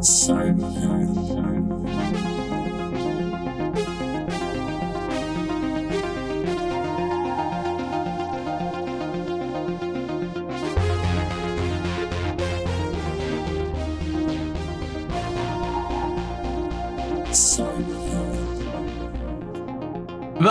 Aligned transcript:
Cyberhand. 0.00 1.16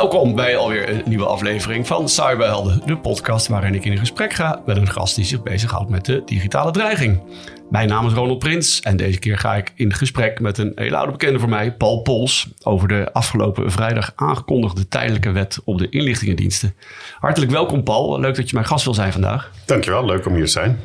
Welkom 0.08 0.36
bij 0.36 0.58
alweer 0.58 0.90
een 0.90 1.04
nieuwe 1.06 1.26
aflevering 1.26 1.88
van 1.88 2.10
Cyberhelden, 2.10 2.82
de 2.86 2.98
podcast 2.98 3.48
waarin 3.48 3.74
ik 3.74 3.86
in 3.86 3.98
gesprek 3.98 4.34
ga 4.34 4.62
met 4.66 4.78
een 4.78 4.90
gast 4.90 5.16
die 5.16 5.26
zich 5.26 5.44
bezighoudt 5.44 5.90
met 5.90 6.06
de 6.06 6.22
digitale 6.26 6.72
dreiging. 6.72 7.22
Mijn 7.70 7.88
naam 7.88 8.06
is 8.08 8.14
Ronald 8.14 8.40
Prins 8.40 8.82
en 8.82 8.98
deze 8.98 9.20
keer 9.20 9.38
ga 9.38 9.56
ik 9.56 9.72
in 9.76 9.94
gesprek 9.94 10.40
met 10.40 10.58
een 10.58 10.72
hele 10.76 10.96
oude 10.96 11.12
bekende 11.12 11.40
voor 11.40 11.50
mij, 11.50 11.74
Paul 11.74 12.02
Pols, 12.02 12.48
over 12.64 12.88
de 12.88 13.14
afgelopen 13.14 13.72
vrijdag 13.72 14.12
aangekondigde 14.16 14.88
tijdelijke 14.88 15.32
wet 15.32 15.60
op 15.64 15.78
de 15.78 15.90
inlichtingendiensten. 15.90 16.74
Hartelijk 17.20 17.52
welkom 17.52 17.84
Paul, 17.84 18.20
leuk 18.20 18.36
dat 18.36 18.50
je 18.50 18.56
mijn 18.56 18.68
gast 18.68 18.86
wil 18.86 18.94
zijn 18.94 19.12
vandaag. 19.12 19.52
Dankjewel, 19.66 20.06
leuk 20.06 20.26
om 20.26 20.34
hier 20.34 20.46
te 20.46 20.52
zijn. 20.52 20.80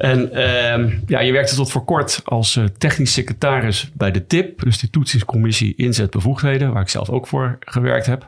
En 0.00 0.30
uh, 0.32 0.98
ja, 1.06 1.20
je 1.20 1.32
werkte 1.32 1.54
tot 1.54 1.70
voor 1.70 1.84
kort 1.84 2.20
als 2.24 2.56
uh, 2.56 2.64
technisch 2.78 3.12
secretaris 3.12 3.90
bij 3.94 4.10
de 4.10 4.26
TIP, 4.26 4.62
dus 4.62 4.78
de 4.78 4.90
Toetsingscommissie 4.90 5.74
Inzetbevoegdheden, 5.76 6.72
waar 6.72 6.82
ik 6.82 6.88
zelf 6.88 7.10
ook 7.10 7.26
voor 7.26 7.56
gewerkt 7.60 8.06
heb. 8.06 8.26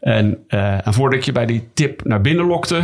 En, 0.00 0.44
uh, 0.48 0.86
en 0.86 0.94
voordat 0.94 1.24
je 1.24 1.32
bij 1.32 1.46
die 1.46 1.68
TIP 1.74 2.04
naar 2.04 2.20
binnen 2.20 2.46
lokte, 2.46 2.82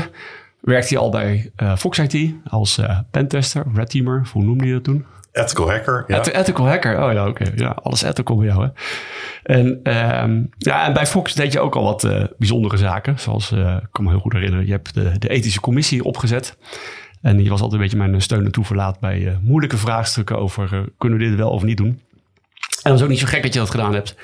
werkte 0.60 0.94
je 0.94 1.00
al 1.00 1.10
bij 1.10 1.50
Fox 1.76 1.98
IT 1.98 2.34
als 2.48 2.80
pentester, 3.10 3.64
red 3.74 3.90
teamer, 3.90 4.28
hoe 4.32 4.42
noemde 4.42 4.66
je 4.66 4.72
dat 4.72 4.84
toen? 4.84 5.04
Ethical 5.32 5.70
hacker. 5.70 6.04
Ja. 6.06 6.24
ethical 6.24 6.68
hacker, 6.68 7.04
oh 7.04 7.12
ja, 7.12 7.28
oké. 7.28 7.52
Ja, 7.56 7.68
alles 7.82 8.02
ethical 8.02 8.36
bij 8.36 8.46
jou, 8.46 8.62
hè. 8.62 8.70
En, 9.42 9.66
um, 10.22 10.50
ja, 10.58 10.86
en 10.86 10.92
bij 10.92 11.06
Fox 11.06 11.34
deed 11.34 11.52
je 11.52 11.60
ook 11.60 11.76
al 11.76 11.84
wat 11.84 12.08
bijzondere 12.38 12.76
zaken. 12.76 13.18
Zoals, 13.18 13.52
ik 13.52 13.88
kan 13.90 14.04
me 14.04 14.10
heel 14.10 14.18
goed 14.18 14.32
herinneren, 14.32 14.66
je 14.66 14.72
hebt 14.72 14.94
de, 14.94 15.18
de 15.18 15.28
ethische 15.28 15.60
commissie 15.60 16.04
opgezet. 16.04 16.56
En 17.24 17.36
die 17.36 17.50
was 17.50 17.60
altijd 17.60 17.80
een 17.80 17.88
beetje 17.88 18.08
mijn 18.08 18.22
steun 18.22 18.44
en 18.44 18.52
toeverlaat 18.52 19.00
bij 19.00 19.18
uh, 19.18 19.32
moeilijke 19.42 19.76
vraagstukken 19.76 20.38
over 20.38 20.70
uh, 20.72 20.80
kunnen 20.98 21.18
we 21.18 21.24
dit 21.24 21.34
wel 21.34 21.50
of 21.50 21.62
niet 21.62 21.76
doen. 21.76 22.00
En 22.82 22.90
dat 22.90 22.94
is 22.94 23.02
ook 23.02 23.08
niet 23.08 23.18
zo 23.18 23.26
gek 23.26 23.42
dat 23.42 23.52
je 23.52 23.58
dat 23.58 23.70
gedaan 23.70 23.94
hebt. 23.94 24.16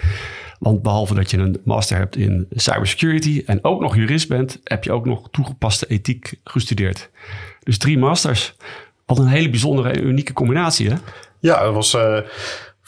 Want 0.61 0.83
behalve 0.83 1.15
dat 1.15 1.31
je 1.31 1.37
een 1.37 1.61
master 1.65 1.97
hebt 1.97 2.17
in 2.17 2.47
cybersecurity 2.51 3.43
en 3.47 3.65
ook 3.65 3.81
nog 3.81 3.97
jurist 3.97 4.29
bent, 4.29 4.61
heb 4.65 4.85
je 4.85 4.93
ook 4.93 5.07
nog 5.07 5.29
toegepaste 5.31 5.87
ethiek 5.87 6.35
gestudeerd. 6.45 7.11
Dus 7.63 7.79
drie 7.79 7.99
masters. 7.99 8.55
Wat 9.07 9.19
een 9.19 9.27
hele 9.27 9.51
bijzondere 9.51 9.91
en 9.91 10.07
unieke 10.07 10.33
combinatie, 10.33 10.89
hè? 10.89 10.97
Ja, 11.39 11.63
dat 11.63 11.75
was. 11.75 11.95
Uh 11.95 12.19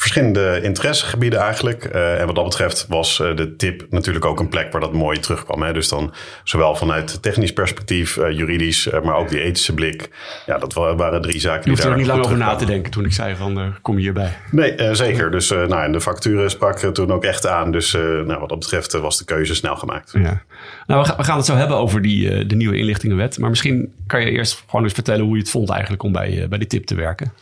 verschillende 0.02 0.60
interessegebieden 0.62 1.40
eigenlijk. 1.40 1.90
Uh, 1.94 2.20
en 2.20 2.26
wat 2.26 2.34
dat 2.34 2.44
betreft 2.44 2.86
was 2.88 3.20
uh, 3.20 3.36
de 3.36 3.56
tip 3.56 3.86
natuurlijk 3.90 4.24
ook 4.24 4.40
een 4.40 4.48
plek 4.48 4.72
waar 4.72 4.80
dat 4.80 4.92
mooi 4.92 5.18
terugkwam. 5.18 5.62
Hè? 5.62 5.72
Dus 5.72 5.88
dan 5.88 6.12
zowel 6.44 6.74
vanuit 6.74 7.22
technisch 7.22 7.52
perspectief, 7.52 8.16
uh, 8.16 8.30
juridisch, 8.30 8.88
maar 9.02 9.14
ook 9.14 9.28
die 9.28 9.40
ethische 9.40 9.74
blik. 9.74 10.10
Ja, 10.46 10.58
dat 10.58 10.72
waren 10.72 11.22
drie 11.22 11.40
zaken. 11.40 11.62
Je 11.64 11.70
hoeft 11.70 11.84
er 11.84 11.96
niet 11.96 12.06
lang 12.06 12.24
over 12.24 12.36
na 12.36 12.54
te 12.54 12.64
denken 12.64 12.90
toen 12.90 13.04
ik 13.04 13.12
zei 13.12 13.36
van 13.36 13.74
kom 13.82 13.96
je 13.96 14.02
hierbij. 14.02 14.38
Nee, 14.50 14.94
zeker. 14.94 15.30
Dus 15.30 15.48
nou, 15.48 15.82
en 15.82 15.92
de 15.92 16.00
facturen 16.00 16.50
sprak 16.50 16.78
toen 16.78 17.12
ook 17.12 17.24
echt 17.24 17.46
aan. 17.46 17.72
Dus 17.72 17.92
nou, 17.92 18.38
wat 18.40 18.48
dat 18.48 18.58
betreft 18.58 18.92
was 18.92 19.18
de 19.18 19.24
keuze 19.24 19.54
snel 19.54 19.76
gemaakt. 19.76 20.12
Ja. 20.12 20.42
Nou, 20.86 21.06
we, 21.16 21.24
gaan 21.24 21.36
het 21.36 21.46
zo 21.46 21.54
hebben 21.54 21.76
over 21.76 22.02
die, 22.02 22.46
de 22.46 22.54
nieuwe 22.54 22.76
inlichtingenwet. 22.76 23.38
Maar 23.38 23.50
misschien 23.50 23.92
kan 24.06 24.20
je 24.20 24.30
eerst 24.30 24.64
gewoon 24.66 24.84
eens 24.84 24.94
vertellen 24.94 25.24
hoe 25.24 25.34
je 25.34 25.40
het 25.40 25.50
vond 25.50 25.70
eigenlijk 25.70 26.02
om 26.02 26.12
bij, 26.12 26.46
bij 26.48 26.58
die 26.58 26.68
tip 26.68 26.84
te 26.84 26.94
werken. 26.94 27.32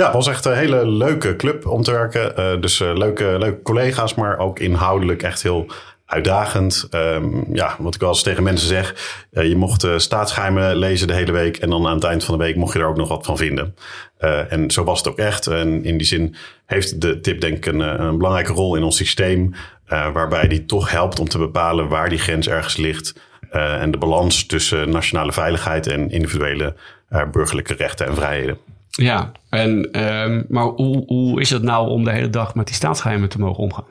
Ja, 0.00 0.06
het 0.06 0.14
was 0.14 0.28
echt 0.28 0.44
een 0.44 0.56
hele 0.56 0.86
leuke 0.86 1.36
club 1.36 1.66
om 1.66 1.82
te 1.82 1.90
werken. 1.90 2.32
Uh, 2.38 2.60
dus 2.60 2.80
uh, 2.80 2.96
leuke, 2.96 3.36
leuke 3.38 3.62
collega's, 3.62 4.14
maar 4.14 4.38
ook 4.38 4.58
inhoudelijk 4.58 5.22
echt 5.22 5.42
heel 5.42 5.66
uitdagend. 6.06 6.88
Um, 6.90 7.44
ja, 7.52 7.76
wat 7.78 7.94
ik 7.94 8.00
wel 8.00 8.08
eens 8.08 8.22
tegen 8.22 8.42
mensen 8.42 8.68
zeg. 8.68 8.94
Uh, 9.32 9.48
je 9.48 9.56
mocht 9.56 9.86
staatsgeheimen 9.96 10.76
lezen 10.76 11.06
de 11.06 11.14
hele 11.14 11.32
week. 11.32 11.56
En 11.56 11.70
dan 11.70 11.86
aan 11.86 11.94
het 11.94 12.04
eind 12.04 12.24
van 12.24 12.38
de 12.38 12.44
week 12.44 12.56
mocht 12.56 12.72
je 12.72 12.78
er 12.78 12.86
ook 12.86 12.96
nog 12.96 13.08
wat 13.08 13.26
van 13.26 13.36
vinden. 13.36 13.74
en 14.48 14.70
zo 14.70 14.84
was 14.84 14.98
het 14.98 15.08
ook 15.08 15.18
echt. 15.18 15.46
En 15.46 15.84
in 15.84 15.96
die 15.96 16.06
zin 16.06 16.36
heeft 16.66 17.00
de 17.00 17.20
tip 17.20 17.40
denk 17.40 17.56
ik 17.56 17.66
een, 17.66 17.80
een 17.80 18.16
belangrijke 18.16 18.52
rol 18.52 18.76
in 18.76 18.82
ons 18.82 18.96
systeem. 18.96 19.54
waarbij 19.88 20.48
die 20.48 20.64
toch 20.64 20.90
helpt 20.90 21.20
om 21.20 21.28
te 21.28 21.38
bepalen 21.38 21.88
waar 21.88 22.08
die 22.08 22.18
grens 22.18 22.48
ergens 22.48 22.76
ligt. 22.76 23.14
en 23.50 23.90
de 23.90 23.98
balans 23.98 24.46
tussen 24.46 24.90
nationale 24.90 25.32
veiligheid 25.32 25.86
en 25.86 26.10
individuele 26.10 26.74
burgerlijke 27.32 27.74
rechten 27.74 28.06
en 28.06 28.14
vrijheden. 28.14 28.58
Ja, 29.02 29.32
en, 29.48 30.00
um, 30.04 30.44
maar 30.48 30.64
hoe, 30.64 31.02
hoe 31.06 31.40
is 31.40 31.50
het 31.50 31.62
nou 31.62 31.88
om 31.88 32.04
de 32.04 32.10
hele 32.10 32.30
dag 32.30 32.54
met 32.54 32.66
die 32.66 32.74
staatsgeheimen 32.74 33.28
te 33.28 33.38
mogen 33.38 33.62
omgaan? 33.62 33.84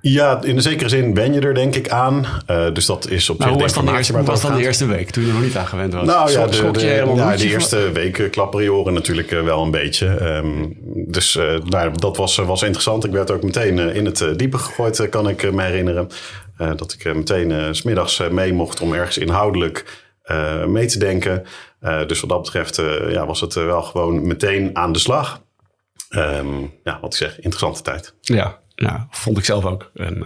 Ja, 0.00 0.42
in 0.42 0.56
een 0.56 0.62
zekere 0.62 0.88
zin 0.88 1.14
ben 1.14 1.32
je 1.32 1.40
er 1.40 1.54
denk 1.54 1.74
ik 1.74 1.88
aan. 1.88 2.26
Uh, 2.50 2.66
dus 2.72 2.86
dat 2.86 3.08
is 3.08 3.30
op 3.30 3.38
nou, 3.38 3.50
zich 3.50 3.58
hoe 3.58 3.68
was, 3.68 3.74
dan 3.74 3.84
de, 3.84 3.92
eerste, 3.92 4.22
was 4.22 4.40
dan 4.40 4.54
de 4.54 4.62
eerste 4.62 4.86
week 4.86 5.10
toen 5.10 5.22
je 5.22 5.28
er 5.28 5.34
nog 5.34 5.42
niet 5.44 5.56
aan 5.56 5.66
gewend 5.66 5.92
was? 5.92 6.06
Nou 6.06 6.30
ja, 6.30 6.46
de, 6.46 6.50
de, 6.50 6.70
de, 6.70 7.12
ja, 7.14 7.36
de 7.36 7.48
eerste 7.48 7.92
weken 7.92 8.30
klapper 8.30 8.62
je 8.62 8.72
oren 8.72 8.94
natuurlijk 8.94 9.30
uh, 9.30 9.42
wel 9.42 9.62
een 9.62 9.70
beetje. 9.70 10.36
Um, 10.36 10.76
dus 11.06 11.36
uh, 11.36 11.58
nou, 11.64 11.92
dat 11.94 12.16
was, 12.16 12.36
was 12.36 12.62
interessant. 12.62 13.04
Ik 13.04 13.10
werd 13.10 13.30
ook 13.30 13.42
meteen 13.42 13.78
in 13.78 14.04
het 14.04 14.24
diepe 14.36 14.58
gegooid, 14.58 15.08
kan 15.08 15.28
ik 15.28 15.52
me 15.52 15.62
herinneren. 15.62 16.08
dat 16.56 16.96
ik 16.98 17.14
meteen 17.14 17.74
smiddags 17.74 18.22
mee 18.30 18.52
mocht 18.52 18.80
om 18.80 18.92
ergens 18.92 19.18
inhoudelijk 19.18 20.04
mee 20.66 20.86
te 20.86 20.98
denken. 20.98 21.44
Uh, 21.82 22.06
dus 22.06 22.20
wat 22.20 22.30
dat 22.30 22.42
betreft 22.42 22.78
uh, 22.78 23.12
ja, 23.12 23.26
was 23.26 23.40
het 23.40 23.54
uh, 23.54 23.64
wel 23.64 23.82
gewoon 23.82 24.26
meteen 24.26 24.76
aan 24.76 24.92
de 24.92 24.98
slag. 24.98 25.42
Um, 26.10 26.72
ja, 26.84 26.98
wat 27.00 27.12
ik 27.12 27.18
zeg, 27.18 27.36
interessante 27.36 27.82
tijd. 27.82 28.14
Ja, 28.20 28.58
ja 28.74 29.06
vond 29.10 29.38
ik 29.38 29.44
zelf 29.44 29.64
ook. 29.64 29.90
En, 29.94 30.18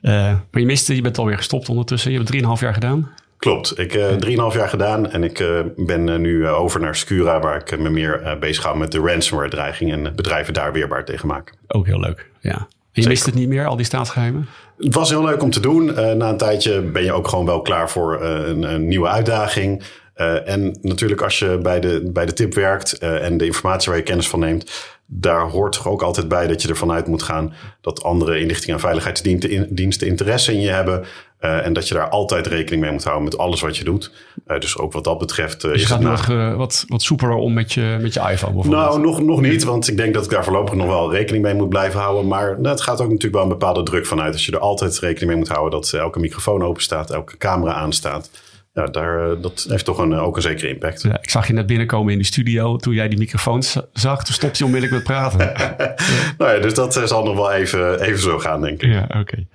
maar 0.00 0.60
je 0.60 0.64
miste, 0.64 0.94
je 0.94 1.02
bent 1.02 1.18
alweer 1.18 1.36
gestopt 1.36 1.68
ondertussen. 1.68 2.10
Je 2.10 2.16
hebt 2.16 2.28
drieënhalf 2.28 2.60
jaar 2.60 2.74
gedaan. 2.74 3.12
Klopt, 3.38 3.78
ik 3.78 3.92
heb 3.92 4.20
drieënhalf 4.20 4.54
jaar 4.54 4.68
gedaan 4.68 5.10
en 5.10 5.24
ik 5.24 5.44
ben 5.76 6.20
nu 6.20 6.48
over 6.48 6.80
naar 6.80 6.96
Scura, 6.96 7.40
waar 7.40 7.56
ik 7.56 7.78
me 7.78 7.90
meer 7.90 8.36
bezig 8.40 8.62
ga 8.62 8.74
met 8.74 8.92
de 8.92 8.98
ransomware 8.98 9.50
dreiging 9.50 9.92
en 9.92 10.14
bedrijven 10.14 10.54
daar 10.54 10.72
weerbaar 10.72 11.04
tegen 11.04 11.28
maken. 11.28 11.56
Ook 11.66 11.86
heel 11.86 12.00
leuk, 12.00 12.30
ja. 12.40 12.68
je 12.92 13.08
mist 13.08 13.26
het 13.26 13.34
niet 13.34 13.48
meer, 13.48 13.66
al 13.66 13.76
die 13.76 13.86
staatsgeheimen? 13.86 14.48
Het 14.78 14.94
was 14.94 15.10
heel 15.10 15.24
leuk 15.24 15.42
om 15.42 15.50
te 15.50 15.60
doen. 15.60 15.84
na 15.94 16.28
een 16.28 16.36
tijdje 16.36 16.80
ben 16.80 17.04
je 17.04 17.12
ook 17.12 17.28
gewoon 17.28 17.46
wel 17.46 17.62
klaar 17.62 17.90
voor 17.90 18.22
een, 18.22 18.62
een 18.62 18.88
nieuwe 18.88 19.08
uitdaging. 19.08 19.82
Uh, 20.16 20.48
en 20.48 20.78
natuurlijk 20.82 21.22
als 21.22 21.38
je 21.38 21.58
bij 21.62 21.80
de, 21.80 22.10
bij 22.12 22.26
de 22.26 22.32
tip 22.32 22.54
werkt 22.54 23.02
uh, 23.02 23.24
en 23.24 23.36
de 23.36 23.44
informatie 23.44 23.88
waar 23.88 23.98
je 23.98 24.04
kennis 24.04 24.28
van 24.28 24.40
neemt, 24.40 24.94
daar 25.06 25.40
hoort 25.40 25.72
toch 25.72 25.88
ook 25.88 26.02
altijd 26.02 26.28
bij 26.28 26.46
dat 26.46 26.62
je 26.62 26.68
ervan 26.68 26.92
uit 26.92 27.06
moet 27.06 27.22
gaan 27.22 27.54
dat 27.80 28.02
andere 28.02 28.40
inlichting 28.40 28.72
en 28.72 28.80
veiligheidsdiensten 28.80 30.06
interesse 30.06 30.52
in 30.52 30.60
je 30.60 30.68
hebben. 30.68 31.04
Uh, 31.40 31.66
en 31.66 31.72
dat 31.72 31.88
je 31.88 31.94
daar 31.94 32.08
altijd 32.08 32.46
rekening 32.46 32.82
mee 32.82 32.92
moet 32.92 33.04
houden 33.04 33.24
met 33.24 33.38
alles 33.38 33.60
wat 33.60 33.76
je 33.76 33.84
doet. 33.84 34.12
dus 34.58 34.78
ook 34.78 34.92
wat 34.92 35.04
dat 35.04 35.18
betreft. 35.18 35.60
dus 35.60 35.80
je 35.80 35.86
gaat 35.86 36.00
nog 36.00 36.26
wat, 36.56 36.84
wat 36.88 37.02
soepeler 37.02 37.34
om 37.34 37.52
met 37.52 37.72
je, 37.72 37.98
met 38.00 38.14
je 38.14 38.20
iPhone 38.20 38.52
bijvoorbeeld? 38.52 38.84
Nou, 38.84 39.00
nog, 39.00 39.22
nog 39.22 39.40
niet. 39.40 39.64
Want 39.64 39.88
ik 39.88 39.96
denk 39.96 40.14
dat 40.14 40.24
ik 40.24 40.30
daar 40.30 40.44
voorlopig 40.44 40.74
nog 40.74 40.86
wel 40.86 41.12
rekening 41.12 41.44
mee 41.44 41.54
moet 41.54 41.68
blijven 41.68 42.00
houden. 42.00 42.26
Maar 42.26 42.60
nou, 42.60 42.68
het 42.68 42.80
gaat 42.80 43.00
ook 43.00 43.08
natuurlijk 43.08 43.34
wel 43.34 43.42
een 43.42 43.48
bepaalde 43.48 43.82
druk 43.82 44.06
vanuit. 44.06 44.32
Als 44.32 44.46
je 44.46 44.52
er 44.52 44.58
altijd 44.58 44.98
rekening 44.98 45.30
mee 45.30 45.38
moet 45.38 45.48
houden 45.48 45.80
dat 45.80 45.92
elke 45.92 46.18
microfoon 46.18 46.62
open 46.62 46.82
staat, 46.82 47.10
elke 47.10 47.36
camera 47.36 47.72
aanstaat 47.72 48.30
ja, 48.76 48.86
daar, 48.86 49.30
eh, 49.30 49.36
dat 49.42 49.66
heeft 49.68 49.84
toch 49.84 49.98
een, 49.98 50.12
eh, 50.12 50.22
ook 50.22 50.36
een 50.36 50.42
zekere 50.42 50.68
impact. 50.68 51.02
Ja, 51.02 51.18
ik 51.22 51.30
zag 51.30 51.46
je 51.46 51.52
net 51.52 51.66
binnenkomen 51.66 52.12
in 52.12 52.18
de 52.18 52.24
studio. 52.24 52.76
Toen 52.76 52.94
jij 52.94 53.08
die 53.08 53.18
microfoons 53.18 53.80
zag, 53.92 54.24
toen 54.24 54.34
stopte 54.34 54.58
je 54.58 54.64
onmiddellijk 54.64 55.08
met 55.08 55.16
praten. 55.16 55.52
nou 56.38 56.54
ja, 56.54 56.60
dus 56.60 56.74
dat 56.74 56.96
eh, 56.96 57.04
zal 57.04 57.24
nog 57.24 57.34
wel 57.34 57.52
even, 57.52 58.00
even 58.00 58.18
zo 58.18 58.38
gaan, 58.38 58.60
denk 58.60 58.82
ik. 58.82 58.90
Ja, 58.90 59.02
oké. 59.02 59.18
Okay. 59.18 59.46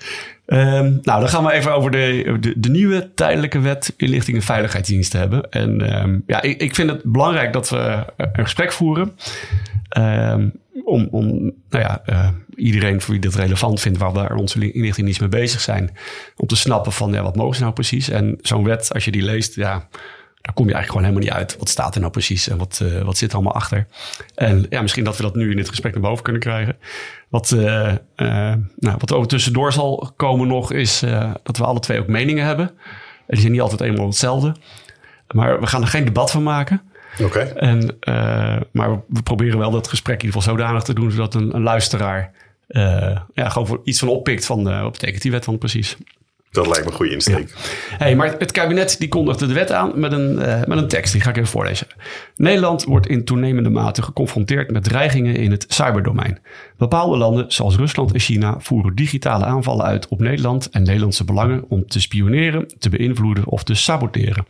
Um, 0.53 1.00
nou, 1.01 1.19
dan 1.19 1.29
gaan 1.29 1.44
we 1.44 1.51
even 1.51 1.73
over 1.73 1.91
de, 1.91 2.38
de, 2.39 2.59
de, 2.59 2.69
nieuwe 2.69 3.13
tijdelijke 3.13 3.59
wet 3.59 3.94
inlichting 3.97 4.38
en 4.38 4.44
veiligheidsdiensten 4.44 5.19
hebben. 5.19 5.50
En 5.50 6.01
um, 6.03 6.23
ja, 6.28 6.41
ik, 6.41 6.62
ik 6.62 6.75
vind 6.75 6.89
het 6.89 7.03
belangrijk 7.03 7.53
dat 7.53 7.69
we 7.69 8.06
een 8.17 8.44
gesprek 8.44 8.72
voeren. 8.72 9.16
Um, 9.97 10.52
om, 10.84 11.08
om 11.11 11.25
nou 11.70 11.84
ja, 11.84 12.02
uh, 12.09 12.29
iedereen 12.55 13.02
voor 13.02 13.11
wie 13.11 13.22
dit 13.22 13.35
relevant 13.35 13.79
vindt, 13.79 13.97
waar 13.97 14.14
we 14.14 14.35
onze 14.35 14.72
inlichting 14.72 15.20
mee 15.20 15.29
bezig 15.29 15.61
zijn, 15.61 15.91
om 16.35 16.47
te 16.47 16.55
snappen 16.55 16.91
van 16.91 17.11
ja, 17.11 17.23
wat 17.23 17.35
mogen 17.35 17.55
ze 17.55 17.61
nou 17.61 17.73
precies? 17.73 18.09
En 18.09 18.37
zo'n 18.41 18.64
wet, 18.64 18.93
als 18.93 19.05
je 19.05 19.11
die 19.11 19.23
leest, 19.23 19.55
ja, 19.55 19.87
daar 20.41 20.53
kom 20.53 20.67
je 20.67 20.73
eigenlijk 20.73 20.88
gewoon 20.88 21.03
helemaal 21.03 21.23
niet 21.23 21.49
uit. 21.49 21.59
Wat 21.59 21.70
staat 21.70 21.93
er 21.93 21.99
nou 21.99 22.11
precies 22.11 22.47
en 22.47 22.58
wat, 22.58 22.79
uh, 22.84 23.02
wat 23.02 23.17
zit 23.17 23.29
er 23.29 23.35
allemaal 23.35 23.53
achter? 23.53 23.88
En 24.35 24.66
ja, 24.70 24.82
misschien 24.82 25.03
dat 25.03 25.17
we 25.17 25.23
dat 25.23 25.35
nu 25.35 25.49
in 25.49 25.55
dit 25.55 25.70
gesprek 25.70 25.93
naar 25.93 26.02
boven 26.02 26.23
kunnen 26.23 26.41
krijgen. 26.41 26.78
Wat, 27.29 27.52
uh, 27.52 27.93
nou, 28.16 28.97
wat 28.97 29.09
er 29.09 29.16
ook 29.16 29.28
tussendoor 29.28 29.73
zal 29.73 30.14
komen 30.16 30.47
nog, 30.47 30.72
is 30.72 30.99
dat 31.43 31.58
we 31.58 31.64
alle 31.64 31.79
twee 31.79 31.99
ook 31.99 32.08
meningen 32.08 32.46
hebben. 32.46 32.67
En 32.67 32.76
die 33.28 33.40
zijn 33.40 33.52
niet 33.52 33.61
altijd 33.61 33.82
eenmaal 33.82 34.05
hetzelfde. 34.05 34.55
Maar 35.32 35.59
we 35.59 35.67
gaan 35.67 35.82
er 35.82 35.88
geen 35.88 36.05
debat 36.05 36.32
van 36.32 36.44
maken. 36.44 36.82
Oké. 37.22 37.40
En, 37.40 37.97
maar 38.72 39.02
we 39.08 39.22
proberen 39.23 39.58
wel 39.58 39.72
dat 39.72 39.87
gesprek 39.87 40.20
in 40.20 40.26
ieder 40.26 40.41
geval 40.41 40.55
zodanig 40.55 40.84
te 40.84 40.94
doen, 40.94 41.11
zodat 41.11 41.34
een, 41.34 41.55
een 41.55 41.64
luisteraar 41.64 42.32
ja, 43.34 43.49
gewoon 43.49 43.67
voor 43.67 43.82
iets 43.84 43.99
van 43.99 44.08
oppikt 44.08 44.46
van 44.46 44.64
wat 44.64 44.91
betekent 44.91 45.22
die 45.22 45.32
wet 45.32 45.46
dan 45.46 45.58
precies. 45.58 45.97
Dat 46.51 46.65
lijkt 46.65 46.83
me 46.83 46.91
een 46.91 46.97
goede 46.97 47.13
insteek. 47.13 47.53
Hey, 47.97 48.15
maar 48.15 48.35
het 48.37 48.51
kabinet 48.51 48.95
die 48.99 49.07
kondigde 49.07 49.47
de 49.47 49.53
wet 49.53 49.71
aan 49.71 49.99
met 49.99 50.11
een, 50.11 50.31
uh, 50.31 50.63
met 50.63 50.77
een 50.77 50.87
tekst. 50.87 51.11
Die 51.11 51.21
ga 51.21 51.29
ik 51.29 51.37
even 51.37 51.49
voorlezen. 51.49 51.87
Nederland 52.35 52.83
wordt 52.83 53.07
in 53.07 53.25
toenemende 53.25 53.69
mate 53.69 54.01
geconfronteerd 54.01 54.71
met 54.71 54.83
dreigingen 54.83 55.35
in 55.35 55.51
het 55.51 55.65
cyberdomein. 55.67 56.39
Bepaalde 56.77 57.17
landen, 57.17 57.51
zoals 57.51 57.75
Rusland 57.75 58.13
en 58.13 58.19
China, 58.19 58.55
voeren 58.59 58.95
digitale 58.95 59.45
aanvallen 59.45 59.85
uit 59.85 60.07
op 60.07 60.19
Nederland 60.19 60.69
en 60.69 60.83
Nederlandse 60.83 61.23
belangen 61.23 61.65
om 61.67 61.87
te 61.87 62.01
spioneren, 62.01 62.67
te 62.79 62.89
beïnvloeden 62.89 63.47
of 63.47 63.63
te 63.63 63.73
saboteren. 63.73 64.45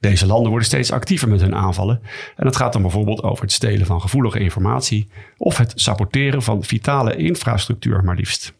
Deze 0.00 0.26
landen 0.26 0.48
worden 0.48 0.68
steeds 0.68 0.92
actiever 0.92 1.28
met 1.28 1.40
hun 1.40 1.54
aanvallen. 1.54 2.00
En 2.36 2.46
het 2.46 2.56
gaat 2.56 2.72
dan 2.72 2.82
bijvoorbeeld 2.82 3.22
over 3.22 3.42
het 3.42 3.52
stelen 3.52 3.86
van 3.86 4.00
gevoelige 4.00 4.38
informatie 4.38 5.08
of 5.36 5.56
het 5.58 5.72
saboteren 5.74 6.42
van 6.42 6.64
vitale 6.64 7.16
infrastructuur, 7.16 8.04
maar 8.04 8.16
liefst. 8.16 8.54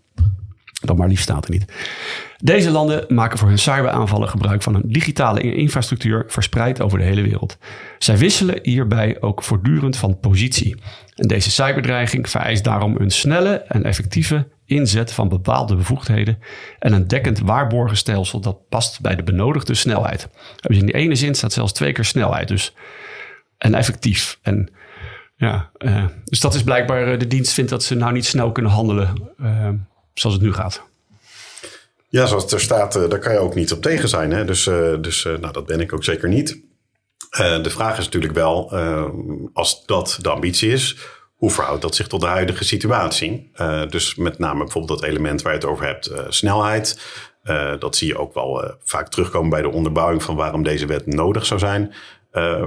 Dat 0.85 0.97
maar 0.97 1.09
liefst 1.09 1.23
staat 1.23 1.45
er 1.45 1.51
niet. 1.51 1.73
Deze 2.37 2.71
landen 2.71 3.05
maken 3.09 3.39
voor 3.39 3.49
hun 3.49 3.59
cyberaanvallen 3.59 4.29
gebruik 4.29 4.63
van 4.63 4.75
een 4.75 4.83
digitale 4.87 5.41
infrastructuur 5.41 6.25
verspreid 6.27 6.81
over 6.81 6.99
de 6.99 7.05
hele 7.05 7.23
wereld. 7.23 7.59
Zij 7.99 8.19
wisselen 8.19 8.59
hierbij 8.63 9.21
ook 9.21 9.43
voortdurend 9.43 9.97
van 9.97 10.21
positie. 10.21 10.77
En 11.15 11.29
deze 11.29 11.51
cyberdreiging 11.51 12.31
vereist 12.31 12.65
daarom 12.65 12.97
een 12.97 13.11
snelle 13.11 13.55
en 13.55 13.85
effectieve 13.85 14.49
inzet 14.67 15.13
van 15.13 15.29
bepaalde 15.29 15.77
bevoegdheden 15.77 16.39
en 16.79 16.93
een 16.93 17.09
dekkend 17.09 17.39
waarborgenstelsel 17.39 18.41
dat 18.41 18.69
past 18.69 19.01
bij 19.01 19.17
de 19.17 19.23
benodigde 19.23 19.75
snelheid. 19.75 20.29
Dus 20.57 20.77
in 20.77 20.87
die 20.87 20.95
ene 20.95 21.15
zin 21.15 21.35
staat 21.35 21.53
zelfs 21.53 21.73
twee 21.73 21.93
keer 21.93 22.05
snelheid. 22.05 22.49
Dus 22.49 22.75
en 23.59 23.75
effectief. 23.75 24.39
En 24.43 24.69
ja, 25.37 25.71
uh, 25.79 26.05
dus 26.25 26.41
dat 26.41 26.55
is 26.55 26.63
blijkbaar 26.63 27.13
uh, 27.13 27.19
de 27.19 27.27
dienst 27.27 27.53
vindt 27.53 27.71
dat 27.71 27.85
ze 27.85 27.95
nou 27.95 28.13
niet 28.13 28.27
snel 28.27 28.53
kunnen 28.53 28.73
handelen 28.73 29.33
uh, 29.41 29.69
zoals 30.15 30.37
het 30.37 30.45
nu 30.45 30.53
gaat. 30.53 30.83
Ja, 32.15 32.27
zoals 32.27 32.43
het 32.43 32.53
er 32.53 32.61
staat, 32.61 32.97
uh, 32.97 33.09
daar 33.09 33.19
kan 33.19 33.33
je 33.33 33.39
ook 33.39 33.55
niet 33.55 33.73
op 33.73 33.83
tegen 33.83 34.09
zijn. 34.09 34.33
Hè? 34.33 34.45
Dus, 34.45 34.67
uh, 34.67 34.95
dus 35.01 35.25
uh, 35.25 35.39
nou, 35.39 35.53
dat 35.53 35.67
ben 35.67 35.81
ik 35.81 35.93
ook 35.93 36.05
zeker 36.05 36.29
niet. 36.29 36.63
de 37.63 37.71
vraag 37.71 37.99
is 37.99 38.05
natuurlijk 38.05 38.35
wel, 38.35 38.73
als 39.53 39.87
dat 39.87 40.19
de 40.21 40.31
ambitie 40.31 40.73
is, 40.73 40.97
hoe 41.35 41.51
verhoudt 41.51 41.83
dat 41.83 41.95
zich 41.95 42.07
tot 42.07 42.21
de 42.21 42.27
huidige 42.27 42.65
situatie? 42.65 43.51
dus 43.89 44.15
met 44.15 44.39
name 44.39 44.59
bijvoorbeeld 44.59 45.01
dat 45.01 45.09
element 45.09 45.43
waar 45.43 45.53
je 45.53 45.59
het 45.59 45.69
over 45.69 45.87
hebt, 45.87 46.11
snelheid. 46.29 47.01
dat 47.79 47.97
zie 47.97 48.09
je 48.09 48.19
ook 48.19 48.35
wel 48.35 48.75
vaak 48.85 49.09
terugkomen 49.09 49.51
bij 49.51 49.63
de 49.63 49.71
onderbouwing 49.71 50.23
van 50.23 50.37
waarom 50.37 50.63
deze 50.63 50.87
wet 50.87 51.07
nodig 51.07 51.47
zou 51.47 51.61
zijn. 51.61 51.95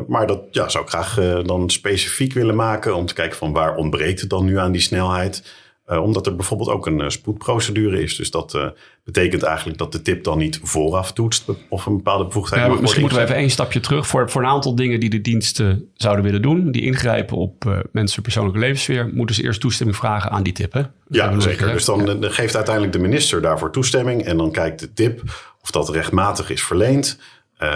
maar 0.07 0.27
dat 0.27 0.41
ja, 0.51 0.69
zou 0.69 0.83
ik 0.83 0.89
graag 0.89 1.43
dan 1.43 1.69
specifiek 1.69 2.33
willen 2.33 2.55
maken 2.55 2.95
om 2.95 3.05
te 3.05 3.13
kijken 3.13 3.37
van 3.37 3.53
waar 3.53 3.75
ontbreekt 3.75 4.19
het 4.19 4.29
dan 4.29 4.45
nu 4.45 4.59
aan 4.59 4.71
die 4.71 4.81
snelheid. 4.81 5.43
Uh, 5.89 6.03
omdat 6.03 6.25
er 6.25 6.35
bijvoorbeeld 6.35 6.69
ook 6.69 6.85
een 6.85 6.99
uh, 6.99 7.09
spoedprocedure 7.09 8.01
is. 8.01 8.15
Dus 8.15 8.31
dat 8.31 8.53
uh, 8.53 8.67
betekent 9.03 9.43
eigenlijk 9.43 9.77
dat 9.77 9.91
de 9.91 10.01
tip 10.01 10.23
dan 10.23 10.37
niet 10.37 10.59
vooraf 10.63 11.13
toetst 11.13 11.45
of 11.69 11.85
een 11.85 11.95
bepaalde 11.95 12.25
bevoegdheid. 12.25 12.71
Ja, 12.71 12.79
misschien 12.79 13.01
moeten 13.01 13.19
we 13.19 13.25
even 13.25 13.35
één 13.35 13.49
stapje 13.49 13.79
terug 13.79 14.07
voor, 14.07 14.29
voor 14.29 14.41
een 14.41 14.47
aantal 14.47 14.75
dingen 14.75 14.99
die 14.99 15.09
de 15.09 15.21
diensten 15.21 15.91
zouden 15.93 16.23
willen 16.23 16.41
doen. 16.41 16.71
Die 16.71 16.81
ingrijpen 16.81 17.37
op 17.37 17.85
mensen 17.91 18.21
persoonlijke 18.21 18.59
levenssfeer. 18.59 19.09
Moeten 19.13 19.35
ze 19.35 19.43
eerst 19.43 19.59
toestemming 19.59 19.97
vragen 19.97 20.31
aan 20.31 20.43
die 20.43 20.53
tip. 20.53 20.73
Hè? 20.73 20.81
Ja, 21.09 21.39
zeker. 21.39 21.71
Dus 21.71 21.85
dan 21.85 22.17
ja. 22.21 22.29
geeft 22.29 22.55
uiteindelijk 22.55 22.93
de 22.93 23.01
minister 23.01 23.41
daarvoor 23.41 23.71
toestemming. 23.71 24.23
En 24.23 24.37
dan 24.37 24.51
kijkt 24.51 24.79
de 24.79 24.93
tip 24.93 25.21
of 25.61 25.71
dat 25.71 25.89
rechtmatig 25.89 26.49
is 26.49 26.63
verleend. 26.63 27.19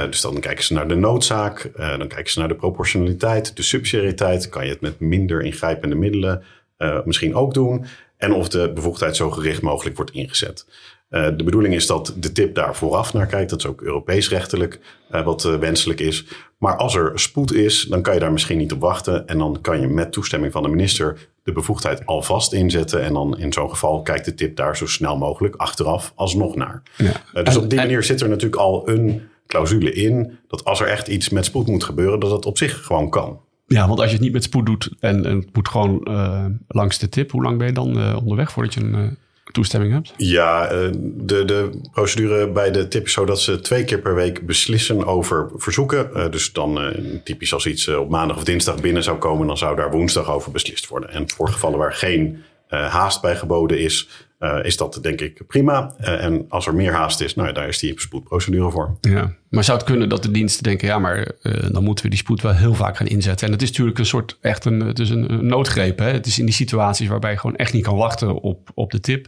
dus 0.10 0.22
dan 0.22 0.40
kijken 0.40 0.64
ze 0.64 0.74
naar 0.74 0.88
de 0.88 0.96
noodzaak. 0.96 1.72
dan 1.76 2.08
kijken 2.08 2.32
ze 2.32 2.40
naar 2.40 2.48
de 2.48 2.56
proportionaliteit, 2.56 3.56
de 3.56 3.64
subsidiariteit. 3.64 4.50
Kan 4.50 4.66
je 4.66 4.72
het 4.72 4.82
met 4.82 5.00
minder 5.00 5.42
ingrijpende 5.42 5.96
middelen 5.96 6.44
uh, 6.82 6.98
misschien 7.06 7.36
ook 7.36 7.54
doen. 7.54 7.86
En 8.18 8.34
of 8.34 8.50
de 8.50 8.72
bevoegdheid 8.74 9.16
zo 9.16 9.32
gericht 9.32 9.62
mogelijk 9.62 9.96
wordt 9.96 10.12
ingezet. 10.12 10.66
Uh, 11.10 11.28
de 11.38 11.44
bedoeling 11.44 11.74
is 11.74 11.88
dat 11.88 12.14
de 12.18 12.32
tip 12.32 12.56
daar 12.56 12.76
vooraf 12.76 13.14
naar 13.14 13.26
kijkt. 13.26 13.50
Dat 13.50 13.60
is 13.60 13.66
ook 13.66 13.82
Europees 13.82 14.30
rechtelijk 14.30 14.80
uh, 15.12 15.24
wat 15.26 15.44
wenselijk 15.44 16.00
is. 16.00 16.26
Maar 16.58 16.76
als 16.78 16.96
er 16.96 17.20
spoed 17.20 17.54
is, 17.54 17.86
dan 17.90 18.02
kan 18.02 18.14
je 18.14 18.20
daar 18.20 18.32
misschien 18.32 18.58
niet 18.58 18.72
op 18.72 18.80
wachten. 18.80 19.28
En 19.28 19.38
dan 19.38 19.58
kan 19.62 19.82
je 19.82 19.88
met 19.88 20.12
toestemming 20.12 20.52
van 20.52 20.64
de 20.64 20.70
minister 20.70 21.30
de 21.44 21.52
bevoegdheid 21.52 22.06
alvast 22.06 22.54
inzetten. 22.54 23.02
En 23.02 23.14
dan 23.14 23.38
in 23.38 23.54
zo'n 23.54 23.70
geval 23.70 24.02
kijkt 24.02 24.26
de 24.26 24.34
tip 24.34 24.56
daar 24.56 24.78
zo 24.78 24.88
snel 24.88 25.18
mogelijk 25.18 25.56
achteraf 25.56 26.14
alsnog 26.16 26.56
naar. 26.56 26.84
Ja. 26.98 27.44
dus 27.44 27.56
en, 27.56 27.62
op 27.62 27.70
die 27.70 27.80
manier 27.80 28.04
zit 28.04 28.22
er 28.22 28.30
natuurlijk 28.30 28.62
al 28.62 28.90
een 28.90 29.30
clausule 29.48 29.94
in. 29.94 30.40
Dat 30.48 30.66
als 30.66 30.80
er 30.80 30.88
echt 30.88 31.08
iets 31.08 31.30
met 31.30 31.46
spoed 31.46 31.68
moet 31.68 31.84
gebeuren, 31.84 32.20
dat 32.20 32.32
het 32.32 32.46
op 32.46 32.58
zich 32.58 32.86
gewoon 32.86 33.10
kan. 33.10 33.40
Ja, 33.72 33.88
want 33.88 34.00
als 34.00 34.08
je 34.08 34.16
het 34.16 34.24
niet 34.24 34.34
met 34.34 34.44
spoed 34.44 34.66
doet 34.66 34.90
en, 35.00 35.24
het 35.24 35.56
moet 35.56 35.68
gewoon 35.68 36.08
uh, 36.10 36.46
langs 36.68 37.00
de 37.00 37.10
tip, 37.10 37.32
hoe 37.32 37.44
lang 37.44 37.58
ben 37.58 37.68
je 37.68 37.74
dan 37.74 37.98
uh, 37.98 38.18
onderweg 38.18 38.52
voordat 38.52 38.74
je 38.74 38.80
een 38.80 38.96
uh, 38.96 39.08
toestemming 39.52 39.94
hebt? 39.94 40.14
Ja, 40.18 40.68
de, 40.68 41.46
de 41.46 41.82
procedure 41.92 42.52
bij 42.52 42.72
de 42.72 42.88
tip 42.88 43.06
is 43.06 43.14
zo 43.14 43.26
dat 43.26 43.42
ze 43.42 43.60
twee 43.60 43.84
keer 43.84 44.00
per 44.00 44.16
week 44.16 44.46
beslissen 44.46 45.06
over 45.06 45.50
verzoeken. 45.56 46.32
dus 46.32 46.54
dan 46.54 46.80
typisch 47.24 47.54
als 47.54 47.66
iets 47.66 47.88
op 47.88 48.10
maandag 48.10 48.38
of 48.38 48.44
dinsdag 48.44 48.82
binnen 48.82 49.04
zou 49.04 49.18
komen, 49.18 49.48
dan 49.48 49.58
zou 49.58 49.76
daar 49.76 49.92
woensdag 49.92 50.30
over 50.32 50.52
beslist 50.52 50.88
worden. 50.88 51.10
En 51.10 51.30
voor 51.30 51.48
gevallen 51.48 51.80
waar 51.80 51.94
geen 51.94 52.44
haast 52.70 53.22
bij 53.22 53.36
geboden 53.36 53.80
is, 53.80 54.08
uh, 54.42 54.60
is 54.64 54.78
dat 54.78 55.00
denk 55.02 55.22
ik 55.22 55.48
prima. 55.48 55.94
Uh, 56.02 56.24
en 56.24 56.46
als 56.50 56.68
er 56.68 56.76
meer 56.76 56.94
haast 56.94 57.22
is, 57.22 57.36
nou 57.36 57.48
ja, 57.48 57.54
daar 57.54 57.68
is 57.68 57.80
die 57.80 57.94
spoedprocedure 57.96 58.72
voor. 58.72 58.98
Ja, 59.02 59.34
maar 59.50 59.64
zou 59.64 59.78
het 59.78 59.88
kunnen 59.88 60.10
dat 60.10 60.24
de 60.24 60.32
diensten 60.32 60.64
denken, 60.64 60.88
ja, 60.88 61.00
maar 61.00 61.32
uh, 61.42 61.70
dan 61.72 61.84
moeten 61.84 62.04
we 62.04 62.10
die 62.10 62.20
spoed 62.20 62.42
wel 62.42 62.54
heel 62.54 62.74
vaak 62.74 62.98
gaan 62.98 63.08
inzetten. 63.08 63.48
En 63.48 63.54
het 63.54 63.62
is 63.62 63.70
natuurlijk 63.70 64.00
een 64.00 64.06
soort 64.06 64.38
echt 64.42 64.66
een, 64.66 64.80
het 64.80 65.00
een 65.00 65.48
noodgreep. 65.48 66.00
Hè? 66.00 66.12
Het 66.12 66.26
is 66.26 66.40
in 66.40 66.46
die 66.46 66.54
situaties 66.54 67.08
waarbij 67.08 67.32
je 67.32 67.38
gewoon 67.38 67.56
echt 67.56 67.74
niet 67.74 67.84
kan 67.84 67.96
wachten 67.96 68.42
op, 68.42 68.72
op 68.74 68.92
de 68.92 69.00
tip. 69.00 69.28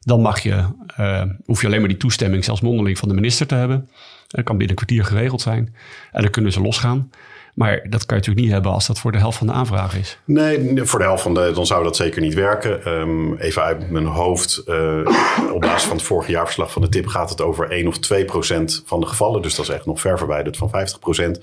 Dan 0.00 0.20
mag 0.20 0.40
je, 0.40 0.64
hoef 1.44 1.60
je 1.60 1.66
alleen 1.66 1.80
maar 1.80 1.88
die 1.88 1.98
toestemming, 1.98 2.44
zelfs 2.44 2.60
mondeling 2.60 2.98
van 2.98 3.08
de 3.08 3.14
minister 3.14 3.46
te 3.46 3.54
hebben. 3.54 3.88
Dat 4.26 4.44
kan 4.44 4.58
binnen 4.58 4.78
een 4.78 4.84
kwartier 4.84 5.04
geregeld 5.04 5.40
zijn. 5.40 5.74
En 6.12 6.22
dan 6.22 6.30
kunnen 6.30 6.52
ze 6.52 6.60
losgaan. 6.60 7.10
Maar 7.58 7.74
dat 7.88 8.06
kan 8.06 8.16
je 8.16 8.22
natuurlijk 8.22 8.40
niet 8.40 8.50
hebben 8.50 8.72
als 8.72 8.86
dat 8.86 8.98
voor 8.98 9.12
de 9.12 9.18
helft 9.18 9.38
van 9.38 9.46
de 9.46 9.52
aanvraag 9.52 9.96
is. 9.96 10.18
Nee, 10.24 10.82
voor 10.84 10.98
de 10.98 11.04
helft 11.04 11.22
van 11.22 11.34
de, 11.34 11.50
dan 11.54 11.66
zou 11.66 11.84
dat 11.84 11.96
zeker 11.96 12.20
niet 12.20 12.34
werken. 12.34 12.88
Um, 12.92 13.36
even 13.36 13.62
uit 13.62 13.90
mijn 13.90 14.06
hoofd, 14.06 14.62
uh, 14.66 14.98
op 15.52 15.60
basis 15.60 15.88
van 15.88 15.96
het 15.96 16.06
vorige 16.06 16.30
jaarverslag 16.30 16.72
van 16.72 16.82
de 16.82 16.88
TIP 16.88 17.06
gaat 17.06 17.30
het 17.30 17.40
over 17.40 17.70
1 17.70 17.86
of 17.86 17.98
2 17.98 18.24
procent 18.24 18.82
van 18.86 19.00
de 19.00 19.06
gevallen. 19.06 19.42
Dus 19.42 19.54
dat 19.54 19.68
is 19.68 19.74
echt 19.74 19.86
nog 19.86 20.00
ver 20.00 20.18
verwijderd 20.18 20.56
van 20.56 20.70
50 20.70 20.98
procent. 20.98 21.40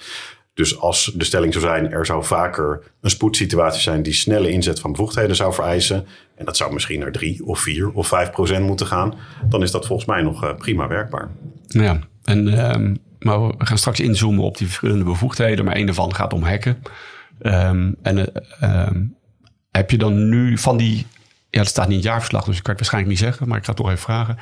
Dus 0.54 0.80
als 0.80 1.12
de 1.16 1.24
stelling 1.24 1.54
zou 1.54 1.66
zijn, 1.66 1.92
er 1.92 2.06
zou 2.06 2.24
vaker 2.24 2.82
een 3.02 3.10
spoedsituatie 3.10 3.82
zijn 3.82 4.04
die 4.04 4.14
snelle 4.14 4.50
inzet 4.50 4.80
van 4.80 4.92
bevoegdheden 4.92 5.36
zou 5.36 5.54
vereisen. 5.54 6.06
En 6.36 6.46
dat 6.46 6.58
zou 6.58 6.74
misschien 6.74 7.00
naar 7.00 7.12
3 7.12 7.46
of 7.46 7.60
4 7.60 7.92
of 7.92 8.08
5 8.08 8.32
procent 8.32 8.66
moeten 8.66 8.88
gaan. 8.88 9.14
Dan 9.50 9.62
is 9.62 9.72
dat 9.72 9.86
volgens 9.86 10.08
mij 10.08 10.22
nog 10.22 10.44
uh, 10.44 10.56
prima 10.56 10.88
werkbaar. 10.88 11.30
Ja, 11.68 12.00
en 12.24 12.74
um, 12.76 12.98
maar 13.26 13.48
we 13.48 13.66
gaan 13.66 13.78
straks 13.78 14.00
inzoomen 14.00 14.44
op 14.44 14.58
die 14.58 14.68
verschillende 14.68 15.04
bevoegdheden. 15.04 15.66
Maar 15.66 15.76
een 15.76 15.86
daarvan 15.86 16.16
gaat 16.16 16.34
om 16.34 16.44
hacken. 16.44 16.82
Um, 17.42 17.96
en 18.02 18.32
um, 18.64 19.16
heb 19.72 19.92
je 19.92 19.98
dan 19.98 20.30
nu 20.30 20.58
van 20.58 20.78
die... 20.78 21.06
Ja, 21.50 21.62
dat 21.62 21.70
staat 21.70 21.88
niet 21.88 21.98
in 21.98 22.00
het 22.00 22.10
jaarverslag, 22.10 22.46
dus 22.46 22.58
ik 22.58 22.64
kan 22.64 22.72
het 22.72 22.80
waarschijnlijk 22.80 23.14
niet 23.14 23.24
zeggen. 23.24 23.48
Maar 23.48 23.58
ik 23.58 23.64
ga 23.64 23.70
het 23.70 23.78
toch 23.78 23.90
even 23.90 24.02
vragen. 24.02 24.38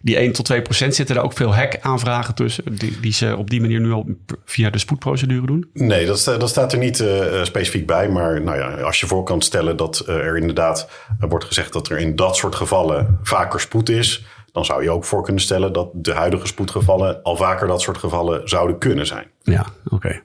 Die 0.00 0.16
1 0.16 0.32
tot 0.32 0.44
2 0.44 0.62
procent 0.62 0.94
zitten 0.94 1.16
er 1.16 1.22
ook 1.22 1.32
veel 1.32 1.54
hack-aanvragen 1.54 2.34
tussen... 2.34 2.76
Die, 2.76 3.00
die, 3.00 3.12
ze 3.12 3.36
op 3.36 3.50
die 3.50 3.60
manier 3.60 3.80
nu 3.80 3.92
al 3.92 4.06
via 4.44 4.70
de 4.70 4.78
spoedprocedure 4.78 5.46
doen? 5.46 5.70
Nee, 5.72 6.06
dat, 6.06 6.48
staat 6.48 6.72
er 6.72 6.78
niet 6.78 7.00
uh, 7.00 7.44
specifiek 7.44 7.86
bij. 7.86 8.08
Maar 8.08 8.42
nou 8.42 8.58
ja, 8.58 8.82
als 8.82 9.00
je 9.00 9.06
voor 9.06 9.24
kan 9.24 9.42
stellen 9.42 9.76
dat 9.76 10.04
uh, 10.08 10.14
er 10.14 10.36
inderdaad 10.36 10.88
wordt 11.18 11.44
gezegd... 11.44 11.72
dat 11.72 11.88
er 11.88 11.98
in 11.98 12.16
dat 12.16 12.36
soort 12.36 12.54
gevallen 12.54 13.18
vaker 13.22 13.60
spoed 13.60 13.88
is 13.88 14.24
dan 14.56 14.64
zou 14.64 14.82
je 14.82 14.90
ook 14.90 15.04
voor 15.04 15.22
kunnen 15.22 15.42
stellen 15.42 15.72
dat 15.72 15.88
de 15.92 16.12
huidige 16.12 16.46
spoedgevallen 16.46 17.22
al 17.22 17.36
vaker 17.36 17.66
dat 17.66 17.80
soort 17.80 17.98
gevallen 17.98 18.48
zouden 18.48 18.78
kunnen 18.78 19.06
zijn. 19.06 19.26
Ja, 19.42 19.66
oké. 19.90 20.22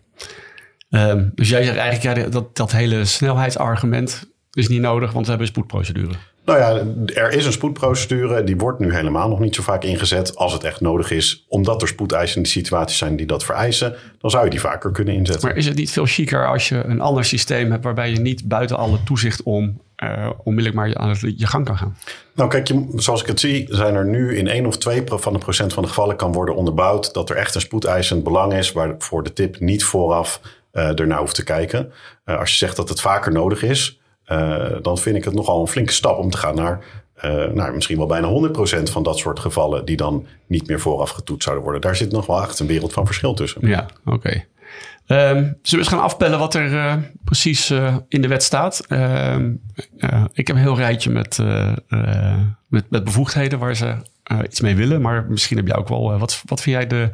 Okay. 0.90 1.10
Um, 1.10 1.32
dus 1.36 1.50
jij 1.50 1.64
zegt 1.64 1.78
eigenlijk 1.78 2.18
ja, 2.18 2.30
dat, 2.30 2.56
dat 2.56 2.72
hele 2.72 3.06
snelheidsargument 3.06 4.30
is 4.52 4.68
niet 4.68 4.82
nodig, 4.82 5.12
want 5.12 5.26
we 5.26 5.30
hebben 5.32 5.48
een 5.48 5.54
spoedprocedure. 5.54 6.14
Nou 6.46 6.60
ja, 6.60 6.84
er 7.22 7.32
is 7.32 7.46
een 7.46 7.52
spoedprocedure. 7.52 8.44
Die 8.44 8.58
wordt 8.58 8.80
nu 8.80 8.94
helemaal 8.94 9.30
nog 9.30 9.40
niet 9.40 9.56
zo 9.56 9.62
vaak 9.62 9.84
ingezet. 9.84 10.36
Als 10.36 10.54
het 10.54 10.64
echt 10.64 10.82
nodig 10.82 11.12
is, 11.12 11.46
omdat 11.48 11.82
er 11.82 11.88
spoedeisende 11.88 12.48
situaties 12.48 12.98
zijn 12.98 13.16
die 13.16 13.26
dat 13.26 13.46
vereisen, 13.46 13.96
dan 14.20 14.30
zou 14.30 14.44
je 14.44 14.50
die 14.50 14.60
vaker 14.60 14.92
kunnen 14.92 15.14
inzetten. 15.14 15.48
Maar 15.48 15.58
is 15.58 15.66
het 15.66 15.78
niet 15.78 15.92
veel 15.92 16.06
chiquer 16.06 16.48
als 16.48 16.70
je 16.70 16.84
een 16.84 17.02
ander 17.02 17.26
systeem 17.26 17.72
hebt 17.72 17.84
waarbij 17.84 18.12
je 18.12 18.20
niet 18.20 18.48
buiten 18.48 18.78
alle 18.78 19.04
toezicht 19.04 19.44
om 19.44 19.82
uh, 20.04 20.30
onmiddellijk 20.44 20.76
maar 20.76 20.98
aan 20.98 21.10
het, 21.10 21.20
je 21.20 21.48
gang 21.48 21.66
kan 21.66 21.78
gaan? 21.78 21.98
Nou, 22.36 22.50
kijk, 22.50 22.68
je, 22.68 22.88
zoals 22.96 23.22
ik 23.22 23.28
het 23.28 23.40
zie, 23.40 23.68
zijn 23.70 23.96
er 23.96 24.06
nu 24.06 24.38
in 24.38 24.48
1 24.48 24.66
of 24.66 24.78
2 24.78 25.04
van 25.06 25.34
de 25.34 25.40
procent 25.40 25.74
van 25.74 25.84
de 25.84 25.90
gevallen 25.90 26.16
kan 26.16 26.32
worden 26.32 26.56
onderbouwd 26.56 27.14
dat 27.14 27.30
er 27.30 27.36
echt 27.36 27.56
een 27.56 27.62
spoedeisend 27.62 28.24
belang 28.24 28.54
is, 28.54 28.72
waarvoor 28.72 29.24
de 29.24 29.34
tip 29.34 29.60
niet 29.60 29.84
vooraf 29.84 30.42
uh, 30.74 31.00
ernaar 31.00 31.20
hoeft 31.20 31.36
te 31.36 31.44
kijken. 31.44 31.92
Uh, 32.26 32.40
als 32.40 32.52
je 32.52 32.58
zegt 32.58 32.76
dat 32.76 32.90
het 32.90 33.02
vaker 33.02 33.32
nodig 33.32 33.64
is, 33.64 34.00
dan 34.82 34.98
vind 34.98 35.16
ik 35.16 35.24
het 35.24 35.34
nogal 35.34 35.62
een 35.62 35.68
flinke 35.68 35.94
stap 35.94 36.18
om 36.18 36.30
te 36.30 36.38
gaan 36.38 36.56
naar, 36.56 36.84
uh, 37.26 37.46
naar 37.46 37.74
misschien 37.74 37.98
wel 37.98 38.06
bijna 38.06 38.50
100% 38.80 38.84
van 38.84 39.04
dat 39.04 39.18
soort 39.18 39.40
gevallen 39.40 39.86
die 39.86 39.98
dan 39.98 40.26
niet 40.48 40.68
meer 40.68 40.80
vooraf 40.80 41.10
getoetst 41.10 41.44
zouden 41.44 41.64
worden. 41.64 41.82
Daar 41.82 41.96
zit 41.96 42.12
nog 42.12 42.26
wel 42.26 42.42
echt 42.42 42.60
een 42.60 42.68
wereld 42.68 42.94
van 42.94 43.06
verschil 43.06 43.34
tussen. 43.34 43.68
Ja, 43.68 43.86
oké. 44.06 44.16
Okay. 44.16 44.48
Um, 45.12 45.18
zullen 45.18 45.58
we 45.62 45.78
eens 45.78 45.88
gaan 45.88 46.02
afpellen 46.02 46.40
wat 46.40 46.54
er 46.54 46.72
uh, 46.72 46.96
precies 47.24 47.72
uh, 47.72 47.96
in 48.08 48.22
de 48.22 48.28
wet 48.28 48.44
staat? 48.44 48.86
Uh, 48.90 49.36
ik 50.34 50.48
heb 50.48 50.56
een 50.56 50.62
heel 50.62 50.78
rijtje 50.78 51.10
met, 51.10 51.40
met, 52.68 52.90
met 52.90 53.04
bevoegdheden 53.04 53.60
waar 53.60 53.76
ze 53.76 53.96
iets 54.44 54.62
mee 54.62 54.76
willen. 54.76 55.02
Maar 55.02 55.26
misschien 55.30 55.58
heb 55.58 55.68
jij 55.68 55.76
ook 55.76 55.88
wel... 55.88 56.18
wat, 56.20 56.42
wat 56.46 56.62
vind 56.62 56.76
jij 56.76 56.88
de 56.88 57.10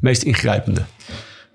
meest 0.00 0.22
ingrijpende? 0.22 0.82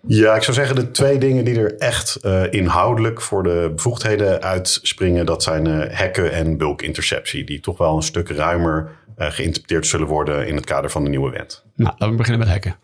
Ja, 0.08 0.36
ik 0.36 0.44
zou 0.44 0.58
zeggen 0.58 0.76
de 0.76 0.92
twee 0.92 1.18
dingen 1.18 1.46
die 1.46 1.60
er 1.60 1.78
echt 1.78 2.20
inhoudelijk 2.50 3.22
voor 3.22 3.44
de 3.44 3.72
bevoegdheden 3.76 4.42
uitspringen... 4.42 5.26
dat 5.26 5.44
zijn 5.44 5.94
hacken 5.94 6.32
en 6.32 6.58
bulkinterceptie. 6.58 7.44
Die 7.44 7.60
toch 7.60 7.78
wel 7.78 7.96
een 7.96 8.04
stuk 8.04 8.30
ruimer 8.30 8.92
geïnterpreteerd 9.18 9.88
zullen 9.88 10.08
worden 10.08 10.48
in 10.48 10.56
het 10.56 10.66
kader 10.66 10.90
van 10.90 11.04
de 11.04 11.10
nieuwe 11.10 11.32
wet. 11.32 11.64
Nou, 11.76 11.90
laten 11.90 12.10
we 12.10 12.16
beginnen 12.16 12.40
met 12.40 12.50
hacken. 12.50 12.76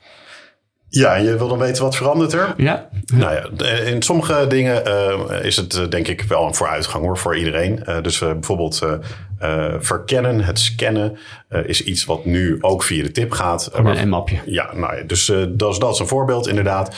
Ja, 0.94 1.16
en 1.16 1.24
je 1.24 1.38
wil 1.38 1.48
dan 1.48 1.60
weten 1.60 1.84
wat 1.84 1.96
verandert 1.96 2.34
er? 2.34 2.54
Ja. 2.58 2.90
Nou 3.14 3.34
ja, 3.34 3.66
in 3.86 4.02
sommige 4.02 4.48
dingen 4.48 4.88
uh, 4.88 5.44
is 5.44 5.56
het 5.56 5.76
uh, 5.76 5.88
denk 5.90 6.08
ik 6.08 6.22
wel 6.22 6.48
een 6.48 6.56
vooruitgang 6.56 7.04
hoor, 7.04 7.18
voor 7.18 7.38
iedereen. 7.38 7.84
Uh, 7.88 8.02
dus 8.02 8.20
bijvoorbeeld 8.20 8.82
verkennen, 9.80 10.44
het 10.44 10.60
scannen, 10.60 11.18
is 11.66 11.84
iets 11.84 12.06
wat 12.06 12.26
nu 12.26 12.58
ook 12.62 12.84
via 12.84 13.04
de 13.04 13.12
tip 13.12 13.32
gaat. 13.32 13.70
een 13.74 14.10
mapje. 14.10 14.40
Ja, 14.46 14.74
nou 14.76 14.96
ja, 14.96 15.04
dus 15.04 15.26
dat, 15.50 15.72
is, 15.72 15.80
dat 15.80 15.94
is 15.94 16.00
een 16.00 16.08
voorbeeld 16.08 16.48
inderdaad. 16.48 16.96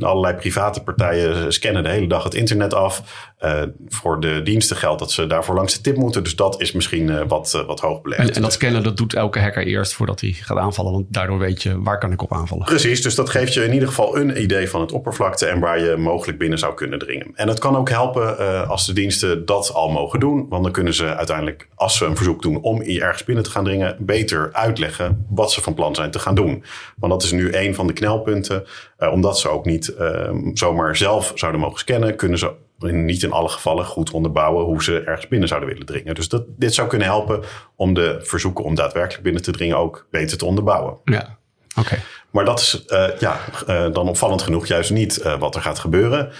allerlei 0.00 0.34
private 0.34 0.82
partijen 0.82 1.52
scannen 1.52 1.82
de 1.82 1.88
hele 1.88 2.06
dag 2.06 2.24
het 2.24 2.34
internet 2.34 2.74
af. 2.74 3.02
Uh, 3.44 3.62
voor 3.88 4.20
de 4.20 4.42
diensten 4.42 4.76
geldt 4.76 4.98
dat 4.98 5.12
ze 5.12 5.26
daarvoor 5.26 5.54
langs 5.54 5.74
de 5.74 5.80
tip 5.80 5.96
moeten. 5.96 6.22
Dus 6.22 6.36
dat 6.36 6.60
is 6.60 6.72
misschien 6.72 7.08
uh, 7.08 7.20
wat, 7.28 7.52
uh, 7.56 7.66
wat 7.66 7.80
hoog 7.80 8.02
belegd. 8.02 8.28
En, 8.28 8.34
en, 8.34 8.42
dat 8.42 8.52
scannen 8.52 8.82
dat 8.82 8.96
doet 8.96 9.14
elke 9.14 9.40
hacker 9.40 9.66
eerst 9.66 9.94
voordat 9.94 10.20
hij 10.20 10.32
gaat 10.32 10.58
aanvallen. 10.58 10.92
Want 10.92 11.06
daardoor 11.08 11.38
weet 11.38 11.62
je 11.62 11.82
waar 11.82 11.98
kan 11.98 12.12
ik 12.12 12.22
op 12.22 12.32
aanvallen. 12.32 12.64
Precies, 12.64 13.02
dus 13.02 13.14
dat 13.14 13.30
geeft 13.30 13.54
je 13.54 13.64
in 13.64 13.72
ieder 13.72 13.88
geval 13.88 14.18
een 14.18 14.42
idee 14.42 14.68
van 14.68 14.80
het 14.80 14.92
oppervlakte 14.92 15.46
en 15.46 15.60
waar 15.60 15.80
je 15.80 15.96
mogelijk 15.96 16.38
binnen 16.38 16.58
zou 16.58 16.74
kunnen 16.74 16.98
dringen. 16.98 17.30
En 17.34 17.48
het 17.48 17.58
kan 17.58 17.76
ook 17.76 17.88
helpen 17.88 18.68
als 18.68 18.86
de 18.86 18.92
diensten 18.92 19.46
dat 19.46 19.72
al 19.74 19.88
mogen 19.88 20.20
doen. 20.20 20.46
Want 20.48 20.62
dan 20.62 20.72
kunnen 20.72 20.94
ze 20.94 21.16
uiteindelijk, 21.16 21.68
als 21.74 21.96
ze 21.96 22.04
een 22.04 22.16
verzoek 22.16 22.42
doen 22.42 22.60
om 22.60 22.82
ergens 22.82 23.24
binnen 23.24 23.44
te 23.46 23.52
gaan 23.52 23.64
dringen, 23.64 23.96
beter 23.98 24.52
uitleggen 24.52 25.26
wat 25.28 25.52
ze 25.52 25.62
van 25.62 25.74
plan 25.74 25.94
zijn 25.94 26.10
te 26.10 26.18
gaan 26.18 26.34
doen. 26.34 26.64
Want 26.96 27.12
dat 27.12 27.22
is 27.22 27.32
nu 27.32 27.54
een 27.54 27.74
van 27.74 27.86
de 27.86 27.92
knelpunten. 27.92 28.64
omdat 29.12 29.38
ze 29.38 29.48
ook 29.48 29.64
niet 29.64 29.88
ehm, 29.88 30.50
zomaar 30.54 30.96
zelf 30.96 31.32
zouden 31.34 31.60
mogen 31.60 31.78
scannen, 31.78 32.16
kunnen 32.16 32.38
ze 32.38 32.52
niet 32.78 33.22
in 33.22 33.32
alle 33.32 33.48
gevallen 33.48 33.84
goed 33.84 34.10
onderbouwen 34.10 34.64
hoe 34.64 34.82
ze 34.82 35.00
ergens 35.00 35.28
binnen 35.28 35.48
zouden 35.48 35.68
willen 35.68 35.86
dringen. 35.86 36.14
Dus 36.14 36.28
dat, 36.28 36.44
dit 36.56 36.74
zou 36.74 36.88
kunnen 36.88 37.06
helpen 37.06 37.42
om 37.76 37.94
de 37.94 38.18
verzoeken 38.22 38.64
om 38.64 38.74
daadwerkelijk 38.74 39.22
binnen 39.22 39.42
te 39.42 39.52
dringen 39.52 39.76
ook 39.76 40.06
beter 40.10 40.38
te 40.38 40.44
onderbouwen. 40.44 40.96
Ja, 41.04 41.38
oké. 41.78 41.98
Maar 42.30 42.44
dat 42.44 42.60
is 42.60 42.84
uh, 42.86 43.08
ja, 43.18 43.40
uh, 43.68 43.92
dan 43.92 44.08
opvallend 44.08 44.42
genoeg 44.42 44.66
juist 44.66 44.90
niet 44.90 45.18
uh, 45.18 45.38
wat 45.38 45.54
er 45.54 45.60
gaat 45.60 45.78
gebeuren. 45.78 46.32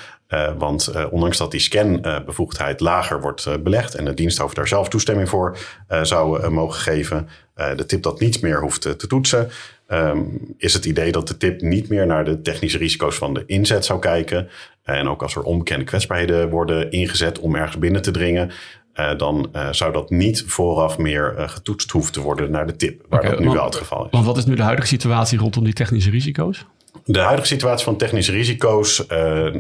Want 0.59 0.93
ondanks 1.11 1.37
dat 1.37 1.51
die 1.51 1.61
scanbevoegdheid 1.61 2.81
lager 2.81 3.21
wordt 3.21 3.63
belegd 3.63 3.95
en 3.95 4.05
de 4.05 4.15
diensthoofd 4.15 4.57
daar 4.57 4.69
zelf 4.69 4.89
toestemming 4.89 5.29
voor 5.29 5.59
zou 6.03 6.51
mogen 6.51 6.81
geven, 6.81 7.29
de 7.55 7.87
tip 7.87 8.03
dat 8.03 8.21
niet 8.21 8.43
meer 8.43 8.61
hoeft 8.61 8.81
te 8.81 9.07
toetsen, 9.07 9.51
um, 9.89 10.55
is 10.59 10.75
het 10.75 10.85
idee 10.85 11.13
dat 11.13 11.29
de 11.29 11.37
tip 11.37 11.61
niet 11.61 11.89
meer 11.89 12.07
naar 12.07 12.25
de 12.25 12.43
technische 12.43 12.79
risico's 12.79 13.17
van 13.17 13.35
de 13.35 13.43
inzet 13.47 13.85
zou 13.85 13.99
kijken. 13.99 14.49
En 14.83 15.09
ook 15.09 15.23
als 15.23 15.35
er 15.35 15.43
onbekende 15.43 15.85
kwetsbaarheden 15.85 16.51
worden 16.51 16.91
ingezet 16.91 17.39
om 17.39 17.55
ergens 17.55 17.79
binnen 17.79 18.03
te 18.03 18.11
dringen, 18.11 18.51
uh, 18.95 19.17
dan 19.17 19.49
uh, 19.53 19.73
zou 19.73 19.93
dat 19.93 20.11
niet 20.11 20.45
vooraf 20.47 20.99
meer 20.99 21.35
uh, 21.39 21.49
getoetst 21.49 21.91
hoeven 21.91 22.13
te 22.13 22.21
worden 22.21 22.51
naar 22.51 22.67
de 22.67 22.77
tip, 22.77 23.05
waar 23.09 23.19
okay, 23.19 23.31
dat 23.31 23.41
nu 23.41 23.47
want, 23.47 23.59
wel 23.59 23.67
het 23.67 23.77
geval 23.77 24.05
is. 24.05 24.11
Want 24.11 24.27
wat 24.27 24.37
is 24.37 24.45
nu 24.45 24.55
de 24.55 24.63
huidige 24.63 24.89
situatie 24.89 25.39
rondom 25.39 25.65
die 25.65 25.73
technische 25.73 26.11
risico's? 26.11 26.67
De 27.09 27.21
huidige 27.21 27.47
situatie 27.47 27.85
van 27.85 27.97
technische 27.97 28.33
risico's 28.33 29.07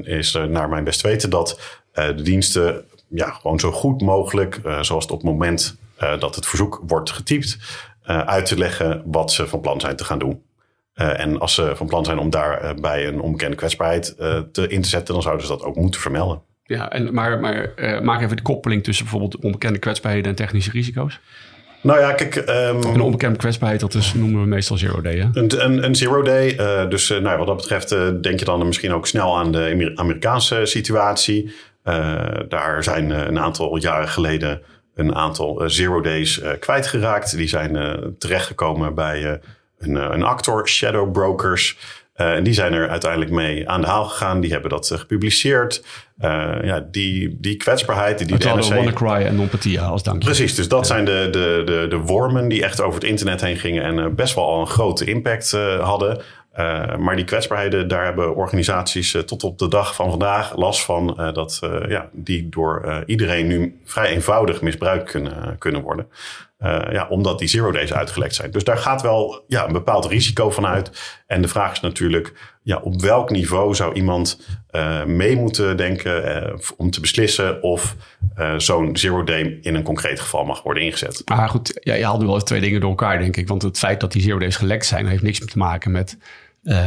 is 0.03 0.33
naar 0.49 0.69
mijn 0.69 0.85
best 0.85 1.01
weten 1.01 1.31
dat 1.31 1.61
de 1.93 2.23
diensten 2.23 2.85
ja, 3.09 3.31
gewoon 3.31 3.61
zo 3.61 3.73
goed 3.73 4.01
mogelijk, 4.01 4.61
zoals 4.63 5.05
het 5.05 5.11
op 5.11 5.19
het 5.19 5.31
moment 5.31 5.79
dat 5.99 6.35
het 6.35 6.47
verzoek 6.47 6.83
wordt 6.87 7.11
getypt, 7.11 7.59
uit 8.05 8.47
te 8.47 8.59
leggen 8.59 9.03
wat 9.05 9.33
ze 9.33 9.47
van 9.49 9.61
plan 9.61 9.81
zijn 9.81 9.97
te 9.97 10.05
gaan 10.05 10.19
doen. 10.19 10.43
En 10.95 11.41
als 11.41 11.55
ze 11.55 11.73
van 11.77 11.87
plan 11.87 12.05
zijn 12.05 12.19
om 12.19 12.31
daarbij 12.31 13.03
uh, 13.03 13.13
een 13.13 13.21
onbekende 13.21 13.57
kwetsbaarheid 13.57 14.17
te, 14.53 14.67
in 14.69 14.83
te 14.83 14.89
zetten, 14.89 15.15
dan 15.15 15.23
zouden 15.23 15.47
ze 15.47 15.53
dat 15.53 15.63
ook 15.63 15.77
moeten 15.77 16.01
vermelden. 16.01 16.43
Ja, 16.65 16.91
en, 16.91 17.15
maar, 17.15 17.41
maar 17.41 17.73
maak 18.03 18.23
even 18.23 18.37
de 18.37 18.43
koppeling 18.43 18.85
tussen 18.85 19.05
bijvoorbeeld 19.05 19.45
onbekende 19.45 19.79
kwetsbaarheden 19.79 20.31
en 20.31 20.37
technische 20.37 20.71
risico's. 20.71 21.21
Nou 21.87 22.01
ja, 22.01 22.13
kijk. 22.13 22.37
Um, 22.37 22.83
een 22.83 23.01
onbekende 23.01 23.39
kwetsbaarheid, 23.39 23.81
dat 23.81 23.95
is, 23.95 24.15
noemen 24.15 24.41
we 24.41 24.47
meestal 24.47 24.77
zero 24.77 25.01
day. 25.01 25.17
Hè? 25.17 25.29
Een, 25.33 25.65
een, 25.65 25.85
een 25.85 25.95
zero 25.95 26.23
day. 26.23 26.57
dus 26.89 27.09
nou, 27.09 27.39
wat 27.39 27.47
dat 27.47 27.57
betreft 27.57 27.89
denk 28.23 28.39
je 28.39 28.45
dan 28.45 28.67
misschien 28.67 28.93
ook 28.93 29.07
snel 29.07 29.39
aan 29.39 29.53
de 29.53 29.93
Amerikaanse 29.95 30.61
situatie. 30.65 31.53
daar 32.49 32.83
zijn 32.83 33.11
een 33.11 33.39
aantal 33.39 33.77
jaren 33.77 34.09
geleden 34.09 34.63
een 34.95 35.15
aantal 35.15 35.63
zero 35.67 36.01
days 36.01 36.41
kwijtgeraakt. 36.61 37.37
Die 37.37 37.49
zijn 37.49 37.99
terechtgekomen 38.19 38.95
bij 38.95 39.41
een, 39.79 39.97
eh, 39.97 40.09
een 40.11 40.23
actor, 40.23 40.69
Shadow 40.69 41.13
Brokers. 41.13 41.79
Uh, 42.17 42.35
en 42.35 42.43
die 42.43 42.55
zijn 42.55 42.73
er 42.73 42.89
uiteindelijk 42.89 43.31
mee 43.31 43.69
aan 43.69 43.81
de 43.81 43.87
haal 43.87 44.05
gegaan. 44.05 44.41
Die 44.41 44.53
hebben 44.53 44.71
dat 44.71 44.91
uh, 44.93 44.99
gepubliceerd. 44.99 45.85
Uh, 46.19 46.55
ja, 46.63 46.87
die, 46.91 47.37
die 47.41 47.57
kwetsbaarheid... 47.57 48.19
Die, 48.19 48.27
die 48.27 48.39
de 48.39 48.49
NRC... 48.49 48.65
WannaCry 48.65 49.27
en 49.27 49.37
NotPetya 49.37 49.87
als 49.87 50.03
dank. 50.03 50.25
Precies, 50.25 50.55
dus 50.55 50.69
dat 50.69 50.81
ja. 50.81 50.87
zijn 50.87 51.05
de, 51.05 51.29
de, 51.31 51.63
de, 51.65 51.87
de 51.89 51.97
wormen 51.97 52.49
die 52.49 52.65
echt 52.65 52.81
over 52.81 53.01
het 53.01 53.09
internet 53.09 53.41
heen 53.41 53.57
gingen... 53.57 53.83
en 53.83 54.15
best 54.15 54.35
wel 54.35 54.47
al 54.47 54.61
een 54.61 54.67
grote 54.67 55.05
impact 55.05 55.51
hadden. 55.81 56.23
maar 56.99 57.17
die 57.17 57.25
kwetsbaarheden, 57.25 57.89
daar 57.89 58.05
hebben 58.05 58.37
organisaties 58.37 59.17
tot 59.27 59.45
op 59.45 59.59
de 59.59 59.69
dag 59.69 59.95
van 59.95 60.11
vandaag 60.11 60.57
last 60.57 60.85
van... 60.85 61.31
dat 61.33 61.61
ja, 61.89 62.09
die 62.13 62.49
door 62.49 63.03
iedereen 63.07 63.47
nu 63.47 63.81
vrij 63.85 64.09
eenvoudig 64.09 64.61
misbruikt 64.61 65.11
kunnen, 65.11 65.59
kunnen 65.59 65.83
worden. 65.83 66.07
Uh, 66.59 66.79
ja, 66.91 67.07
omdat 67.09 67.39
die 67.39 67.49
zero 67.49 67.71
days 67.71 67.93
uitgelekt 67.93 68.35
zijn. 68.35 68.51
Dus 68.51 68.65
daar 68.65 68.77
gaat 68.77 69.03
wel 69.03 69.45
ja, 69.47 69.67
een 69.67 69.73
bepaald 69.73 70.07
risico 70.07 70.51
van 70.51 70.67
uit. 70.67 70.91
En 71.27 71.43
de 71.43 71.49
vraag 71.49 71.73
is 71.73 71.81
natuurlijk, 71.81 72.33
ja, 72.63 72.77
op 72.77 73.01
welk 73.01 73.31
niveau 73.31 73.75
zou 73.75 73.95
iemand 73.95 74.41
uh, 74.71 75.05
mee 75.05 75.37
moeten 75.37 75.77
denken 75.77 76.45
uh, 76.49 76.59
om 76.77 76.91
te 76.91 77.01
beslissen 77.01 77.63
of 77.63 77.97
zo'n 78.57 78.97
zero 78.97 79.25
day 79.25 79.59
in 79.61 79.75
een 79.75 79.83
concreet 79.83 80.21
geval 80.21 80.45
mag 80.45 80.63
worden 80.63 80.83
ingezet? 80.83 81.23
Maar 81.25 81.49
goed, 81.49 81.79
ja, 81.81 81.95
je 81.95 82.05
haalt 82.05 82.23
wel 82.23 82.41
twee 82.41 82.61
dingen 82.61 82.81
door 82.81 82.91
elkaar, 82.91 83.19
denk 83.19 83.37
ik. 83.37 83.49
Want 83.49 83.63
het 83.63 83.79
feit 83.79 84.01
dat 84.01 84.13
die 84.13 84.23
zero 84.23 84.39
days 84.39 84.57
gelekt 84.57 84.87
zijn, 84.87 85.07
heeft 85.07 85.23
niks 85.23 85.39
te 85.39 85.59
maken 85.59 85.91
met 85.91 86.19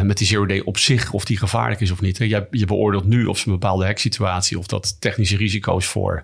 met 0.03 0.17
die 0.17 0.27
zero 0.27 0.45
day 0.45 0.59
op 0.59 0.77
zich, 0.77 1.13
of 1.13 1.25
die 1.25 1.37
gevaarlijk 1.37 1.81
is 1.81 1.91
of 1.91 2.01
niet. 2.01 2.17
Je, 2.17 2.47
je 2.51 2.65
beoordeelt 2.65 3.05
nu 3.05 3.25
of 3.25 3.37
ze 3.37 3.47
een 3.47 3.53
bepaalde 3.53 3.85
hacksituatie 3.85 4.57
of 4.57 4.67
dat 4.67 5.01
technische 5.01 5.37
risico's 5.37 5.85
voor 5.85 6.23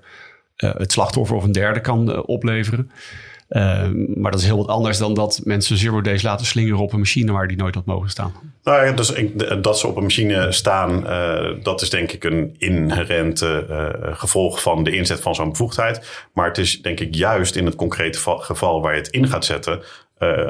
het 0.56 0.92
slachtoffer 0.92 1.36
of 1.36 1.44
een 1.44 1.52
derde 1.52 1.82
kan 1.82 2.26
opleveren. 2.26 2.92
Uh, 3.50 3.88
maar 4.16 4.32
dat 4.32 4.40
is 4.40 4.46
heel 4.46 4.58
wat 4.58 4.68
anders 4.68 4.98
dan 4.98 5.14
dat 5.14 5.42
mensen 5.44 5.78
zero 5.78 6.02
days 6.02 6.22
laten 6.22 6.46
slingeren 6.46 6.80
op 6.80 6.94
een 6.94 7.00
machine 7.00 7.32
waar 7.32 7.48
die 7.48 7.58
nooit 7.58 7.76
had 7.76 7.86
mogen 7.86 8.10
staan. 8.10 8.34
Nou 8.64 8.86
ja, 8.86 8.92
dus 8.92 9.14
dat 9.62 9.80
ze 9.80 9.88
op 9.88 9.96
een 9.96 10.04
machine 10.04 10.52
staan, 10.52 11.04
uh, 11.04 11.64
dat 11.64 11.82
is 11.82 11.90
denk 11.90 12.12
ik 12.12 12.24
een 12.24 12.56
inherente 12.58 13.66
uh, 13.70 14.16
gevolg 14.16 14.62
van 14.62 14.84
de 14.84 14.92
inzet 14.92 15.22
van 15.22 15.36
zo'n 15.36 15.50
bevoegdheid. 15.50 16.26
Maar 16.34 16.48
het 16.48 16.58
is 16.58 16.82
denk 16.82 17.00
ik 17.00 17.16
juist 17.16 17.56
in 17.56 17.66
het 17.66 17.76
concrete 17.76 18.20
geval 18.20 18.82
waar 18.82 18.94
je 18.94 19.02
het 19.02 19.10
in 19.10 19.28
gaat 19.28 19.46
zetten, 19.46 19.82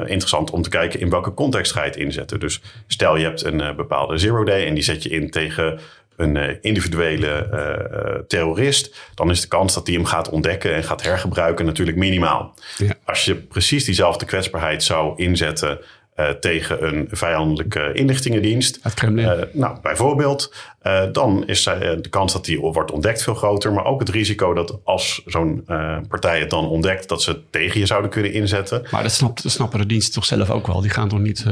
interessant 0.06 0.50
om 0.50 0.62
te 0.62 0.68
kijken 0.68 1.00
in 1.00 1.10
welke 1.10 1.34
context 1.34 1.72
ga 1.72 1.80
je 1.80 1.90
het 1.90 1.98
inzetten. 1.98 2.40
Dus 2.40 2.60
stel 2.86 3.16
je 3.16 3.24
hebt 3.24 3.44
een 3.44 3.76
bepaalde 3.76 4.18
zero 4.18 4.44
day 4.44 4.66
en 4.66 4.74
die 4.74 4.82
zet 4.82 5.02
je 5.02 5.08
in 5.08 5.30
tegen 5.30 5.80
een 6.16 6.36
uh, 6.36 6.56
individuele 6.60 7.48
uh, 7.52 8.20
terrorist, 8.26 8.96
dan 9.14 9.30
is 9.30 9.40
de 9.40 9.48
kans 9.48 9.74
dat 9.74 9.86
hij 9.86 9.96
hem 9.96 10.04
gaat 10.04 10.28
ontdekken 10.28 10.74
en 10.74 10.84
gaat 10.84 11.02
hergebruiken 11.02 11.64
natuurlijk 11.64 11.96
minimaal. 11.96 12.54
Ja. 12.76 12.94
Als 13.04 13.24
je 13.24 13.34
precies 13.34 13.84
diezelfde 13.84 14.24
kwetsbaarheid 14.24 14.82
zou 14.82 15.22
inzetten 15.22 15.78
uh, 16.16 16.28
tegen 16.28 16.86
een 16.86 17.08
vijandelijke 17.10 17.92
inlichtingendienst. 17.92 18.78
Het 18.82 18.94
Kremlin. 18.94 19.24
Uh, 19.24 19.42
nou, 19.52 19.76
bijvoorbeeld, 19.82 20.54
uh, 20.82 21.02
dan 21.12 21.46
is 21.46 21.64
de 21.64 22.08
kans 22.10 22.32
dat 22.32 22.44
die 22.44 22.60
wordt 22.60 22.90
ontdekt 22.90 23.22
veel 23.22 23.34
groter. 23.34 23.72
Maar 23.72 23.84
ook 23.84 24.00
het 24.00 24.08
risico 24.08 24.54
dat 24.54 24.78
als 24.84 25.22
zo'n 25.26 25.64
partij 26.08 26.40
het 26.40 26.50
dan 26.50 26.68
ontdekt, 26.68 27.08
dat 27.08 27.22
ze 27.22 27.40
tegen 27.50 27.80
je 27.80 27.86
zouden 27.86 28.10
kunnen 28.10 28.32
inzetten. 28.32 28.86
Maar 28.90 29.02
dat, 29.02 29.12
snapt, 29.12 29.42
dat 29.42 29.52
snappen 29.52 29.78
de 29.78 29.86
diensten 29.86 30.14
toch 30.14 30.24
zelf 30.24 30.50
ook 30.50 30.66
wel? 30.66 30.80
Die 30.80 30.90
gaan 30.90 31.08
toch 31.08 31.18
niet 31.18 31.46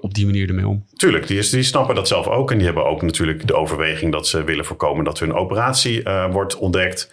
op 0.00 0.14
die 0.14 0.26
manier 0.26 0.48
ermee 0.48 0.68
om? 0.68 0.84
Tuurlijk, 0.96 1.26
die, 1.26 1.50
die 1.50 1.62
snappen 1.62 1.94
dat 1.94 2.08
zelf 2.08 2.26
ook. 2.26 2.50
En 2.50 2.56
die 2.56 2.66
hebben 2.66 2.86
ook 2.86 3.02
natuurlijk 3.02 3.46
de 3.46 3.54
overweging 3.54 4.12
dat 4.12 4.28
ze 4.28 4.44
willen 4.44 4.64
voorkomen 4.64 5.04
dat 5.04 5.18
hun 5.18 5.34
operatie 5.34 6.02
wordt 6.30 6.56
ontdekt. 6.56 7.10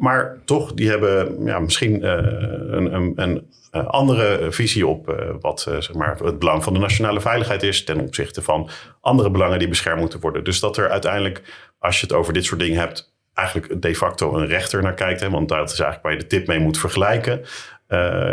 Maar 0.00 0.38
toch, 0.44 0.74
die 0.74 0.88
hebben 0.88 1.44
ja, 1.44 1.58
misschien 1.58 2.04
een, 2.04 2.94
een, 2.94 3.12
een 3.16 3.46
uh, 3.74 3.86
andere 3.86 4.52
visie 4.52 4.86
op 4.86 5.08
uh, 5.08 5.16
wat 5.40 5.60
zeg 5.60 5.94
maar 5.94 6.18
het 6.18 6.38
belang 6.38 6.64
van 6.64 6.72
de 6.72 6.78
nationale 6.78 7.20
veiligheid 7.20 7.62
is 7.62 7.84
ten 7.84 8.00
opzichte 8.00 8.42
van 8.42 8.70
andere 9.00 9.30
belangen 9.30 9.58
die 9.58 9.68
beschermd 9.68 10.00
moeten 10.00 10.20
worden. 10.20 10.44
Dus 10.44 10.60
dat 10.60 10.76
er 10.76 10.90
uiteindelijk, 10.90 11.42
als 11.78 12.00
je 12.00 12.06
het 12.06 12.14
over 12.14 12.32
dit 12.32 12.44
soort 12.44 12.60
dingen 12.60 12.78
hebt, 12.78 13.14
eigenlijk 13.34 13.82
de 13.82 13.94
facto 13.94 14.34
een 14.36 14.46
rechter 14.46 14.82
naar 14.82 14.94
kijkt. 14.94 15.20
Hè, 15.20 15.30
want 15.30 15.48
dat 15.48 15.72
is 15.72 15.80
eigenlijk 15.80 16.02
waar 16.02 16.12
je 16.12 16.18
de 16.18 16.26
tip 16.26 16.46
mee 16.46 16.58
moet 16.58 16.78
vergelijken. 16.78 17.42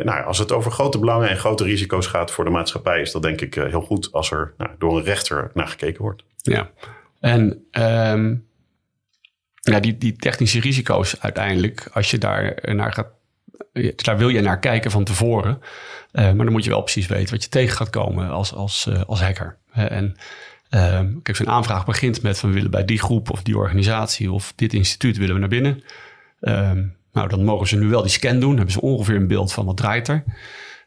nou, 0.04 0.24
als 0.24 0.38
het 0.38 0.52
over 0.52 0.72
grote 0.72 1.00
belangen 1.00 1.30
en 1.30 1.38
grote 1.38 1.64
risico's 1.64 2.08
gaat 2.08 2.32
voor 2.32 2.44
de 2.44 2.50
maatschappij, 2.50 3.02
is 3.02 3.12
dat 3.12 3.22
denk 3.22 3.42
ik 3.42 3.54
heel 3.54 3.82
goed 3.82 4.12
als 4.12 4.32
er 4.32 4.54
nou, 4.58 4.72
door 4.78 4.98
een 4.98 5.04
rechter 5.04 5.52
naar 5.54 5.68
gekeken 5.68 6.02
wordt. 6.02 6.24
Ja, 6.36 6.70
en 7.20 7.66
um, 7.72 8.46
ja, 9.62 9.80
die, 9.80 9.98
die 9.98 10.16
technische 10.16 10.60
risico's 10.60 11.16
uiteindelijk, 11.20 11.90
als 11.94 12.12
je 12.12 12.18
daar 12.18 12.60
naar 12.62 12.94
gaat 12.94 13.08
daar 13.96 14.18
wil 14.18 14.30
je 14.30 14.42
naar 14.42 14.60
kijken 14.60 14.92
van 14.92 15.04
tevoren. 15.04 15.60
maar 16.12 16.36
dan 16.36 16.52
moet 16.52 16.64
je 16.64 16.70
wel 16.70 16.82
precies 16.82 17.08
weten 17.08 17.34
wat 17.34 17.44
je 17.44 17.50
tegen 17.50 17.78
gaat 17.78 17.90
komen 17.90 18.30
als, 18.30 18.54
als, 18.54 18.90
als 19.08 19.22
hacker. 19.22 19.58
en 19.74 20.16
kijk, 21.24 21.36
zo'n 21.36 21.50
aanvraag 21.50 21.86
begint 21.86 22.22
met 22.22 22.40
van 22.40 22.50
we 22.50 22.56
willen 22.56 22.72
bij 22.72 22.86
die 22.86 23.00
groep 23.00 23.30
of 23.30 23.44
die 23.44 23.58
organisatie 23.58 24.32
of 24.32 24.54
dit 24.56 24.74
instituut 24.74 25.18
willen 25.18 25.34
we 25.34 25.40
naar 25.40 25.50
binnen. 25.50 25.84
nou, 27.12 27.28
dan 27.28 27.44
mogen 27.44 27.68
ze 27.68 27.78
nu 27.78 27.88
wel 27.88 28.02
die 28.02 28.12
scan 28.12 28.40
doen. 28.40 28.56
hebben 28.56 28.74
ze 28.74 28.82
ongeveer 28.82 29.16
een 29.16 29.28
beeld 29.28 29.54
van 29.54 29.66
wat 29.66 29.78
draait 29.78 30.08
er. 30.08 30.24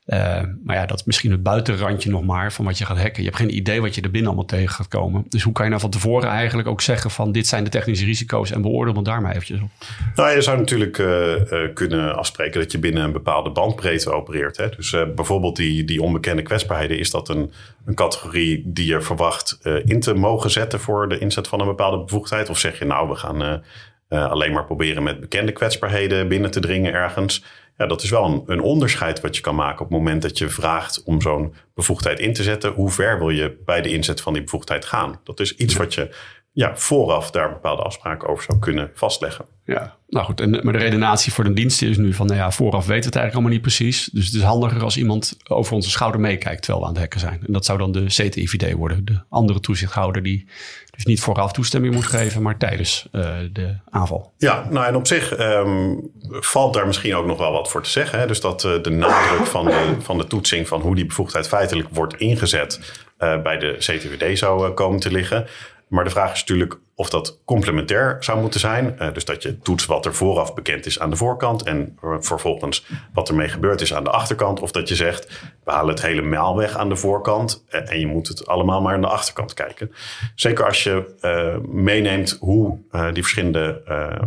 Uh, 0.07 0.41
maar 0.65 0.77
ja, 0.77 0.87
dat 0.87 0.99
is 0.99 1.05
misschien 1.05 1.31
het 1.31 1.43
buitenrandje 1.43 2.11
nog 2.11 2.25
maar 2.25 2.53
van 2.53 2.65
wat 2.65 2.79
je 2.79 2.85
gaat 2.85 2.99
hacken. 2.99 3.23
Je 3.23 3.29
hebt 3.29 3.41
geen 3.41 3.57
idee 3.57 3.81
wat 3.81 3.95
je 3.95 4.01
er 4.01 4.11
binnen 4.11 4.29
allemaal 4.29 4.49
tegen 4.49 4.75
gaat 4.75 4.89
komen. 4.89 5.25
Dus 5.29 5.43
hoe 5.43 5.53
kan 5.53 5.65
je 5.65 5.71
nou 5.71 5.83
van 5.83 5.91
tevoren 5.91 6.29
eigenlijk 6.29 6.69
ook 6.69 6.81
zeggen 6.81 7.11
van 7.11 7.33
dit 7.33 7.47
zijn 7.47 7.65
de 7.65 7.71
technische 7.71 8.05
risico's 8.05 8.51
en 8.51 8.63
beoordeel 8.63 8.95
dan 8.95 9.05
daar 9.05 9.23
maar 9.23 9.31
eventjes 9.31 9.61
op. 9.61 9.69
Nou, 10.15 10.35
je 10.35 10.43
zou 10.43 10.59
natuurlijk 10.59 10.99
uh, 10.99 11.07
uh, 11.07 11.75
kunnen 11.75 12.17
afspreken 12.17 12.61
dat 12.61 12.73
je 12.73 12.79
binnen 12.79 13.05
een 13.05 13.13
bepaalde 13.13 13.51
bandbreedte 13.51 14.11
opereert. 14.11 14.57
Hè? 14.57 14.69
Dus 14.69 14.91
bijvoorbeeld 14.91 15.57
die, 15.57 15.85
die 15.85 16.03
onbekende 16.03 16.43
kwetsbaarheden, 16.43 16.99
is 16.99 17.11
dat 17.11 17.29
een, 17.29 17.53
een 17.85 17.95
categorie 17.95 18.63
die 18.67 18.87
je 18.87 19.01
verwacht 19.01 19.59
in 19.85 20.01
te 20.01 20.15
mogen 20.15 20.51
zetten 20.51 20.81
voor 20.81 21.09
de 21.09 21.19
inzet 21.19 21.49
van 21.49 21.61
een 21.61 21.67
bepaalde 21.67 22.05
bevoegdheid? 22.05 22.49
Of 22.49 22.59
zeg 22.59 22.79
je 22.79 22.85
nou, 22.85 23.09
we 23.09 23.15
gaan 23.15 23.63
alleen 24.09 24.53
maar 24.53 24.65
proberen 24.65 25.03
met 25.03 25.21
bekende 25.21 25.53
kwetsbaarheden 25.53 26.29
binnen 26.29 26.51
te 26.51 26.61
dringen 26.61 26.93
ergens? 26.93 27.45
Ja, 27.77 27.87
dat 27.87 28.03
is 28.03 28.11
wel 28.11 28.25
een, 28.25 28.43
een, 28.47 28.61
onderscheid 28.61 29.21
wat 29.21 29.37
je 29.37 29.43
kan 29.43 29.55
maken 29.55 29.85
op 29.85 29.89
het 29.91 29.99
moment 29.99 30.23
dat 30.23 30.39
je 30.39 30.49
vraagt 30.49 31.03
om 31.03 31.21
zo'n 31.21 31.55
bevoegdheid 31.75 32.19
in 32.19 32.33
te 32.33 32.43
zetten. 32.43 32.73
Hoe 32.73 32.91
ver 32.91 33.19
wil 33.19 33.31
je 33.31 33.63
bij 33.65 33.81
de 33.81 33.93
inzet 33.93 34.21
van 34.21 34.33
die 34.33 34.43
bevoegdheid 34.43 34.85
gaan? 34.85 35.21
Dat 35.25 35.41
is 35.41 35.57
iets 35.57 35.75
wat 35.75 35.95
je 35.95 36.15
ja, 36.55 36.77
vooraf 36.77 37.31
daar 37.31 37.49
bepaalde 37.49 37.83
afspraken 37.83 38.29
over 38.29 38.45
zou 38.45 38.59
kunnen 38.59 38.91
vastleggen. 38.95 39.45
Ja, 39.65 39.97
nou 40.09 40.25
goed. 40.27 40.41
En, 40.41 40.51
maar 40.51 40.73
de 40.73 40.79
redenatie 40.79 41.33
voor 41.33 41.45
de 41.45 41.53
dienst 41.53 41.83
is 41.83 41.97
nu 41.97 42.13
van, 42.13 42.27
nou 42.27 42.39
ja, 42.39 42.51
vooraf 42.51 42.87
weten 42.87 43.01
we 43.01 43.07
het 43.07 43.17
eigenlijk 43.17 43.35
allemaal 43.35 43.53
niet 43.53 43.63
precies. 43.63 44.11
Dus 44.13 44.27
het 44.27 44.35
is 44.35 44.43
handiger 44.43 44.83
als 44.83 44.97
iemand 44.97 45.37
over 45.49 45.75
onze 45.75 45.91
schouder 45.91 46.21
meekijkt 46.21 46.63
terwijl 46.63 46.81
we 46.83 46.87
aan 46.89 46.93
het 46.93 47.03
hacken 47.03 47.21
zijn. 47.21 47.41
En 47.47 47.53
dat 47.53 47.65
zou 47.65 47.79
dan 47.79 47.93
de 47.93 48.05
CTIVD 48.05 48.73
worden, 48.73 49.05
de 49.05 49.21
andere 49.29 49.61
toezichthouder 49.61 50.23
die 50.23 50.49
dus 50.91 51.05
niet 51.05 51.21
vooraf 51.21 51.53
toestemming 51.53 51.95
moet 51.95 52.07
geven, 52.07 52.43
maar 52.43 52.59
tijdens 52.59 53.09
uh, 53.13 53.29
de 53.53 53.77
aanval. 53.91 54.33
Ja, 54.39 54.67
nou 54.71 54.87
en 54.87 54.97
op 54.97 55.07
zich 55.07 55.39
um, 55.39 56.11
valt 56.31 56.75
daar 56.75 56.87
misschien 56.87 57.15
ook 57.15 57.27
nog 57.27 57.39
wel 57.39 57.53
wat 57.53 57.71
voor 57.71 57.83
te 57.83 57.91
zeggen. 57.91 58.19
Hè? 58.19 58.27
Dus 58.27 58.41
dat 58.41 58.65
uh, 58.65 58.83
de 58.83 58.91
nadruk 58.91 59.47
van 59.47 59.65
de, 59.65 59.95
van 59.99 60.19
de 60.19 60.27
toetsing 60.27 60.69
van 60.69 60.81
hoe 60.81 60.95
die 60.95 61.07
bevoegdheid 61.07 61.49
feitelijk 61.49 61.89
wordt 61.91 62.17
ingezet 62.17 62.81
uh, 63.19 63.43
bij 63.43 63.59
de 63.59 63.75
CTVD 63.79 64.39
zou 64.39 64.71
komen 64.71 65.01
te 65.01 65.11
liggen. 65.11 65.47
Maar 65.89 66.05
de 66.05 66.11
vraag 66.11 66.33
is 66.33 66.39
natuurlijk 66.39 66.79
of 66.97 67.11
dat 67.11 67.39
complementair 67.45 68.17
zou 68.21 68.41
moeten 68.41 68.61
zijn. 68.61 68.97
Uh, 68.99 69.13
dus 69.13 69.25
dat 69.25 69.43
je 69.43 69.59
toetst 69.59 69.87
wat 69.87 70.07
er 70.07 70.15
vooraf 70.15 70.55
bekend 70.55 70.87
is 70.87 70.99
aan 70.99 71.11
de 71.11 71.17
voorkant 71.17 71.63
en 71.63 71.99
vervolgens 72.21 72.87
wat 73.13 73.29
ermee 73.29 73.49
gebeurd 73.49 73.81
is 73.81 73.95
aan 73.95 74.05
de 74.05 74.11
achterkant. 74.11 74.61
Of 74.61 74.71
dat 74.71 74.89
je 74.89 74.95
zegt, 74.95 75.41
we 75.65 75.71
halen 75.71 75.95
het 75.95 76.03
helemaal 76.03 76.57
weg 76.57 76.77
aan 76.77 76.89
de 76.89 76.97
voorkant 76.97 77.65
uh, 77.71 77.91
en 77.91 78.01
je 78.01 78.07
moet 78.07 78.29
het 78.29 78.47
allemaal 78.47 78.81
maar 78.81 78.95
aan 78.95 79.01
de 79.01 79.07
achterkant 79.07 79.55
kijken. 79.55 79.93
Zeker 80.35 80.65
als 80.65 80.83
je 80.83 81.15
uh, 81.21 81.69
meeneemt 81.69 82.37
hoe 82.41 82.79
die 83.13 83.23
verschillende 83.23 83.83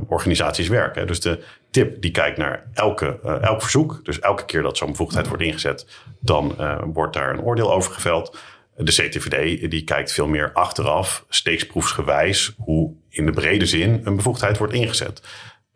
organisaties 0.07 0.67
werken. 0.67 1.07
Dus 1.07 1.19
de 1.19 1.43
tip 1.71 2.01
die 2.01 2.11
kijkt 2.11 2.37
naar 2.37 2.63
elke, 2.73 3.19
elk 3.41 3.61
verzoek. 3.61 3.99
Dus 4.03 4.19
elke 4.19 4.45
keer 4.45 4.61
dat 4.61 4.77
zo'n 4.77 4.91
bevoegdheid 4.91 5.27
wordt 5.27 5.43
ingezet, 5.43 5.87
dan 6.19 6.55
wordt 6.93 7.13
daar 7.13 7.29
een 7.29 7.41
oordeel 7.41 7.73
over 7.73 7.91
geveld. 7.91 8.37
De 8.79 8.91
CTVD 8.91 9.72
die 9.72 9.84
kijkt 9.84 10.12
veel 10.12 10.27
meer 10.27 10.51
achteraf, 10.53 11.25
steeksproefsgewijs, 11.29 12.53
hoe 12.57 12.93
in 13.10 13.25
de 13.25 13.31
brede 13.31 13.65
zin 13.65 14.01
een 14.03 14.15
bevoegdheid 14.15 14.57
wordt 14.57 14.74
ingezet. 14.74 15.22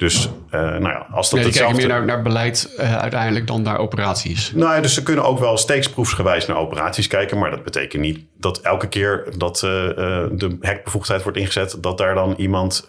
Dus 0.02 0.26
uh, 0.26 0.62
nou 0.62 0.84
ja, 0.84 1.08
als 1.12 1.30
dat 1.30 1.40
ja, 1.40 1.46
die 1.46 1.54
kijken 1.54 1.76
meer 1.76 1.88
naar, 1.88 2.06
naar 2.06 2.22
beleid 2.22 2.74
uh, 2.80 2.98
uiteindelijk 2.98 3.48
dan 3.48 3.62
naar 3.62 3.78
operaties. 3.78 4.52
Nou 4.52 4.76
ja, 4.76 4.82
dus 4.82 4.94
ze 4.94 5.04
kunnen 5.04 5.26
ook 5.26 5.40
wel 5.40 5.58
steeksproefsgewijs 5.58 6.46
naar 6.46 6.58
operaties 6.58 7.08
kijken. 7.08 7.40
Maar 7.40 7.52
dat 7.52 7.64
betekent 7.64 8.02
niet 8.02 8.20
dat 8.38 8.62
elke 8.62 8.88
keer 8.88 9.34
dat 9.38 9.56
uh, 9.56 9.72
de 10.32 10.58
hekbevoegdheid 10.60 11.24
wordt 11.24 11.38
ingezet... 11.38 11.78
dat 11.82 11.98
daar 11.98 12.16
dan 12.16 12.34
iemand 12.38 12.86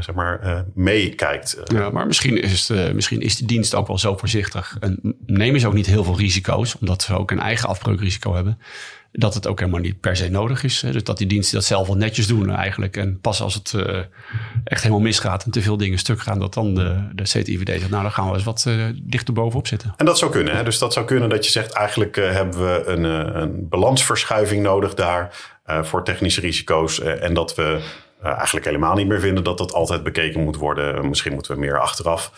zeg 0.00 0.14
maar 0.14 0.64
meekijkt. 0.74 1.58
Ja, 1.64 1.90
maar 1.90 2.06
misschien 2.06 2.42
is, 2.42 2.68
het, 2.68 2.94
misschien 2.94 3.20
is 3.20 3.36
de 3.36 3.46
dienst 3.46 3.74
ook 3.74 3.86
wel 3.86 3.98
zo 3.98 4.16
voorzichtig. 4.16 4.76
En 4.80 5.16
nemen 5.26 5.60
ze 5.60 5.66
ook 5.66 5.74
niet 5.74 5.86
heel 5.86 6.04
veel 6.04 6.18
risico's... 6.18 6.76
omdat 6.80 7.02
ze 7.02 7.14
ook 7.14 7.30
een 7.30 7.40
eigen 7.40 7.68
afbreukrisico 7.68 8.34
hebben 8.34 8.58
dat 9.18 9.34
het 9.34 9.46
ook 9.46 9.58
helemaal 9.58 9.80
niet 9.80 10.00
per 10.00 10.16
se 10.16 10.28
nodig 10.28 10.64
is. 10.64 10.84
Dus 10.92 11.04
dat 11.04 11.18
die 11.18 11.26
diensten 11.26 11.54
dat 11.54 11.64
zelf 11.64 11.86
wel 11.86 11.96
netjes 11.96 12.26
doen 12.26 12.50
eigenlijk. 12.50 12.96
En 12.96 13.20
pas 13.20 13.40
als 13.40 13.54
het 13.54 13.72
uh, 13.76 13.98
echt 14.64 14.82
helemaal 14.82 15.02
misgaat 15.02 15.44
en 15.44 15.50
te 15.50 15.62
veel 15.62 15.76
dingen 15.76 15.98
stuk 15.98 16.20
gaan, 16.20 16.38
dat 16.38 16.54
dan 16.54 16.74
de, 16.74 17.08
de 17.12 17.22
CTIVD 17.22 17.68
zegt, 17.68 17.90
nou 17.90 18.02
dan 18.02 18.12
gaan 18.12 18.28
we 18.28 18.34
eens 18.34 18.44
wat 18.44 18.64
uh, 18.68 18.84
dichter 19.02 19.34
bovenop 19.34 19.66
zitten. 19.66 19.94
En 19.96 20.06
dat 20.06 20.18
zou 20.18 20.30
kunnen. 20.30 20.56
Hè? 20.56 20.62
Dus 20.62 20.78
dat 20.78 20.92
zou 20.92 21.06
kunnen 21.06 21.28
dat 21.28 21.44
je 21.44 21.50
zegt, 21.50 21.72
eigenlijk 21.72 22.16
uh, 22.16 22.30
hebben 22.30 22.58
we 22.58 22.82
een, 22.86 23.04
een 23.42 23.68
balansverschuiving 23.68 24.62
nodig 24.62 24.94
daar 24.94 25.54
voor 25.82 26.04
technische 26.04 26.40
risico's. 26.40 27.00
en 27.00 27.34
dat 27.34 27.54
we 27.54 27.80
eigenlijk 28.22 28.66
helemaal 28.66 28.94
niet 28.94 29.06
meer 29.06 29.20
vinden 29.20 29.44
dat 29.44 29.58
dat 29.58 29.72
altijd 29.72 30.02
bekeken 30.02 30.44
moet 30.44 30.56
worden. 30.56 31.08
Misschien 31.08 31.32
moeten 31.32 31.54
we 31.54 31.60
meer 31.60 31.80
achteraf 31.80 32.32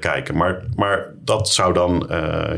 kijken. 0.00 0.36
Maar, 0.36 0.62
maar 0.74 1.14
dat 1.24 1.48
zou 1.48 1.72
dan 1.72 2.06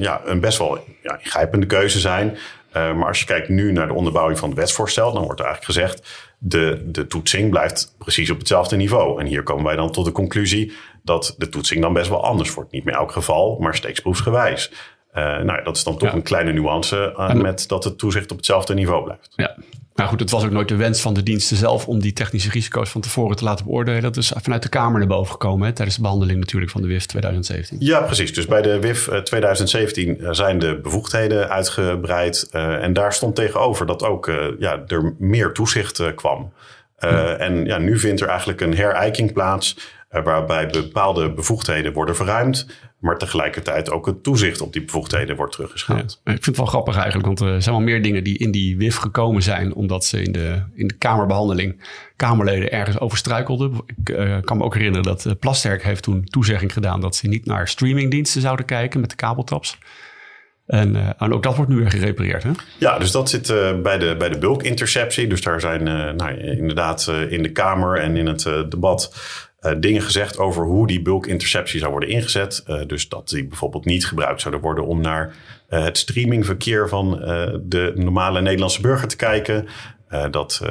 ja, 0.00 0.20
een 0.24 0.40
best 0.40 0.58
wel 0.58 0.84
ja, 1.02 1.18
ingrijpende 1.18 1.66
keuze 1.66 1.98
zijn. 1.98 2.38
Uh, 2.76 2.94
maar 2.94 3.06
als 3.06 3.18
je 3.20 3.26
kijkt 3.26 3.48
nu 3.48 3.72
naar 3.72 3.86
de 3.86 3.94
onderbouwing 3.94 4.38
van 4.38 4.48
het 4.48 4.58
wetsvoorstel, 4.58 5.12
dan 5.12 5.24
wordt 5.24 5.40
er 5.40 5.46
eigenlijk 5.46 5.78
gezegd: 5.78 6.28
de, 6.38 6.82
de 6.86 7.06
toetsing 7.06 7.50
blijft 7.50 7.94
precies 7.98 8.30
op 8.30 8.38
hetzelfde 8.38 8.76
niveau. 8.76 9.20
En 9.20 9.26
hier 9.26 9.42
komen 9.42 9.64
wij 9.64 9.76
dan 9.76 9.92
tot 9.92 10.04
de 10.04 10.12
conclusie 10.12 10.72
dat 11.02 11.34
de 11.38 11.48
toetsing 11.48 11.82
dan 11.82 11.92
best 11.92 12.08
wel 12.08 12.24
anders 12.24 12.54
wordt. 12.54 12.72
Niet 12.72 12.84
meer 12.84 12.94
elk 12.94 13.12
geval, 13.12 13.56
maar 13.58 13.74
steeksproefsgewijs. 13.74 14.72
Uh, 15.14 15.38
nou, 15.38 15.62
dat 15.62 15.76
is 15.76 15.84
dan 15.84 15.98
toch 15.98 16.08
ja. 16.08 16.14
een 16.14 16.22
kleine 16.22 16.52
nuance 16.52 17.14
uh, 17.16 17.32
met 17.32 17.68
dat 17.68 17.84
het 17.84 17.98
toezicht 17.98 18.30
op 18.30 18.36
hetzelfde 18.36 18.74
niveau 18.74 19.04
blijft. 19.04 19.32
Ja, 19.36 19.56
maar 20.00 20.08
goed, 20.08 20.20
het 20.20 20.30
was 20.30 20.44
ook 20.44 20.50
nooit 20.50 20.68
de 20.68 20.76
wens 20.76 21.00
van 21.00 21.14
de 21.14 21.22
diensten 21.22 21.56
zelf 21.56 21.88
om 21.88 22.00
die 22.00 22.12
technische 22.12 22.50
risico's 22.50 22.90
van 22.90 23.00
tevoren 23.00 23.36
te 23.36 23.44
laten 23.44 23.64
beoordelen. 23.64 24.02
Dat 24.02 24.16
is 24.16 24.32
vanuit 24.36 24.62
de 24.62 24.68
Kamer 24.68 24.98
naar 24.98 25.08
boven 25.08 25.32
gekomen 25.32 25.66
hè, 25.66 25.72
tijdens 25.72 25.96
de 25.96 26.02
behandeling 26.02 26.38
natuurlijk 26.38 26.72
van 26.72 26.82
de 26.82 26.88
WIF 26.88 27.06
2017. 27.06 27.76
Ja, 27.80 28.00
precies. 28.00 28.34
Dus 28.34 28.46
bij 28.46 28.62
de 28.62 28.80
WIF 28.80 29.08
2017 29.24 30.18
zijn 30.30 30.58
de 30.58 30.80
bevoegdheden 30.82 31.48
uitgebreid. 31.48 32.48
Uh, 32.52 32.82
en 32.82 32.92
daar 32.92 33.12
stond 33.12 33.34
tegenover 33.34 33.86
dat 33.86 34.04
ook 34.04 34.26
uh, 34.26 34.46
ja, 34.58 34.82
er 34.86 35.14
meer 35.18 35.52
toezicht 35.52 35.98
uh, 35.98 36.06
kwam. 36.14 36.52
En 37.38 37.64
ja, 37.64 37.78
nu 37.78 37.98
vindt 37.98 38.20
er 38.20 38.28
eigenlijk 38.28 38.60
een 38.60 38.76
herijking 38.76 39.32
plaats. 39.32 39.76
Waarbij 40.10 40.66
bepaalde 40.66 41.32
bevoegdheden 41.32 41.92
worden 41.92 42.16
verruimd. 42.16 42.66
Maar 42.98 43.18
tegelijkertijd 43.18 43.90
ook 43.90 44.06
het 44.06 44.22
toezicht 44.22 44.60
op 44.60 44.72
die 44.72 44.84
bevoegdheden 44.84 45.36
wordt 45.36 45.52
teruggeschaald. 45.52 46.20
Ja, 46.24 46.32
ik 46.32 46.44
vind 46.44 46.46
het 46.46 46.56
wel 46.56 46.66
grappig 46.66 46.96
eigenlijk, 46.96 47.26
want 47.26 47.40
er 47.40 47.62
zijn 47.62 47.74
wel 47.74 47.84
meer 47.84 48.02
dingen 48.02 48.24
die 48.24 48.38
in 48.38 48.50
die 48.50 48.76
WIF 48.76 48.96
gekomen 48.96 49.42
zijn, 49.42 49.74
omdat 49.74 50.04
ze 50.04 50.22
in 50.22 50.32
de, 50.32 50.62
in 50.74 50.88
de 50.88 50.94
Kamerbehandeling 50.94 51.82
Kamerleden 52.16 52.72
ergens 52.72 52.98
over 52.98 53.18
struikelden. 53.18 53.72
Ik 53.86 54.08
uh, 54.10 54.36
kan 54.40 54.56
me 54.56 54.64
ook 54.64 54.74
herinneren 54.74 55.06
dat 55.06 55.38
Plasterk 55.38 55.82
heeft 55.82 56.02
toen 56.02 56.24
toezegging 56.24 56.72
gedaan 56.72 57.00
dat 57.00 57.16
ze 57.16 57.28
niet 57.28 57.46
naar 57.46 57.68
streamingdiensten 57.68 58.40
zouden 58.40 58.66
kijken 58.66 59.00
met 59.00 59.10
de 59.10 59.16
kabeltaps. 59.16 59.78
En, 60.66 60.94
uh, 60.94 61.08
en, 61.18 61.32
ook 61.32 61.42
dat 61.42 61.56
wordt 61.56 61.70
nu 61.70 61.76
weer 61.76 61.90
gerepareerd. 61.90 62.42
Hè? 62.42 62.50
Ja, 62.78 62.98
dus 62.98 63.10
dat 63.10 63.30
zit 63.30 63.48
uh, 63.48 63.80
bij 63.80 63.98
de, 63.98 64.16
bij 64.18 64.28
de 64.28 64.38
bulkinterceptie. 64.38 65.26
Dus 65.26 65.42
daar 65.42 65.60
zijn 65.60 65.86
uh, 65.86 66.10
nou, 66.10 66.40
inderdaad 66.40 67.12
in 67.28 67.42
de 67.42 67.52
Kamer 67.52 67.98
en 67.98 68.16
in 68.16 68.26
het 68.26 68.42
debat 68.68 69.14
uh, 69.60 69.72
dingen 69.78 70.02
gezegd 70.02 70.38
over 70.38 70.64
hoe 70.64 70.86
die 70.86 71.02
bulkinterceptie 71.02 71.78
zou 71.78 71.90
worden 71.90 72.08
ingezet. 72.08 72.64
Uh, 72.66 72.80
dus 72.86 73.08
dat 73.08 73.28
die 73.28 73.46
bijvoorbeeld 73.46 73.84
niet 73.84 74.06
gebruikt 74.06 74.40
zouden 74.40 74.62
worden 74.62 74.86
om 74.86 75.00
naar 75.00 75.36
uh, 75.70 75.84
het 75.84 75.98
streamingverkeer 75.98 76.88
van 76.88 77.10
de 77.62 77.92
normale 77.94 78.40
Nederlandse 78.40 78.80
burger 78.80 79.08
te 79.08 79.16
kijken. 79.16 79.66
dat 80.30 80.62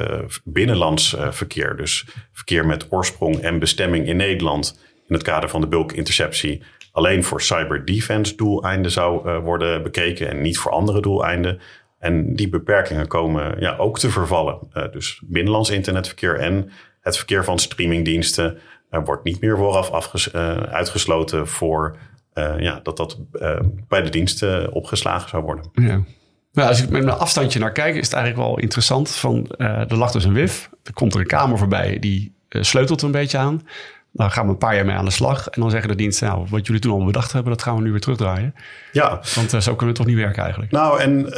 binnenlands 0.44 1.16
verkeer, 1.30 1.76
dus 1.76 2.06
verkeer 2.32 2.66
met 2.66 2.86
oorsprong 2.90 3.38
en 3.38 3.58
bestemming 3.58 4.06
in 4.06 4.16
Nederland 4.16 4.78
in 5.06 5.14
het 5.14 5.22
kader 5.22 5.48
van 5.48 5.60
de 5.60 5.66
bulkinterceptie 5.66 6.62
alleen 6.92 7.24
voor 7.24 7.42
cyberdefense 7.42 8.36
doeleinden 8.36 8.90
zou 8.90 9.40
worden 9.40 9.82
bekeken 9.82 10.28
en 10.28 10.40
niet 10.40 10.58
voor 10.58 10.70
andere 10.70 11.00
doeleinden. 11.00 11.60
En 11.98 12.34
die 12.34 12.48
beperkingen 12.48 13.06
komen 13.06 13.60
ja, 13.60 13.76
ook 13.76 13.98
te 13.98 14.10
vervallen. 14.10 14.58
dus 14.92 15.22
binnenlands 15.24 15.70
internetverkeer 15.70 16.38
en 16.38 16.70
het 17.00 17.16
verkeer 17.16 17.44
van 17.44 17.58
streamingdiensten 17.58 18.58
er 18.90 19.04
wordt 19.04 19.24
niet 19.24 19.40
meer 19.40 19.56
vooraf 19.56 19.90
afges, 19.90 20.32
uh, 20.32 20.56
uitgesloten 20.56 21.48
voor 21.48 21.96
uh, 22.34 22.58
ja, 22.58 22.80
dat 22.82 22.96
dat 22.96 23.18
uh, 23.32 23.58
bij 23.88 24.02
de 24.02 24.10
diensten 24.10 24.72
opgeslagen 24.72 25.28
zou 25.28 25.42
worden. 25.42 25.70
Ja. 25.72 26.02
Nou, 26.52 26.68
als 26.68 26.82
ik 26.82 26.90
met 26.90 27.02
een 27.02 27.10
afstandje 27.10 27.58
naar 27.58 27.72
kijk, 27.72 27.94
is 27.94 28.06
het 28.06 28.14
eigenlijk 28.14 28.46
wel 28.46 28.58
interessant. 28.58 29.10
Van, 29.10 29.46
er 29.56 29.96
lag 29.96 30.10
dus 30.10 30.24
een 30.24 30.32
WIF. 30.32 30.70
Er 30.82 30.92
komt 30.92 31.14
er 31.14 31.20
een 31.20 31.26
kamer 31.26 31.58
voorbij 31.58 31.98
die 31.98 32.34
sleutelt 32.48 33.00
er 33.00 33.06
een 33.06 33.12
beetje 33.12 33.38
aan. 33.38 33.62
Dan 34.12 34.30
gaan 34.30 34.44
we 34.44 34.52
een 34.52 34.58
paar 34.58 34.74
jaar 34.74 34.84
mee 34.84 34.96
aan 34.96 35.04
de 35.04 35.10
slag. 35.10 35.48
En 35.48 35.60
dan 35.60 35.70
zeggen 35.70 35.88
de 35.88 35.94
diensten, 35.94 36.28
nou, 36.28 36.46
wat 36.48 36.66
jullie 36.66 36.82
toen 36.82 36.92
al 36.92 37.04
bedacht 37.04 37.32
hebben, 37.32 37.52
dat 37.52 37.62
gaan 37.62 37.76
we 37.76 37.82
nu 37.82 37.90
weer 37.90 38.00
terugdraaien. 38.00 38.54
Ja. 38.92 39.20
Want 39.34 39.54
uh, 39.54 39.60
zo 39.60 39.74
kunnen 39.74 39.94
we 39.94 40.00
toch 40.00 40.10
niet 40.10 40.16
werken 40.16 40.42
eigenlijk. 40.42 40.72
Nou, 40.72 41.00
en 41.00 41.20
uh, 41.20 41.32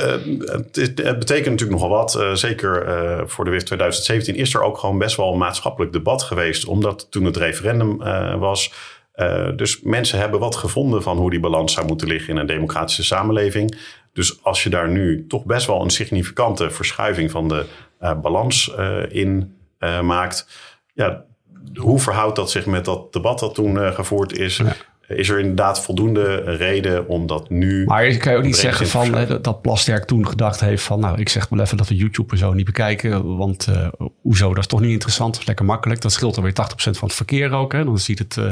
het, 0.73 0.77
het, 0.77 1.19
betekent 1.19 1.51
natuurlijk 1.51 1.81
nogal 1.81 1.89
wat. 1.89 2.17
Uh, 2.19 2.33
zeker 2.33 2.71
voor 3.29 3.45
de 3.45 3.51
WIF 3.51 3.63
2017 3.63 4.35
is 4.35 4.55
er 4.55 4.63
ook 4.63 4.79
gewoon 4.79 4.99
best 4.99 5.17
wel 5.17 5.33
een 5.33 5.39
maatschappelijk 5.39 5.93
debat 5.93 6.23
geweest. 6.23 6.65
Omdat 6.65 7.07
toen 7.11 7.25
het 7.25 7.37
referendum 7.37 7.97
was, 8.39 8.73
dus 9.57 9.81
mensen 9.83 10.19
hebben 10.19 10.41
wat 10.41 10.57
gevonden 10.57 11.03
van 11.03 11.17
hoe 11.17 11.31
die 11.31 11.41
balans 11.41 11.73
zou 11.73 11.87
moeten 11.87 12.09
liggen 12.09 12.29
in 12.29 12.37
een 12.37 12.47
democratische 12.47 13.05
samenleving. 13.05 13.79
Dus 14.13 14.45
als 14.45 14.63
je 14.63 14.71
daar 14.71 14.89
nu 14.89 15.27
toch 15.27 15.45
best 15.45 15.67
wel 15.67 15.83
een 15.83 15.91
significante 15.91 16.71
verschuiving 16.71 17.31
van 17.31 17.49
de 17.49 17.65
balans 18.23 18.75
in 19.09 19.57
maakt, 20.03 20.49
ja, 20.95 21.25
hoe 21.75 21.99
verhoudt 21.99 22.37
dat 22.37 22.51
zich 22.51 22.67
met 22.67 22.85
dat 22.85 23.13
debat 23.13 23.39
dat 23.39 23.55
toen 23.55 23.93
gevoerd 23.95 24.39
is? 24.39 24.63
Is 25.17 25.29
er 25.29 25.39
inderdaad 25.39 25.81
voldoende 25.85 26.35
reden 26.35 27.09
om 27.09 27.27
dat 27.27 27.51
nu. 27.51 27.85
Maar 27.85 28.07
je 28.07 28.17
kan 28.17 28.33
je 28.33 28.39
ook 28.39 28.45
niet 28.45 28.57
zeggen 28.57 28.87
van 28.87 29.15
hè, 29.15 29.41
dat 29.41 29.63
Plasterk 29.63 30.05
toen 30.05 30.27
gedacht 30.27 30.61
heeft 30.61 30.83
van 30.83 31.01
nou, 31.01 31.21
ik 31.21 31.29
zeg 31.29 31.49
wel 31.49 31.61
even 31.61 31.77
dat 31.77 31.89
we 31.89 31.95
YouTube 31.95 32.33
en 32.33 32.39
zo 32.39 32.53
niet 32.53 32.65
bekijken. 32.65 33.37
Want 33.37 33.67
uh, 33.71 33.89
hoezo, 34.23 34.49
dat 34.49 34.59
is 34.59 34.67
toch 34.67 34.81
niet 34.81 34.91
interessant. 34.91 35.39
Is 35.39 35.47
lekker 35.47 35.65
makkelijk. 35.65 36.01
Dat 36.01 36.13
scheelt 36.13 36.37
er 36.37 36.43
weer 36.43 36.53
80% 36.53 36.55
van 36.75 37.09
het 37.09 37.13
verkeer 37.17 37.53
ook. 37.53 37.73
Hè. 37.73 37.85
Dan 37.85 37.99
ziet 37.99 38.19
het 38.19 38.37
uh, 38.37 38.45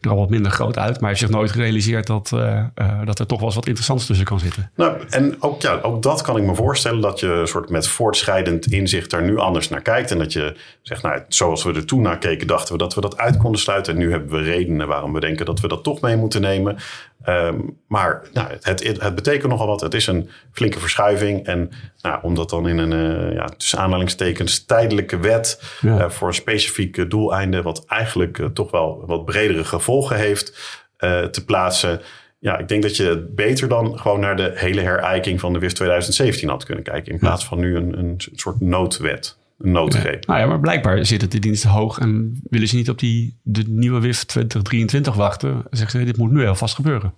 er 0.00 0.10
al 0.10 0.16
wat 0.16 0.30
minder 0.30 0.52
groot 0.52 0.78
uit. 0.78 0.92
Maar 0.92 1.00
hij 1.00 1.08
heeft 1.08 1.20
zich 1.20 1.30
nooit 1.30 1.50
gerealiseerd 1.50 2.06
dat, 2.06 2.30
uh, 2.34 2.64
dat 3.04 3.18
er 3.18 3.26
toch 3.26 3.38
wel 3.38 3.46
eens 3.46 3.56
wat 3.56 3.66
interessants 3.66 4.06
tussen 4.06 4.26
kan 4.26 4.40
zitten. 4.40 4.70
Nou, 4.76 4.96
en 5.10 5.36
ook, 5.42 5.62
ja, 5.62 5.78
ook 5.82 6.02
dat 6.02 6.22
kan 6.22 6.36
ik 6.36 6.44
me 6.44 6.54
voorstellen. 6.54 7.00
Dat 7.00 7.20
je 7.20 7.42
soort 7.44 7.70
met 7.70 7.88
voortschrijdend 7.88 8.66
inzicht 8.72 9.10
daar 9.10 9.22
nu 9.22 9.38
anders 9.38 9.68
naar 9.68 9.82
kijkt. 9.82 10.10
En 10.10 10.18
dat 10.18 10.32
je 10.32 10.56
zegt, 10.82 11.02
nou, 11.02 11.20
zoals 11.28 11.64
we 11.64 11.72
er 11.72 11.86
toen 11.86 12.02
naar 12.02 12.18
keken, 12.18 12.46
dachten 12.46 12.72
we 12.72 12.78
dat 12.78 12.94
we 12.94 13.00
dat 13.00 13.16
uit 13.16 13.36
konden 13.36 13.60
sluiten. 13.60 13.92
En 13.92 13.98
nu 13.98 14.10
hebben 14.10 14.30
we 14.30 14.42
redenen 14.42 14.88
waarom 14.88 15.12
we 15.12 15.20
denken 15.20 15.46
dat 15.46 15.60
we 15.60 15.68
dat 15.68 15.82
toch 15.82 15.89
mee 16.00 16.16
moeten 16.16 16.40
nemen. 16.40 16.76
Um, 17.28 17.78
maar 17.88 18.28
nou, 18.32 18.48
het, 18.60 19.00
het, 19.00 19.14
betekent 19.14 19.50
nogal 19.50 19.66
wat. 19.66 19.80
Het 19.80 19.94
is 19.94 20.06
een 20.06 20.28
flinke 20.52 20.78
verschuiving. 20.78 21.46
En 21.46 21.70
nou, 22.00 22.18
om 22.22 22.34
dat 22.34 22.50
dan 22.50 22.68
in 22.68 22.78
een 22.78 22.92
uh, 22.92 23.34
ja, 23.34 23.44
tussen 23.44 23.78
aanhalingstekens 23.78 24.64
tijdelijke 24.64 25.18
wet 25.18 25.62
uh, 25.82 26.08
voor 26.08 26.28
een 26.28 26.34
specifiek 26.34 27.10
doeleinde, 27.10 27.62
wat 27.62 27.84
eigenlijk 27.86 28.38
uh, 28.38 28.46
toch 28.46 28.70
wel 28.70 29.02
wat 29.06 29.24
bredere 29.24 29.64
gevolgen 29.64 30.16
heeft, 30.16 30.78
te 31.30 31.44
plaatsen. 31.46 32.00
Ja, 32.38 32.58
ik 32.58 32.68
denk 32.68 32.82
dat 32.82 32.96
je 32.96 33.30
beter 33.34 33.68
dan 33.68 33.98
gewoon 33.98 34.20
naar 34.20 34.36
de 34.36 34.52
hele 34.54 34.80
herijking 34.80 35.40
van 35.40 35.52
de 35.52 35.58
WIF 35.58 35.72
2017 35.72 36.48
had 36.48 36.64
kunnen 36.64 36.84
kijken. 36.84 37.12
In 37.12 37.18
plaats 37.18 37.44
van 37.44 37.58
nu 37.58 37.76
een, 37.76 37.98
een 37.98 38.14
soort 38.34 38.60
noodwet 38.60 39.38
een 39.60 39.72
noodgreep. 39.72 40.26
Nou 40.26 40.40
ja, 40.40 40.46
maar 40.46 40.60
blijkbaar 40.60 41.06
zitten 41.06 41.30
de 41.30 41.38
diensten 41.38 41.70
hoog 41.70 41.98
en 41.98 42.40
willen 42.50 42.68
ze 42.68 42.76
niet 42.76 42.90
op 42.90 42.98
die, 42.98 43.38
de 43.42 43.64
nieuwe 43.66 44.00
WIF 44.00 44.24
2023 44.24 45.14
wachten. 45.14 45.62
Zeggen 45.70 45.98
ze, 45.98 46.06
dit 46.06 46.16
moet 46.16 46.30
nu 46.30 46.46
alvast 46.46 46.74
gebeuren. 46.74 47.14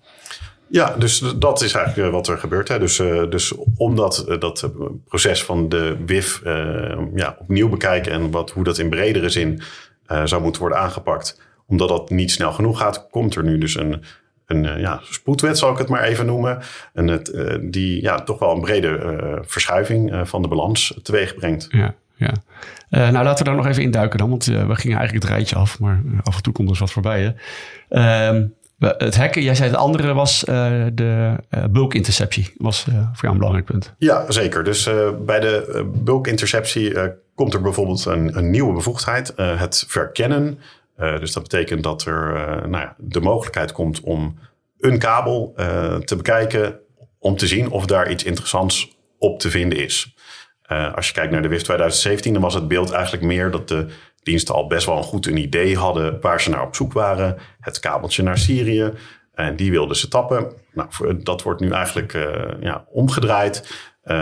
Ja, 0.69 0.95
dus 0.99 1.19
dat 1.37 1.63
is 1.63 1.75
eigenlijk 1.75 2.09
eh, 2.09 2.15
wat 2.15 2.29
er 2.29 2.39
gebeurt. 2.39 2.69
Hè. 2.69 2.79
Dus, 2.79 2.99
uh, 2.99 3.31
dus 3.31 3.55
omdat 3.77 4.25
uh, 4.29 4.41
dat 4.41 4.71
proces 5.09 5.45
van 5.45 5.69
de 5.69 5.97
WIF 6.07 6.41
uh, 6.47 6.99
ja, 7.15 7.37
opnieuw 7.39 7.69
bekijken 7.69 8.13
en 8.13 8.31
wat, 8.31 8.51
hoe 8.51 8.65
dat 8.65 8.79
in 8.79 8.91
bredere 8.91 9.29
zin 9.29 9.63
zou 10.25 10.43
moeten 10.43 10.61
worden 10.61 10.79
aangepakt, 10.79 11.41
omdat 11.67 11.89
dat 11.89 12.11
niet 12.11 12.31
snel 12.31 12.53
genoeg 12.53 12.79
gaat, 12.79 13.09
komt 13.11 13.35
er 13.35 13.45
nu 13.45 13.59
dus 13.59 13.77
een, 13.77 14.03
een 14.47 14.81
ja, 14.81 15.01
spoedwet, 15.03 15.59
zal 15.59 15.73
ik 15.73 15.79
het 15.79 15.89
maar 15.89 16.03
even 16.03 16.27
noemen. 16.27 16.59
En 16.93 17.09
het, 17.09 17.43
die 17.63 18.03
ja, 18.03 18.23
toch 18.23 18.39
wel 18.39 18.55
een 18.55 18.61
brede 18.61 19.43
verschuiving 19.47 20.21
van 20.25 20.43
de 20.43 20.49
balans 20.49 20.99
teweeg 21.03 21.35
brengt. 21.35 21.67
Ja 21.71 21.95
ja. 22.17 22.33
Uh, 22.91 23.11
nou, 23.11 23.25
laten 23.25 23.45
we 23.45 23.51
daar 23.51 23.59
nog 23.59 23.67
even 23.67 23.83
induiken 23.83 24.19
dan, 24.19 24.29
want 24.29 24.47
uh, 24.47 24.67
we 24.67 24.75
gingen 24.75 24.99
eigenlijk 24.99 25.27
het 25.27 25.35
rijtje 25.35 25.57
af, 25.57 25.79
maar 25.79 26.03
uh, 26.07 26.19
af 26.23 26.37
en 26.37 26.43
toe 26.43 26.53
komt 26.53 26.71
er 26.71 26.77
wat 26.79 26.93
voorbij. 26.93 27.35
Uh, 27.91 28.41
het 28.79 29.17
hacken, 29.17 29.43
jij 29.43 29.55
zei 29.55 29.71
het 29.71 29.79
andere 29.79 30.15
was 30.15 30.41
de 30.95 31.37
bulk-interceptie, 31.71 32.53
was 32.57 32.83
voor 32.83 32.95
jou 33.21 33.33
een 33.33 33.39
belangrijk 33.39 33.67
punt. 33.67 33.95
Ja, 33.99 34.25
zeker. 34.29 34.65
Dus 34.65 34.91
bij 35.27 35.41
de 35.41 35.85
bulk-interceptie 35.95 36.95
komt 37.35 37.55
er 37.55 37.61
bijvoorbeeld 37.61 38.05
een, 38.05 38.37
een 38.37 38.51
nieuwe 38.51 38.73
bevoegdheid, 38.73 39.33
het 39.37 39.85
verkennen. 39.89 40.59
dus 40.97 41.33
dat 41.33 41.43
betekent 41.43 41.83
dat 41.83 42.05
er 42.05 42.33
nou 42.69 42.83
ja, 42.83 42.95
de 42.99 43.21
mogelijkheid 43.21 43.73
komt 43.73 44.01
om 44.01 44.39
een 44.81 44.99
kabel 44.99 45.53
te 46.05 46.17
bekijken, 46.17 46.79
om 47.19 47.37
te 47.37 47.47
zien 47.47 47.71
of 47.71 47.87
daar 47.87 48.11
iets 48.11 48.25
interessants 48.25 48.97
op 49.19 49.41
te 49.41 49.51
vinden 49.51 49.79
is. 49.79 50.12
Uh, 50.73 50.95
als 50.95 51.07
je 51.07 51.13
kijkt 51.13 51.33
naar 51.33 51.43
de 51.43 51.49
WIF 51.49 51.63
2017, 51.63 52.33
dan 52.33 52.43
was 52.43 52.55
het 52.55 52.69
beeld 52.69 52.91
eigenlijk 52.91 53.25
meer 53.25 53.51
dat 53.51 53.69
de 53.69 53.87
diensten 54.23 54.55
al 54.55 54.67
best 54.67 54.87
wel 54.87 54.97
een 54.97 55.03
goed 55.03 55.27
een 55.27 55.37
idee 55.37 55.77
hadden 55.77 56.21
waar 56.21 56.41
ze 56.41 56.51
naar 56.51 56.67
op 56.67 56.75
zoek 56.75 56.93
waren. 56.93 57.39
Het 57.61 57.81
kabeltje 57.81 58.23
naar 58.23 58.39
Syrië. 58.39 58.93
En 59.35 59.57
die 59.57 59.71
wilden 59.71 59.97
ze 59.97 60.09
tappen. 60.09 60.53
Nou, 60.73 60.89
dat 61.23 61.43
wordt 61.43 61.61
nu 61.61 61.71
eigenlijk 61.71 62.15
uh, 62.15 62.25
ja, 62.61 62.85
omgedraaid. 62.89 63.75
Uh, 64.05 64.17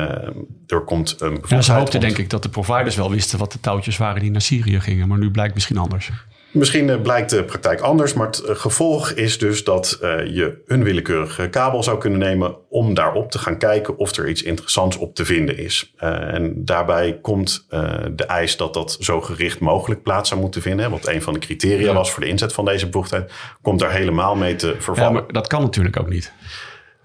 er 0.66 0.84
komt 0.84 1.20
een 1.20 1.42
ja, 1.48 1.62
ze 1.62 1.72
hoopten 1.72 2.00
denk 2.00 2.18
ik 2.18 2.30
dat 2.30 2.42
de 2.42 2.48
providers 2.48 2.96
wel 2.96 3.10
wisten 3.10 3.38
wat 3.38 3.52
de 3.52 3.60
touwtjes 3.60 3.96
waren 3.96 4.20
die 4.20 4.30
naar 4.30 4.40
Syrië 4.40 4.80
gingen. 4.80 5.08
Maar 5.08 5.18
nu 5.18 5.30
blijkt 5.30 5.54
misschien 5.54 5.78
anders. 5.78 6.10
Misschien 6.50 6.90
eh, 6.90 7.00
blijkt 7.00 7.30
de 7.30 7.44
praktijk 7.44 7.80
anders, 7.80 8.12
maar 8.12 8.26
het 8.26 8.42
eh, 8.42 8.56
gevolg 8.56 9.10
is 9.10 9.38
dus 9.38 9.64
dat 9.64 9.98
uh, 10.02 10.26
je 10.26 10.62
een 10.66 10.84
willekeurige 10.84 11.48
kabel 11.48 11.82
zou 11.82 11.98
kunnen 11.98 12.18
nemen 12.18 12.56
om 12.68 12.94
daarop 12.94 13.30
te 13.30 13.38
gaan 13.38 13.58
kijken 13.58 13.96
of 13.96 14.16
er 14.16 14.28
iets 14.28 14.42
interessants 14.42 14.96
op 14.96 15.14
te 15.14 15.24
vinden 15.24 15.58
is. 15.58 15.92
En 15.96 16.64
daarbij 16.64 17.18
komt 17.22 17.66
de 18.14 18.24
eis 18.26 18.56
dat 18.56 18.74
dat 18.74 18.96
zo 19.00 19.20
gericht 19.20 19.60
mogelijk 19.60 20.02
plaats 20.02 20.28
zou 20.28 20.40
moeten 20.40 20.62
vinden, 20.62 20.90
wat 20.90 21.08
een 21.08 21.22
van 21.22 21.32
de 21.32 21.38
criteria 21.38 21.86
ja. 21.86 21.94
was 21.94 22.12
voor 22.12 22.22
de 22.22 22.28
inzet 22.28 22.52
van 22.52 22.64
deze 22.64 22.86
bevoegdheid, 22.86 23.32
komt 23.62 23.78
daar 23.78 23.92
helemaal 23.92 24.34
mee 24.34 24.56
te 24.56 24.74
vervallen. 24.78 25.12
Ja, 25.12 25.20
maar 25.20 25.32
dat 25.32 25.46
kan 25.46 25.62
natuurlijk 25.62 26.00
ook 26.00 26.08
niet. 26.08 26.32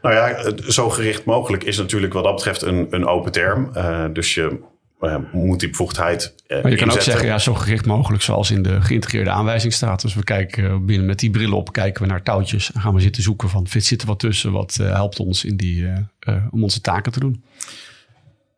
Nou 0.01 0.15
ja, 0.15 0.51
zo 0.71 0.89
gericht 0.89 1.25
mogelijk 1.25 1.63
is 1.63 1.77
natuurlijk 1.77 2.13
wat 2.13 2.23
dat 2.23 2.36
betreft 2.36 2.62
een, 2.62 2.88
een 2.89 3.05
open 3.05 3.31
term. 3.31 3.71
dus 4.13 4.34
je 4.34 4.60
uh, 5.06 5.15
moet 5.32 5.60
die 5.60 5.70
bevoegdheid. 5.70 6.36
Uh, 6.48 6.62
maar 6.62 6.72
je 6.72 6.78
kan 6.78 6.91
ook 6.91 7.02
zeggen, 7.02 7.26
ja, 7.26 7.38
zo 7.38 7.54
gericht 7.54 7.86
mogelijk, 7.86 8.24
zoals 8.24 8.52
in 8.52 8.63
de 8.63 8.82
geïntegreerde 8.82 9.30
aanwijzing 9.30 9.74
staat. 9.74 10.02
Dus 10.02 10.13
we 10.13 10.24
kijken 10.24 10.65
eh, 10.65 10.78
binnen 10.78 11.06
met 11.06 11.20
die 11.20 11.30
bril 11.30 11.54
op, 11.54 11.72
kijken 11.72 12.02
we 12.02 12.08
naar 12.08 12.24
touwtjes 12.24 12.72
en 12.72 12.82
gaan 12.82 12.94
we 12.94 13.02
zitten 13.02 13.24
zoeken 13.24 13.50
van, 13.50 13.68
zit 13.70 14.02
er 14.02 14.08
wat 14.08 14.20
tussen, 14.20 14.52
wat 14.52 14.76
helpt 14.76 15.20
ons 15.20 15.46
in 15.46 15.58
die, 15.58 15.88
om 16.52 16.63
onze 16.63 16.82
taken 16.82 17.12
te 17.12 17.20
doen. 17.20 17.44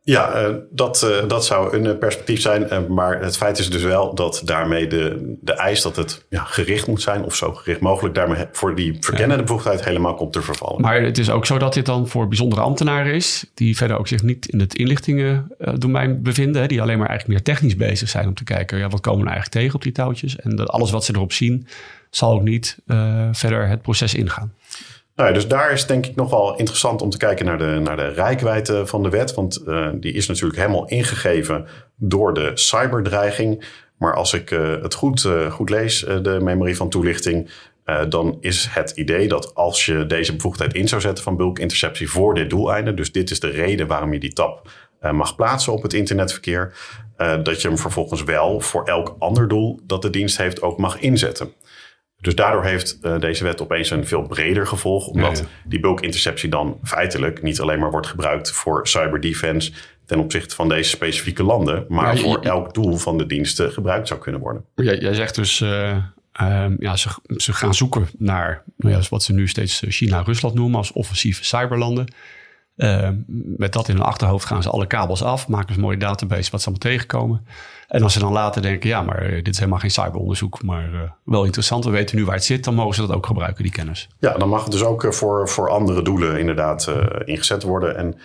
Ja, 0.10 0.48
uh, 0.48 0.56
dat, 0.70 1.04
uh, 1.06 1.30
dat 1.30 1.46
zou 1.46 1.78
een 1.78 1.86
uh, 1.86 1.98
perspectief 1.98 2.42
zijn. 2.42 2.94
maar 2.94 3.22
het 3.22 3.38
feit 3.38 3.60
is 3.60 3.70
dus 3.70 3.84
wel 3.84 4.16
dat 4.16 4.42
daarmee 4.46 4.88
de, 4.88 5.36
de 5.42 5.54
eis 5.54 5.82
dat 5.82 5.96
het 5.96 6.26
ja, 6.30 6.44
gericht 6.44 6.88
moet 6.88 7.02
zijn, 7.02 7.24
of 7.24 7.36
zo 7.36 7.54
gericht 7.54 7.80
mogelijk, 7.80 8.16
daarmee 8.16 8.46
voor 8.52 8.76
die 8.76 8.98
verkennende 9.00 9.44
bevoegdheid 9.44 9.86
helemaal 9.86 10.14
komt 10.14 10.34
te 10.34 10.42
vervallen. 10.42 10.82
Maar 10.82 11.02
het 11.02 11.18
is 11.18 11.30
ook 11.30 11.46
zo 11.46 11.58
dat 11.58 11.74
dit 11.74 11.86
dan 11.86 12.08
voor 12.08 12.28
bijzondere 12.28 12.62
ambtenaren 12.62 13.14
is, 13.14 13.46
die 13.54 13.78
verder 13.78 13.98
ook 13.98 14.08
zich 14.08 14.24
niet 14.24 14.46
in 14.46 14.60
het 14.60 14.76
inlichtingendomein 14.76 16.22
bevinden, 16.22 16.68
die 16.68 16.82
alleen 16.82 16.98
maar 16.98 17.10
eigenlijk 17.10 17.40
meer 17.40 17.56
technisch 17.56 17.76
bezig 17.76 18.10
zijn 18.10 18.28
om 18.28 18.34
te 18.34 18.44
kijken, 18.44 18.78
ja, 18.78 18.90
wat 18.90 19.02
komen 19.02 19.20
we 19.20 19.26
nou 19.26 19.36
eigenlijk 19.36 19.64
tegen 19.64 19.76
op 19.76 19.84
die 19.84 19.92
touwtjes? 19.92 20.36
En 20.36 20.56
dat 20.56 20.70
alles 20.70 20.92
wat 20.92 21.06
ze 21.06 21.14
erop 21.16 21.34
zien, 21.34 21.68
zal 22.10 22.32
ook 22.32 22.44
niet 22.44 22.78
verder 23.32 23.68
het 23.68 23.82
proces 23.82 24.14
ingaan. 24.14 24.54
Nou 25.18 25.30
ja, 25.30 25.36
dus 25.36 25.48
daar 25.48 25.72
is 25.72 25.86
denk 25.86 26.06
ik 26.06 26.16
nog 26.16 26.30
wel 26.30 26.56
interessant 26.56 27.02
om 27.02 27.10
te 27.10 27.18
kijken 27.18 27.46
naar 27.46 27.58
de, 27.58 27.80
naar 27.84 27.98
de 27.98 28.08
rijkwijde 28.08 28.86
van 28.86 29.04
de 29.04 29.10
wet. 29.10 29.34
Want 29.34 29.64
uh, 29.68 29.90
die 29.94 30.14
is 30.14 30.28
natuurlijk 30.28 30.60
helemaal 30.60 30.88
ingegeven 30.88 31.66
door 31.96 32.34
de 32.34 32.52
cyberdreiging. 32.54 33.66
Maar 33.98 34.16
als 34.16 34.34
ik 34.34 34.52
uh, 34.52 34.82
het 34.82 34.94
goed, 34.94 35.24
uh, 35.24 35.52
goed 35.52 35.70
lees, 35.70 36.00
de 36.00 36.40
memorie 36.42 36.76
van 36.76 36.90
toelichting, 36.90 37.50
dan 38.10 38.38
is 38.40 38.68
het 38.70 38.92
idee 38.92 39.28
dat 39.28 39.56
als 39.56 39.86
je 39.86 40.06
deze 40.06 40.36
bevoegdheid 40.36 40.74
in 40.74 40.88
zou 40.88 41.02
zetten 41.02 41.24
van 41.24 41.38
bulkinterceptie 41.38 42.10
voor 42.10 42.34
dit 42.34 42.50
doeleinde, 42.50 42.94
dus 42.94 43.12
dit 43.12 43.32
is 43.32 43.40
de 43.40 43.50
reden 43.50 43.88
waarom 43.88 44.14
je 44.14 44.20
die 44.20 44.34
tab 44.34 44.70
mag 45.12 45.36
plaatsen 45.36 45.74
op 45.74 45.84
het 45.84 45.94
internetverkeer, 45.94 46.74
dat 47.44 47.62
je 47.62 47.68
hem 47.68 47.78
vervolgens 47.78 48.24
wel 48.24 48.62
voor 48.62 48.84
elk 48.84 49.16
ander 49.20 49.48
doel 49.48 49.80
dat 49.84 50.02
de 50.02 50.10
dienst 50.10 50.38
heeft 50.38 50.62
ook 50.62 50.78
mag 50.78 51.00
inzetten. 51.00 51.54
Dus 52.22 52.36
daardoor 52.36 52.64
heeft 52.64 52.98
uh, 53.02 53.20
deze 53.20 53.44
wet 53.44 53.62
opeens 53.62 53.90
een 53.90 54.08
veel 54.08 54.22
breder 54.22 54.68
gevolg. 54.68 55.08
Omdat 55.08 55.38
ja, 55.38 55.44
ja. 55.44 55.50
die 55.70 55.80
bulkinterceptie 55.80 56.50
dan 56.50 56.80
feitelijk 56.84 57.42
niet 57.42 57.60
alleen 57.60 57.80
maar 57.80 57.92
wordt 57.92 58.08
gebruikt 58.08 58.52
voor 58.52 58.88
cyberdefense 58.88 59.72
ten 60.06 60.20
opzichte 60.20 60.56
van 60.56 60.70
deze 60.70 60.90
specifieke 60.90 61.44
landen, 61.44 61.86
maar 61.88 62.18
voor 62.18 62.40
elk 62.40 62.74
doel 62.74 62.96
van 62.96 63.18
de 63.18 63.26
diensten 63.26 63.72
gebruikt 63.72 64.08
zou 64.08 64.20
kunnen 64.20 64.42
worden. 64.42 64.66
Jij, 64.76 64.98
jij 64.98 65.14
zegt 65.14 65.36
dus, 65.36 65.60
uh, 65.60 65.98
uh, 66.42 66.66
ja, 66.80 66.96
ze, 66.96 67.10
ze, 67.36 67.54
gaan 67.54 67.74
zoeken 67.74 68.08
naar 68.18 68.64
nou 68.78 68.96
ja, 68.96 69.02
wat 69.10 69.24
ze 69.24 69.34
nu 69.34 69.48
steeds 69.48 69.84
China 69.88 70.18
en 70.18 70.26
Rusland 70.26 70.56
noemen 70.56 70.78
als 70.78 70.92
offensieve 70.92 71.46
cyberlanden. 71.46 72.14
Uh, 72.78 73.10
met 73.58 73.74
dat 73.74 73.88
in 73.88 73.96
hun 73.96 74.04
achterhoofd 74.04 74.46
gaan 74.46 74.64
ze 74.64 74.70
alle 74.70 74.88
kabels 74.88 75.24
af, 75.24 75.48
maken 75.48 75.70
ze 75.70 75.76
een 75.76 75.86
mooie 75.86 75.98
database 75.98 76.52
wat 76.52 76.62
ze 76.62 76.68
allemaal 76.68 76.92
tegenkomen. 76.92 77.46
En 77.88 78.04
als 78.04 78.14
ze 78.14 78.20
dan 78.20 78.32
later 78.32 78.62
denken, 78.62 78.90
ja, 78.90 79.02
maar 79.02 79.30
dit 79.30 79.48
is 79.48 79.58
helemaal 79.58 79.80
geen 79.80 79.92
cyberonderzoek, 79.92 80.64
maar 80.64 80.94
uh, 80.94 81.00
wel 81.24 81.44
interessant, 81.44 81.86
we 81.86 81.92
weten 81.92 82.18
nu 82.18 82.26
waar 82.26 82.36
het 82.36 82.44
zit, 82.44 82.64
dan 82.64 82.76
mogen 82.76 82.96
ze 82.96 83.02
dat 83.02 83.16
ook 83.16 83.26
gebruiken, 83.26 83.64
die 83.64 83.72
kennis. 83.72 84.08
Ja, 84.20 84.38
dan 84.38 84.50
mag 84.50 84.64
het 84.64 84.72
dus 84.72 84.84
ook 84.84 85.14
voor, 85.14 85.50
voor 85.50 85.70
andere 85.70 86.02
doelen 86.02 86.40
inderdaad 86.40 86.92
ingezet 87.26 87.64
worden. 87.64 87.98
En 87.98 88.16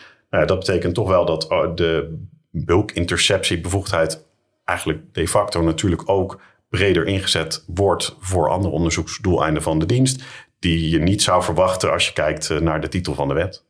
dat 0.47 0.59
betekent 0.59 0.95
toch 0.95 1.09
wel 1.09 1.27
dat 1.27 1.43
de 1.75 2.19
bulk-interceptiebevoegdheid 2.51 4.27
eigenlijk 4.65 5.03
de 5.13 5.29
facto 5.29 5.63
natuurlijk 5.63 6.03
ook 6.05 6.41
breder 6.69 7.07
ingezet 7.07 7.65
wordt 7.67 8.17
voor 8.21 8.51
andere 8.51 8.75
onderzoeksdoeleinden 8.75 9.63
van 9.63 9.79
de 9.79 9.87
dienst, 9.87 10.23
die 10.59 10.91
je 10.91 10.99
niet 10.99 11.23
zou 11.23 11.43
verwachten 11.43 11.93
als 11.93 12.07
je 12.07 12.13
kijkt 12.13 12.61
naar 12.61 12.81
de 12.81 12.89
titel 12.89 13.15
van 13.15 13.29
de 13.29 13.35
wet. 13.35 13.65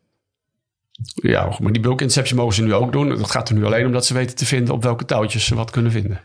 Ja, 1.15 1.57
maar 1.61 1.73
die 1.73 1.83
bulk 1.83 2.01
interceptie 2.01 2.37
mogen 2.37 2.55
ze 2.55 2.63
nu 2.63 2.75
ook 2.75 2.93
doen. 2.93 3.09
Dat 3.09 3.31
gaat 3.31 3.49
er 3.49 3.55
nu 3.55 3.65
alleen 3.65 3.87
om 3.87 3.93
dat 3.93 4.07
ze 4.07 4.15
weten 4.15 4.37
te 4.37 4.47
vinden 4.47 4.75
op 4.75 4.83
welke 4.83 5.05
touwtjes 5.05 5.45
ze 5.45 5.55
wat 5.55 5.71
kunnen 5.71 5.93
vinden. 5.93 6.21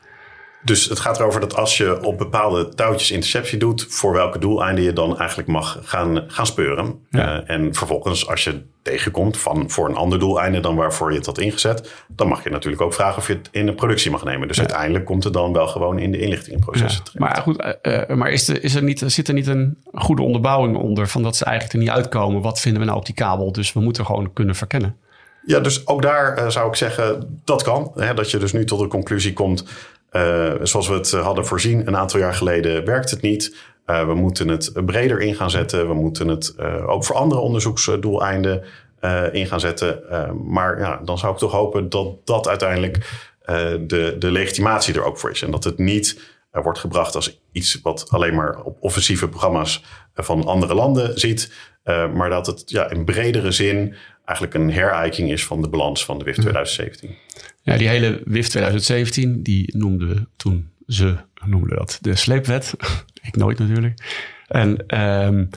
Dus 0.67 0.85
het 0.85 0.99
gaat 0.99 1.19
erover 1.19 1.39
dat 1.39 1.55
als 1.55 1.77
je 1.77 2.03
op 2.03 2.17
bepaalde 2.17 2.69
touwtjes 2.69 3.11
interceptie 3.11 3.57
doet, 3.57 3.85
voor 3.89 4.13
welke 4.13 4.39
doeleinden 4.39 4.83
je 4.83 4.93
dan 4.93 5.17
eigenlijk 5.17 5.49
mag 5.49 5.79
gaan, 5.83 6.23
gaan 6.27 6.45
speuren. 6.45 6.99
Ja. 7.09 7.41
Uh, 7.41 7.49
en 7.49 7.73
vervolgens, 7.73 8.27
als 8.27 8.43
je 8.43 8.61
tegenkomt 8.81 9.37
van 9.37 9.69
voor 9.69 9.89
een 9.89 9.95
ander 9.95 10.19
doeleinde 10.19 10.59
dan 10.59 10.75
waarvoor 10.75 11.11
je 11.11 11.17
het 11.17 11.25
had 11.25 11.37
ingezet, 11.37 11.93
dan 12.07 12.27
mag 12.27 12.43
je 12.43 12.49
natuurlijk 12.49 12.81
ook 12.81 12.93
vragen 12.93 13.17
of 13.17 13.27
je 13.27 13.33
het 13.33 13.49
in 13.51 13.65
de 13.65 13.73
productie 13.73 14.11
mag 14.11 14.23
nemen. 14.23 14.47
Dus 14.47 14.59
uiteindelijk 14.59 15.05
komt 15.05 15.23
het 15.23 15.33
dan 15.33 15.53
wel 15.53 15.67
gewoon 15.67 15.99
in 15.99 16.11
de 16.11 16.19
inlichtingenprocessen 16.19 17.03
terecht. 17.03 17.19
Maar 17.19 17.41
goed, 17.41 17.75
uh, 17.81 18.17
maar 18.17 18.31
is 18.31 18.47
er, 18.47 18.63
is 18.63 18.75
er 18.75 18.83
niet, 18.83 19.03
zit 19.05 19.27
er 19.27 19.33
niet 19.33 19.47
een 19.47 19.77
goede 19.93 20.21
onderbouwing 20.21 20.77
onder 20.77 21.07
van 21.07 21.23
dat 21.23 21.35
ze 21.35 21.45
eigenlijk 21.45 21.73
er 21.73 21.81
niet 21.81 21.95
uitkomen? 21.95 22.41
Wat 22.41 22.59
vinden 22.59 22.81
we 22.81 22.87
nou 22.87 22.99
op 22.99 23.05
die 23.05 23.15
kabel? 23.15 23.51
Dus 23.51 23.73
we 23.73 23.79
moeten 23.79 24.05
gewoon 24.05 24.33
kunnen 24.33 24.55
verkennen. 24.55 24.95
Ja, 25.45 25.59
dus 25.59 25.87
ook 25.87 26.01
daar 26.01 26.39
uh, 26.39 26.49
zou 26.49 26.67
ik 26.67 26.75
zeggen, 26.75 27.39
dat 27.45 27.63
kan. 27.63 27.91
Hè, 27.95 28.13
dat 28.13 28.31
je 28.31 28.37
dus 28.37 28.53
nu 28.53 28.65
tot 28.65 28.79
de 28.79 28.87
conclusie 28.87 29.33
komt, 29.33 29.65
uh, 30.11 30.53
zoals 30.61 30.87
we 30.87 30.93
het 30.93 31.11
hadden 31.11 31.45
voorzien 31.45 31.87
een 31.87 31.97
aantal 31.97 32.19
jaar 32.19 32.33
geleden, 32.33 32.85
werkt 32.85 33.09
het 33.09 33.21
niet. 33.21 33.55
Uh, 33.85 34.07
we 34.07 34.13
moeten 34.13 34.47
het 34.47 34.71
breder 34.85 35.19
in 35.21 35.35
gaan 35.35 35.49
zetten. 35.49 35.87
We 35.87 35.93
moeten 35.93 36.27
het 36.27 36.59
ook 36.87 37.05
voor 37.05 37.15
andere 37.15 37.41
onderzoeksdoeleinden 37.41 38.63
in 39.31 39.47
gaan 39.47 39.59
zetten. 39.59 40.01
maar 40.45 40.79
ja, 40.79 41.01
dan 41.03 41.17
zou 41.17 41.33
ik 41.33 41.39
toch 41.39 41.51
hopen 41.51 41.89
dat 41.89 42.25
dat 42.25 42.47
uiteindelijk 42.47 43.27
de, 43.87 44.15
de 44.19 44.31
legitimatie 44.31 44.93
er 44.93 45.03
ook 45.03 45.17
voor 45.17 45.31
is. 45.31 45.41
En 45.41 45.51
dat 45.51 45.63
het 45.63 45.77
niet 45.77 46.19
wordt 46.51 46.79
gebracht 46.79 47.15
als 47.15 47.41
iets 47.51 47.79
wat 47.83 48.05
alleen 48.09 48.35
maar 48.35 48.63
op 48.63 48.77
offensieve 48.79 49.29
programma's 49.29 49.83
van 50.15 50.45
andere 50.45 50.73
landen 50.73 51.19
ziet. 51.19 51.51
maar 52.13 52.29
dat 52.29 52.47
het 52.47 52.63
ja, 52.65 52.89
in 52.89 53.05
bredere 53.05 53.51
zin 53.51 53.95
eigenlijk 54.27 54.53
een 54.53 54.71
herijking 54.71 55.31
is 55.31 55.45
van 55.45 55.61
de 55.61 55.69
balans 55.69 56.05
van 56.05 56.17
de 56.17 56.23
WIF 56.23 56.35
2017. 56.35 57.15
Ja, 57.61 57.77
die 57.77 57.87
hele 57.87 58.21
WIF 58.25 58.47
2017, 58.47 59.43
die 59.43 59.77
noemden 59.77 60.29
toen 60.35 60.69
ze 60.87 61.15
noemden 61.45 61.77
dat 61.77 61.97
de 62.01 62.15
sleepwet. 62.15 62.73
Ik 63.21 63.35
nooit 63.35 63.59
natuurlijk. 63.59 63.99
En 64.47 64.99
um, 65.25 65.49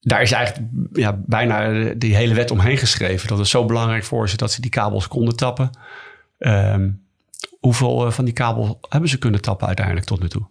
daar 0.00 0.22
is 0.22 0.32
eigenlijk 0.32 0.68
ja, 0.92 1.22
bijna 1.26 1.88
die 1.96 2.16
hele 2.16 2.34
wet 2.34 2.50
omheen 2.50 2.76
geschreven. 2.76 3.28
Dat 3.28 3.38
is 3.38 3.50
zo 3.50 3.64
belangrijk 3.64 4.04
voor 4.04 4.28
ze 4.28 4.36
dat 4.36 4.52
ze 4.52 4.60
die 4.60 4.70
kabels 4.70 5.08
konden 5.08 5.36
tappen. 5.36 5.70
Um, 6.38 7.02
hoeveel 7.60 8.12
van 8.12 8.24
die 8.24 8.34
kabel 8.34 8.80
hebben 8.88 9.10
ze 9.10 9.18
kunnen 9.18 9.40
tappen 9.40 9.66
uiteindelijk 9.66 10.06
tot 10.06 10.20
nu 10.20 10.28
toe? 10.28 10.46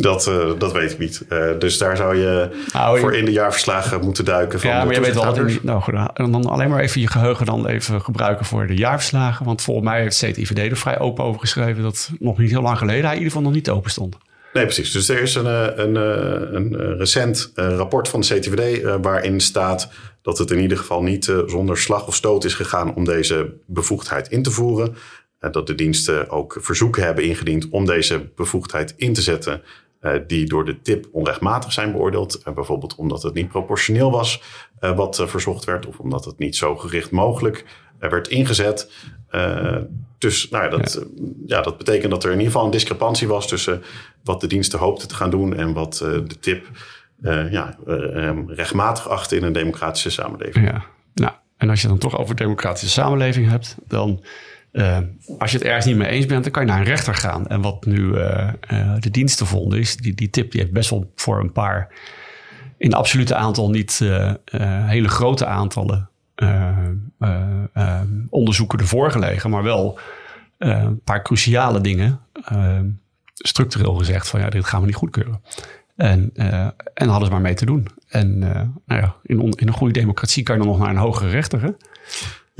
Dat, 0.00 0.26
uh, 0.26 0.52
dat 0.58 0.72
weet 0.72 0.92
ik 0.92 0.98
niet. 0.98 1.24
Uh, 1.28 1.50
dus 1.58 1.78
daar 1.78 1.96
zou 1.96 2.16
je 2.16 2.48
nou, 2.72 2.98
voor 2.98 3.14
in 3.16 3.24
de 3.24 3.32
jaarverslagen 3.32 4.00
moeten 4.00 4.24
duiken. 4.24 4.60
Van 4.60 4.70
ja, 4.70 4.84
maar 4.84 4.94
je 4.94 5.00
weet 5.00 5.14
wel 5.14 5.34
in, 5.34 5.58
nou, 5.62 5.82
goed, 5.82 5.94
dan 6.14 6.46
alleen 6.46 6.68
maar 6.68 6.80
even 6.80 7.00
je 7.00 7.06
geheugen 7.06 7.46
dan 7.46 7.66
even 7.66 8.00
gebruiken 8.00 8.46
voor 8.46 8.66
de 8.66 8.76
jaarverslagen. 8.76 9.44
Want 9.44 9.62
volgens 9.62 9.86
mij 9.86 10.00
heeft 10.00 10.16
CTIVD 10.16 10.58
er 10.58 10.76
vrij 10.76 10.98
open 10.98 11.24
over 11.24 11.40
geschreven 11.40 11.82
dat 11.82 12.10
nog 12.18 12.38
niet 12.38 12.50
heel 12.50 12.62
lang 12.62 12.78
geleden 12.78 13.04
hij 13.04 13.12
in 13.12 13.18
ieder 13.18 13.32
geval 13.32 13.46
nog 13.46 13.56
niet 13.56 13.70
open 13.70 13.90
stond. 13.90 14.16
Nee, 14.52 14.64
precies. 14.64 14.92
Dus 14.92 15.08
er 15.08 15.22
is 15.22 15.34
een, 15.34 15.46
een, 15.80 15.94
een, 15.94 16.54
een 16.54 16.96
recent 16.98 17.52
rapport 17.54 18.08
van 18.08 18.20
de 18.20 18.26
CTVD 18.26 18.82
uh, 18.82 18.94
waarin 19.02 19.40
staat 19.40 19.90
dat 20.22 20.38
het 20.38 20.50
in 20.50 20.58
ieder 20.58 20.78
geval 20.78 21.02
niet 21.02 21.32
zonder 21.46 21.78
slag 21.78 22.06
of 22.06 22.14
stoot 22.14 22.44
is 22.44 22.54
gegaan 22.54 22.94
om 22.94 23.04
deze 23.04 23.54
bevoegdheid 23.66 24.28
in 24.28 24.42
te 24.42 24.50
voeren. 24.50 24.96
dat 25.38 25.66
de 25.66 25.74
diensten 25.74 26.30
ook 26.30 26.56
verzoeken 26.60 27.02
hebben 27.02 27.24
ingediend 27.24 27.68
om 27.70 27.84
deze 27.86 28.30
bevoegdheid 28.34 28.94
in 28.96 29.12
te 29.12 29.22
zetten. 29.22 29.62
Uh, 30.02 30.12
die 30.26 30.46
door 30.46 30.64
de 30.64 30.80
tip 30.80 31.08
onrechtmatig 31.12 31.72
zijn 31.72 31.92
beoordeeld. 31.92 32.42
Bijvoorbeeld 32.54 32.94
omdat 32.94 33.22
het 33.22 33.34
niet 33.34 33.48
proportioneel 33.48 34.10
was 34.10 34.42
uh, 34.80 34.96
wat 34.96 35.22
verzocht 35.26 35.64
werd, 35.64 35.86
of 35.86 35.98
omdat 35.98 36.24
het 36.24 36.38
niet 36.38 36.56
zo 36.56 36.76
gericht 36.76 37.10
mogelijk 37.10 37.64
werd 37.98 38.28
ingezet. 38.28 38.92
dus 40.18 40.48
nou, 40.50 40.70
dat, 40.70 40.92
ja. 41.16 41.24
ja. 41.46 41.62
dat 41.62 41.78
betekent 41.78 42.10
dat 42.10 42.24
er 42.24 42.30
in 42.30 42.36
ieder 42.36 42.52
geval 42.52 42.66
een 42.66 42.72
discrepantie 42.72 43.28
was 43.28 43.48
tussen 43.48 43.82
wat 44.24 44.40
de 44.40 44.46
diensten 44.46 44.78
hoopten 44.78 45.08
te 45.08 45.14
gaan 45.14 45.30
doen 45.30 45.56
en 45.56 45.72
wat 45.72 45.96
de 45.98 46.38
tip 46.40 46.66
ja, 47.50 47.78
rechtmatig 48.46 49.08
achtte 49.08 49.36
in 49.36 49.42
een 49.42 49.52
democratische 49.52 50.10
samenleving. 50.10 50.66
Ja. 50.66 50.84
Nou, 51.14 51.32
en 51.56 51.70
als 51.70 51.82
je 51.82 51.88
dan 51.88 51.98
toch 51.98 52.18
over 52.18 52.34
democratische 52.34 53.00
samenleving 53.00 53.48
hebt, 53.48 53.76
dan 53.86 54.24
uh, 54.72 54.98
als 55.38 55.50
je 55.50 55.58
het 55.58 55.66
ergens 55.66 55.84
niet 55.84 55.96
mee 55.96 56.08
eens 56.08 56.26
bent, 56.26 56.42
dan 56.42 56.52
kan 56.52 56.62
je 56.62 56.68
naar 56.68 56.78
een 56.78 56.84
rechter 56.84 57.14
gaan. 57.14 57.46
En 57.46 57.60
wat 57.60 57.84
nu 57.84 57.98
uh, 57.98 58.48
uh, 58.72 58.94
de 58.98 59.10
diensten 59.10 59.46
vonden 59.46 59.78
is, 59.78 59.96
die, 59.96 60.14
die 60.14 60.30
tip 60.30 60.50
die 60.50 60.60
heeft 60.60 60.72
best 60.72 60.90
wel 60.90 61.12
voor 61.14 61.40
een 61.40 61.52
paar, 61.52 61.88
in 62.76 62.94
absolute 62.94 63.34
aantal 63.34 63.70
niet 63.70 64.04
hele 64.86 65.08
grote 65.08 65.46
aantallen 65.46 66.10
onderzoeken 68.30 68.78
ervoor 68.78 69.10
gelegen, 69.10 69.50
maar 69.50 69.62
wel 69.62 69.98
een 70.58 71.00
paar 71.02 71.22
cruciale 71.22 71.80
dingen, 71.80 72.20
structureel 73.34 73.94
gezegd 73.94 74.28
van 74.28 74.40
ja, 74.40 74.50
dit 74.50 74.64
gaan 74.64 74.80
we 74.80 74.86
niet 74.86 74.94
goedkeuren. 74.94 75.42
En, 75.96 76.30
en 76.94 77.08
hadden 77.08 77.26
ze 77.26 77.32
maar 77.32 77.40
mee 77.40 77.54
te 77.54 77.66
doen. 77.66 77.88
En 78.08 78.38
nou 78.38 79.00
ja, 79.00 79.14
in, 79.22 79.52
in 79.56 79.66
een 79.68 79.72
goede 79.72 79.92
democratie 79.92 80.42
kan 80.42 80.56
je 80.56 80.62
dan 80.62 80.70
nog 80.70 80.80
naar 80.80 80.90
een 80.90 80.96
hogere 80.96 81.30
rechter. 81.30 81.62
Hè? 81.62 81.70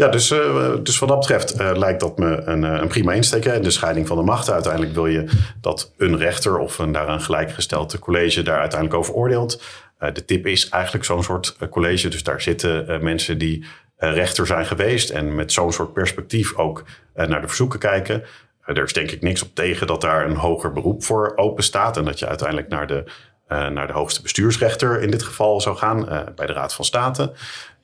Ja, 0.01 0.09
dus, 0.09 0.31
uh, 0.31 0.75
dus 0.83 0.99
wat 0.99 1.09
dat 1.09 1.19
betreft 1.19 1.61
uh, 1.61 1.71
lijkt 1.75 2.01
dat 2.01 2.19
me 2.19 2.43
een, 2.45 2.63
uh, 2.63 2.73
een 2.81 2.89
prima 2.89 3.13
insteek. 3.13 3.45
Hè? 3.45 3.61
De 3.61 3.71
scheiding 3.71 4.07
van 4.07 4.17
de 4.17 4.23
machten. 4.23 4.53
Uiteindelijk 4.53 4.95
wil 4.95 5.07
je 5.07 5.25
dat 5.61 5.93
een 5.97 6.17
rechter 6.17 6.59
of 6.59 6.79
een 6.79 6.93
daaraan 6.93 7.21
gelijkgestelde 7.21 7.99
college 7.99 8.43
daar 8.43 8.59
uiteindelijk 8.59 9.01
over 9.01 9.15
oordeelt. 9.15 9.63
de 9.99 10.25
tip 10.25 10.47
is 10.47 10.69
eigenlijk 10.69 11.05
zo'n 11.05 11.23
soort 11.23 11.57
college. 11.71 12.09
Dus 12.09 12.23
daar 12.23 12.41
zitten 12.41 13.03
mensen 13.05 13.39
die 13.39 13.65
rechter 13.97 14.47
zijn 14.47 14.67
geweest 14.67 15.11
en 15.11 15.35
met 15.35 15.53
zo'n 15.53 15.73
soort 15.73 15.93
perspectief 15.93 16.57
ook 16.57 16.85
naar 17.15 17.41
de 17.41 17.49
verzoeken 17.49 17.79
kijken. 17.79 18.25
er 18.65 18.85
is 18.85 18.93
denk 18.93 19.11
ik 19.11 19.23
niks 19.23 19.43
op 19.43 19.55
tegen 19.55 19.87
dat 19.87 20.01
daar 20.01 20.25
een 20.25 20.37
hoger 20.37 20.73
beroep 20.73 21.05
voor 21.05 21.33
open 21.37 21.65
staat. 21.65 21.97
En 21.97 22.05
dat 22.05 22.19
je 22.19 22.27
uiteindelijk 22.27 22.69
naar 22.69 22.87
de, 22.87 23.05
naar 23.49 23.87
de 23.87 23.93
hoogste 23.93 24.23
bestuursrechter 24.23 25.03
in 25.03 25.11
dit 25.11 25.23
geval 25.23 25.61
zou 25.61 25.77
gaan 25.77 26.09
bij 26.35 26.47
de 26.47 26.53
Raad 26.53 26.75
van 26.75 26.85
State. 26.85 27.33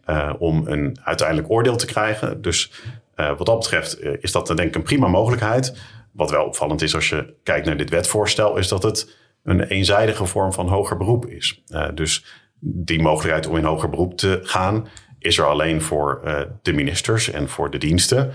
Uh, 0.06 0.32
om 0.38 0.66
een 0.66 0.98
uiteindelijk 1.02 1.50
oordeel 1.50 1.76
te 1.76 1.86
krijgen. 1.86 2.42
Dus 2.42 2.72
uh, 3.16 3.36
wat 3.36 3.46
dat 3.46 3.58
betreft 3.58 4.02
uh, 4.02 4.12
is 4.20 4.32
dat 4.32 4.46
denk 4.46 4.60
ik 4.60 4.74
een 4.74 4.82
prima 4.82 5.08
mogelijkheid. 5.08 5.76
Wat 6.12 6.30
wel 6.30 6.44
opvallend 6.44 6.82
is 6.82 6.94
als 6.94 7.08
je 7.08 7.34
kijkt 7.42 7.66
naar 7.66 7.76
dit 7.76 7.90
wetvoorstel, 7.90 8.56
is 8.56 8.68
dat 8.68 8.82
het 8.82 9.16
een 9.44 9.62
eenzijdige 9.62 10.26
vorm 10.26 10.52
van 10.52 10.68
hoger 10.68 10.96
beroep 10.96 11.26
is. 11.26 11.62
dus 11.94 12.24
die 12.60 13.02
mogelijkheid 13.02 13.46
om 13.46 13.56
in 13.56 13.64
hoger 13.64 13.90
beroep 13.90 14.16
te 14.16 14.40
gaan, 14.42 14.88
is 15.18 15.38
er 15.38 15.46
alleen 15.46 15.82
voor 15.82 16.20
de 16.62 16.72
ministers 16.72 17.30
en 17.30 17.48
voor 17.48 17.70
de 17.70 17.78
diensten. 17.78 18.32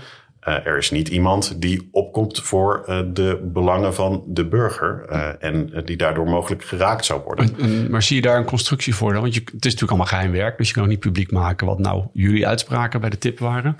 Uh, 0.48 0.66
er 0.66 0.76
is 0.76 0.90
niet 0.90 1.08
iemand 1.08 1.60
die 1.60 1.88
opkomt 1.92 2.40
voor 2.42 2.84
uh, 2.88 3.00
de 3.06 3.40
belangen 3.42 3.94
van 3.94 4.22
de 4.26 4.46
burger 4.46 5.06
uh, 5.10 5.28
en 5.38 5.82
die 5.84 5.96
daardoor 5.96 6.28
mogelijk 6.28 6.64
geraakt 6.64 7.04
zou 7.04 7.20
worden. 7.24 7.56
Maar 7.90 8.02
zie 8.02 8.16
je 8.16 8.22
daar 8.22 8.36
een 8.36 8.44
constructie 8.44 8.94
voor 8.94 9.12
dan? 9.12 9.22
Want 9.22 9.34
je, 9.34 9.40
het 9.40 9.52
is 9.52 9.72
natuurlijk 9.72 9.90
allemaal 9.90 10.06
geheim 10.06 10.32
werk, 10.32 10.58
dus 10.58 10.68
je 10.68 10.74
kan 10.74 10.82
ook 10.82 10.88
niet 10.88 11.00
publiek 11.00 11.32
maken 11.32 11.66
wat 11.66 11.78
nou 11.78 12.04
jullie 12.12 12.46
uitspraken 12.46 13.00
bij 13.00 13.10
de 13.10 13.18
tip 13.18 13.38
waren. 13.38 13.76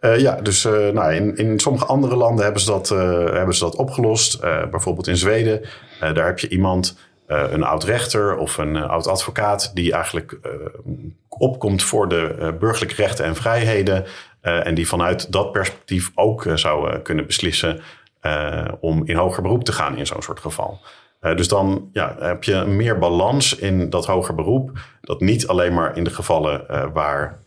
ja, 0.00 0.40
dus 0.40 0.64
nou, 0.64 1.14
in, 1.14 1.36
in 1.36 1.60
sommige 1.60 1.86
andere 1.86 2.16
landen 2.16 2.44
hebben 2.44 2.62
ze 2.62 2.70
dat, 2.70 2.88
hebben 3.34 3.54
ze 3.54 3.64
dat 3.64 3.76
opgelost. 3.76 4.40
bijvoorbeeld 4.70 5.06
in 5.06 5.16
Zweden, 5.16 5.60
daar 6.00 6.26
heb 6.26 6.38
je 6.38 6.48
iemand, 6.48 6.98
een 7.26 7.62
oud 7.62 7.84
rechter 7.84 8.36
of 8.36 8.58
een 8.58 8.76
oud 8.76 9.06
advocaat, 9.06 9.70
die 9.74 9.92
eigenlijk 9.92 10.38
opkomt 11.28 11.82
voor 11.82 12.08
de 12.08 12.54
burgerlijke 12.58 13.02
rechten 13.02 13.24
en 13.24 13.36
vrijheden. 13.36 14.04
Uh, 14.42 14.66
en 14.66 14.74
die 14.74 14.88
vanuit 14.88 15.32
dat 15.32 15.52
perspectief 15.52 16.10
ook 16.14 16.44
uh, 16.44 16.56
zou 16.56 16.90
uh, 16.90 17.02
kunnen 17.02 17.26
beslissen 17.26 17.80
om 18.80 19.02
in 19.04 19.16
hoger 19.16 19.42
beroep 19.42 19.64
te 19.64 19.72
gaan 19.72 19.96
in 19.96 20.06
zo'n 20.06 20.22
soort 20.22 20.40
geval. 20.40 20.80
dus 21.20 21.48
dan 21.48 21.88
ja, 21.92 22.16
heb 22.18 22.44
je 22.44 22.64
meer 22.64 22.98
balans 22.98 23.56
in 23.56 23.90
dat 23.90 24.06
hoger 24.06 24.34
beroep. 24.34 24.78
Dat 25.00 25.20
niet 25.20 25.46
alleen 25.46 25.74
maar 25.74 25.96
in 25.96 26.04
de 26.04 26.10
gevallen 26.10 26.66
waar 26.92 27.38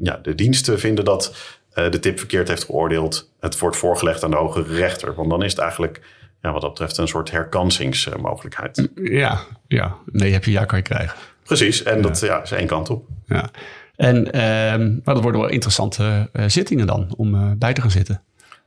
ja, 0.00 0.18
de 0.22 0.34
diensten 0.34 0.78
vinden 0.78 1.04
dat 1.04 1.34
de 1.74 1.98
tip 2.00 2.18
verkeerd 2.18 2.48
heeft 2.48 2.64
geoordeeld, 2.64 3.30
het 3.40 3.58
wordt 3.58 3.76
voorgelegd 3.76 4.24
aan 4.24 4.30
de 4.30 4.36
hogere 4.36 4.74
rechter. 4.74 5.14
Want 5.14 5.30
dan 5.30 5.42
is 5.42 5.50
het 5.50 5.60
eigenlijk 5.60 6.00
ja, 6.42 6.52
wat 6.52 6.60
dat 6.60 6.70
betreft 6.70 6.96
een 6.96 7.08
soort 7.08 7.30
herkansingsmogelijkheid. 7.30 8.88
Ja, 8.94 9.40
ja, 9.68 9.96
nee, 10.06 10.32
heb 10.32 10.44
je 10.44 10.50
ja 10.50 10.64
kan 10.64 10.78
je 10.78 10.84
krijgen. 10.84 11.16
Precies, 11.42 11.82
en 11.82 12.02
dat 12.02 12.20
ja, 12.20 12.42
is 12.42 12.50
één 12.50 12.66
kant 12.66 12.90
op. 12.90 13.06
Ja. 13.26 13.50
En 13.98 14.26
uh, 14.26 15.02
maar 15.04 15.14
dat 15.14 15.22
worden 15.22 15.40
wel 15.40 15.50
interessante 15.50 16.30
uh, 16.32 16.44
zittingen 16.46 16.86
dan 16.86 17.14
om 17.16 17.34
uh, 17.34 17.50
bij 17.56 17.72
te 17.72 17.80
gaan 17.80 17.90
zitten. 17.90 18.22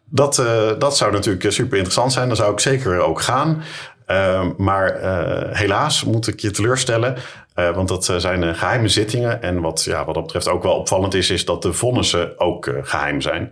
Dat, 0.05 0.37
uh, 0.37 0.69
dat 0.79 0.97
zou 0.97 1.11
natuurlijk 1.11 1.51
super 1.51 1.73
interessant 1.73 2.13
zijn. 2.13 2.27
Dan 2.27 2.35
zou 2.37 2.51
ik 2.51 2.59
zeker 2.59 2.99
ook 2.99 3.21
gaan. 3.21 3.63
Ehm, 4.05 4.49
maar 4.57 4.97
helaas 5.51 6.03
moet 6.03 6.27
ik 6.27 6.39
je 6.39 6.51
teleurstellen. 6.51 7.15
want 7.53 7.87
dat 7.87 8.05
zijn 8.17 8.55
geheime 8.55 8.87
zittingen. 8.87 9.41
En 9.41 9.61
wat, 9.61 9.83
ja, 9.83 10.05
wat 10.05 10.15
dat 10.15 10.23
betreft 10.23 10.49
ook 10.49 10.63
wel 10.63 10.75
opvallend 10.75 11.13
is, 11.13 11.29
is 11.29 11.45
dat 11.45 11.61
de 11.61 11.73
vonnissen 11.73 12.39
ook 12.39 12.69
geheim 12.81 13.21
zijn. 13.21 13.51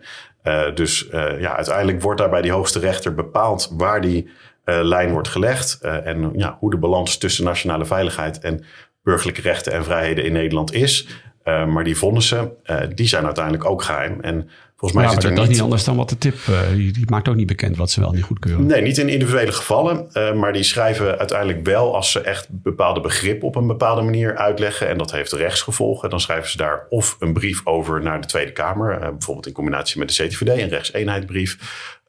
dus 0.74 1.08
ja, 1.40 1.56
uiteindelijk 1.56 2.02
wordt 2.02 2.20
daar 2.20 2.30
bij 2.30 2.42
die 2.42 2.52
hoogste 2.52 2.80
rechter 2.80 3.14
bepaald 3.14 3.72
waar 3.78 4.02
die 4.02 4.30
lijn 4.64 5.12
wordt 5.12 5.28
gelegd. 5.28 5.80
en 5.82 6.32
ja, 6.36 6.58
hoe 6.60 6.72
de 6.72 6.78
balans 6.78 7.18
tussen 7.18 7.44
nationale 7.44 7.86
veiligheid 7.86 8.40
en 8.40 8.66
burgerlijke 9.04 9.42
rechten 9.42 9.74
en 9.74 9.84
vrijheden 9.84 10.24
in 10.24 10.34
Nederland 10.34 10.74
is. 10.74 11.08
Uh, 11.46 11.66
maar 11.66 11.84
die 11.84 11.98
vonnissen, 11.98 12.52
uh, 12.66 12.82
die 12.96 13.08
zijn 13.08 13.26
uiteindelijk 13.26 13.66
ook 13.66 13.84
geheim. 13.84 14.22
En 14.22 14.50
Volgens 14.76 15.00
mij 15.02 15.10
Ja, 15.10 15.16
zit 15.16 15.24
er 15.24 15.30
dat 15.30 15.38
is 15.40 15.44
niet... 15.44 15.52
niet 15.56 15.62
anders 15.64 15.84
dan 15.84 15.96
wat 15.96 16.10
de 16.10 16.18
tip... 16.18 16.36
eh, 16.48 16.60
die, 16.74 16.92
die 16.92 17.06
maakt 17.10 17.28
ook 17.28 17.36
niet 17.36 17.48
bekend 17.48 17.78
wat 17.78 17.92
ze 17.92 18.00
wel 18.00 18.12
niet 18.12 18.24
goedkeuren. 18.24 18.66
Nee, 18.66 18.82
niet 18.82 18.98
in 18.98 19.10
individuele 19.10 19.52
gevallen. 19.52 20.12
eh, 20.14 20.34
maar 20.34 20.54
die 20.54 20.64
schrijven 20.64 21.18
uiteindelijk 21.18 21.66
wel 21.66 21.96
als 21.96 22.12
ze 22.12 22.22
echt 22.22 22.48
bepaalde 22.50 23.02
begrippen 23.02 23.48
op 23.48 23.56
een 23.56 23.68
bepaalde 23.68 24.02
manier 24.02 24.38
uitleggen. 24.38 24.88
En 24.90 24.98
dat 24.98 25.12
heeft 25.12 25.32
rechtsgevolgen. 25.32 26.10
Dan 26.10 26.20
schrijven 26.20 26.50
ze 26.50 26.58
daar 26.58 26.86
of 26.90 27.16
een 27.20 27.34
brief 27.34 27.62
over 27.66 28.02
naar 28.02 28.22
de 28.22 28.28
Tweede 28.28 28.52
Kamer. 28.52 28.92
eh, 28.94 29.10
bijvoorbeeld 29.10 29.48
in 29.48 29.54
combinatie 29.54 30.00
met 30.00 30.16
de 30.16 30.24
CTVD, 30.28 30.60
een 30.62 30.70
rechtseenheidbrief. 30.70 31.58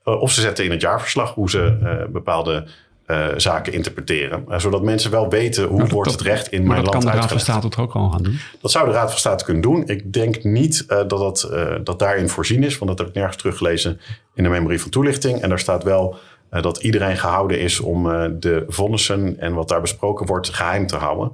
Eh, 0.05 0.21
of 0.21 0.33
ze 0.33 0.41
zetten 0.41 0.65
in 0.65 0.71
het 0.71 0.81
jaarverslag 0.81 1.35
hoe 1.35 1.51
ze 1.51 1.79
eh, 1.83 2.13
bepaalde 2.13 2.67
eh, 3.11 3.27
zaken 3.37 3.73
interpreteren. 3.73 4.45
Eh, 4.49 4.59
zodat 4.59 4.83
mensen 4.83 5.11
wel 5.11 5.29
weten 5.29 5.65
hoe 5.65 5.79
dat- 5.81 5.91
wordt 5.91 6.11
het 6.11 6.21
recht 6.21 6.49
in 6.49 6.67
mijn 6.67 6.85
dat 6.85 6.93
kan 6.93 7.03
land 7.03 7.03
de 7.03 7.19
Raad 7.19 7.29
van 7.29 7.37
uitgelegd. 7.37 7.63
State 7.71 7.83
ook 7.83 7.95
al 7.95 8.11
gaan 8.11 8.23
doen? 8.23 8.39
Dat 8.61 8.71
zou 8.71 8.87
de 8.87 8.93
Raad 8.93 9.11
van 9.11 9.19
State 9.19 9.45
kunnen 9.45 9.63
doen. 9.63 9.83
Ik 9.87 10.13
denk 10.13 10.45
niet 10.45 10.85
eh, 10.89 10.97
dat 10.97 11.09
dat, 11.11 11.51
dat 11.85 11.99
daarin 11.99 12.29
voorzien 12.29 12.63
is. 12.65 12.79
Want 12.79 12.91
dat 12.91 12.99
heb 12.99 13.09
ik 13.09 13.15
nergens 13.15 13.37
teruggelezen 13.37 14.01
in 14.35 14.43
de 14.43 14.49
memorie 14.49 14.81
van 14.81 14.91
toelichting. 14.91 15.41
En 15.41 15.49
daar 15.49 15.59
staat 15.59 15.85
wel 15.85 16.17
dat 16.51 16.79
iedereen 16.79 17.17
gehouden 17.17 17.61
is 17.61 17.81
om 17.81 18.03
de 18.41 18.65
vonnissen 18.69 19.39
en 19.41 19.55
wat 19.55 19.69
daar 19.69 19.81
besproken 19.81 20.27
wordt 20.27 20.49
geheim 20.49 20.87
te 20.87 20.97
houden. 20.97 21.33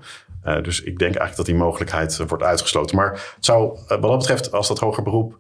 Dus 0.63 0.79
ik 0.81 0.99
denk 0.99 1.01
eigenlijk 1.15 1.37
dat 1.37 1.47
die 1.47 1.55
mogelijkheid 1.55 2.21
wordt 2.29 2.45
uitgesloten. 2.45 2.97
Maar 2.97 3.11
het 3.11 3.45
zou 3.45 3.79
wat 3.89 4.03
dat 4.03 4.19
betreft, 4.19 4.53
als 4.53 4.69
dat 4.69 4.79
hoger 4.79 5.03
beroep 5.03 5.37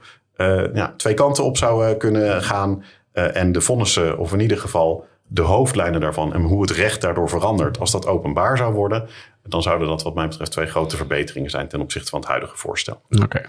ja, 0.74 0.94
twee 0.96 1.14
kanten 1.14 1.44
op 1.44 1.56
zou 1.56 1.94
kunnen 1.94 2.42
gaan. 2.42 2.84
en 3.12 3.52
de 3.52 3.60
vonnissen, 3.60 4.18
of 4.18 4.32
in 4.32 4.40
ieder 4.40 4.58
geval 4.58 5.04
de 5.26 5.42
hoofdlijnen 5.42 6.00
daarvan 6.00 6.34
en 6.34 6.42
hoe 6.42 6.62
het 6.62 6.70
recht 6.70 7.00
daardoor 7.00 7.28
verandert, 7.28 7.80
als 7.80 7.92
dat 7.92 8.06
openbaar 8.06 8.56
zou 8.56 8.74
worden, 8.74 9.08
dan 9.42 9.62
zouden 9.62 9.88
dat 9.88 10.02
wat 10.02 10.14
mij 10.14 10.28
betreft 10.28 10.50
twee 10.52 10.66
grote 10.66 10.96
verbeteringen 10.96 11.50
zijn 11.50 11.68
ten 11.68 11.80
opzichte 11.80 12.10
van 12.10 12.20
het 12.20 12.28
huidige 12.28 12.56
voorstel. 12.56 13.02
Oké. 13.22 13.42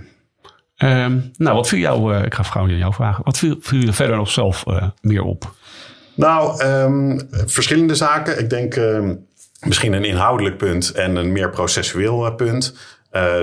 Ehm, 0.77 1.19
nou, 1.37 1.55
wat 1.55 1.67
viel 1.67 1.79
jou... 1.79 2.15
eh, 2.15 2.23
ik 2.23 2.33
ga 2.33 2.43
gauw 2.43 2.67
jou 2.67 2.93
vragen. 2.93 3.23
Wat 3.23 3.37
viel, 3.37 3.55
viel 3.59 3.79
je 3.79 3.93
verder 3.93 4.15
nog 4.15 4.29
zelf 4.29 4.65
eh, 4.67 4.87
meer 5.01 5.23
op? 5.23 5.53
Nou, 6.13 6.61
ehm, 6.61 7.19
verschillende 7.31 7.95
zaken. 7.95 8.39
Ik 8.39 8.49
denk 8.49 8.75
ehm, 8.75 9.15
misschien 9.65 9.93
een 9.93 10.05
inhoudelijk 10.05 10.57
punt 10.57 10.91
en 10.91 11.15
een 11.15 11.31
meer 11.31 11.49
processueel 11.49 12.25
eh, 12.25 12.35
punt. 12.35 12.75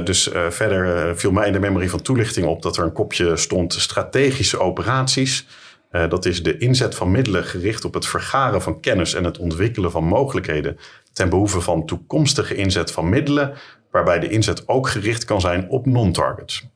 Dus 0.04 0.30
verder 0.48 1.16
viel 1.16 1.30
mij 1.30 1.46
in 1.46 1.52
de 1.52 1.58
memorie 1.58 1.90
van 1.90 2.02
toelichting 2.02 2.46
op 2.46 2.62
dat 2.62 2.76
er 2.76 2.84
een 2.84 2.92
kopje 2.92 3.36
stond 3.36 3.72
strategische 3.72 4.60
operaties. 4.60 5.46
Eh, 5.94 6.08
dat 6.08 6.24
is 6.24 6.42
de 6.42 6.58
inzet 6.58 6.94
van 6.94 7.10
middelen 7.10 7.44
gericht 7.44 7.84
op 7.84 7.94
het 7.94 8.06
vergaren 8.06 8.62
van 8.62 8.80
kennis 8.80 9.14
en 9.14 9.24
het 9.24 9.38
ontwikkelen 9.38 9.90
van 9.90 10.04
mogelijkheden 10.04 10.78
ten 11.12 11.28
behoeve 11.28 11.60
van 11.60 11.86
toekomstige 11.86 12.54
inzet 12.54 12.90
van 12.90 13.08
middelen, 13.08 13.52
waarbij 13.90 14.18
de 14.18 14.28
inzet 14.28 14.68
ook 14.68 14.88
gericht 14.88 15.24
kan 15.24 15.40
zijn 15.40 15.68
op 15.68 15.86
non-targets. 15.86 16.66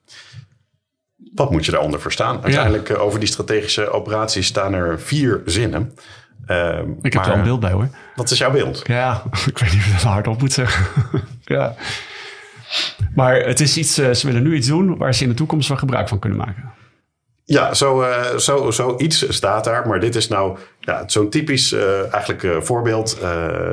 Wat 1.35 1.51
moet 1.51 1.65
je 1.65 1.71
daaronder 1.71 2.01
verstaan? 2.01 2.43
Uiteindelijk 2.43 2.89
eh, 2.89 3.01
over 3.01 3.19
die 3.19 3.29
strategische 3.29 3.91
operaties 3.91 4.47
staan 4.47 4.75
er 4.75 5.01
vier 5.01 5.43
zinnen. 5.45 5.95
Ehm, 6.47 6.91
Ik 7.03 7.13
heb 7.13 7.25
er 7.25 7.31
al 7.31 7.37
een 7.37 7.43
beeld 7.43 7.61
bij 7.61 7.73
hoor. 7.73 7.89
Wat 8.15 8.31
is 8.31 8.39
jouw 8.39 8.51
beeld? 8.51 8.83
Ja, 8.87 9.23
ik 9.47 9.59
weet 9.59 9.73
niet 9.73 9.81
of 9.81 9.87
ik 9.87 9.93
dat 9.93 10.03
hardop 10.03 10.41
moet 10.41 10.53
zeggen. 10.53 10.87
ja. 11.45 11.75
Maar 13.15 13.37
het 13.37 13.61
is 13.61 13.77
iets, 13.77 13.99
eh, 13.99 14.11
ze 14.11 14.27
willen 14.27 14.43
nu 14.43 14.57
iets 14.57 14.67
doen 14.67 14.97
waar 14.97 15.15
ze 15.15 15.23
in 15.23 15.29
de 15.29 15.35
toekomst 15.35 15.69
wel 15.69 15.79
gebruik 15.79 16.09
van 16.09 16.19
kunnen 16.19 16.39
maken. 16.39 16.77
Ja, 17.51 17.75
zo, 17.75 18.03
eh, 18.03 18.37
zo, 18.37 18.71
zoiets 18.71 19.25
staat 19.29 19.65
daar. 19.65 19.87
Maar 19.89 20.01
dit 20.01 20.15
is 20.15 20.29
nou 20.29 20.59
ja, 20.81 21.03
zo'n 21.07 21.31
typisch 21.31 21.73
eh, 21.73 22.13
eigenlijk 22.13 22.43
eh, 22.43 22.61
voorbeeld. 22.61 23.19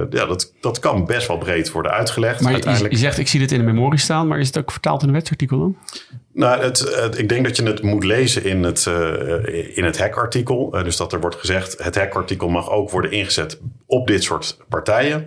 Ja, 0.10 0.26
dat, 0.26 0.54
dat 0.62 0.80
kan 0.80 1.06
best 1.06 1.28
wel 1.28 1.38
breed 1.38 1.72
worden 1.72 1.92
uitgelegd. 1.92 2.40
Maar 2.40 2.48
je, 2.50 2.54
uiteindelijk. 2.54 2.94
je 2.94 3.00
zegt, 3.00 3.18
ik 3.18 3.28
zie 3.28 3.40
dit 3.40 3.52
in 3.52 3.58
de 3.60 3.66
memorie 3.66 4.00
staan, 4.00 4.28
maar 4.28 4.40
is 4.40 4.48
het 4.48 4.58
ook 4.58 4.72
vertaald 4.72 5.02
in 5.02 5.08
een 5.08 5.14
wetsartikel 5.14 5.60
dan? 5.60 5.78
Nou, 6.34 6.62
het, 6.64 6.80
het- 6.96 7.18
ik 7.18 7.30
denk 7.30 7.46
dat 7.46 7.56
je 7.56 7.64
het 7.64 7.82
moet 7.82 8.04
lezen 8.04 8.44
in 8.46 8.64
het, 8.64 8.86
in 9.74 9.84
het 9.84 10.00
hackartikel. 10.00 10.70
Dus 10.70 10.98
dat 10.98 11.14
er 11.14 11.20
wordt 11.20 11.36
gezegd, 11.36 11.84
het 11.84 11.96
hackartikel 11.96 12.48
mag 12.50 12.70
ook 12.72 12.90
worden 12.90 13.12
ingezet 13.12 13.60
op 13.86 14.08
dit 14.08 14.24
soort 14.24 14.58
partijen. 14.70 15.26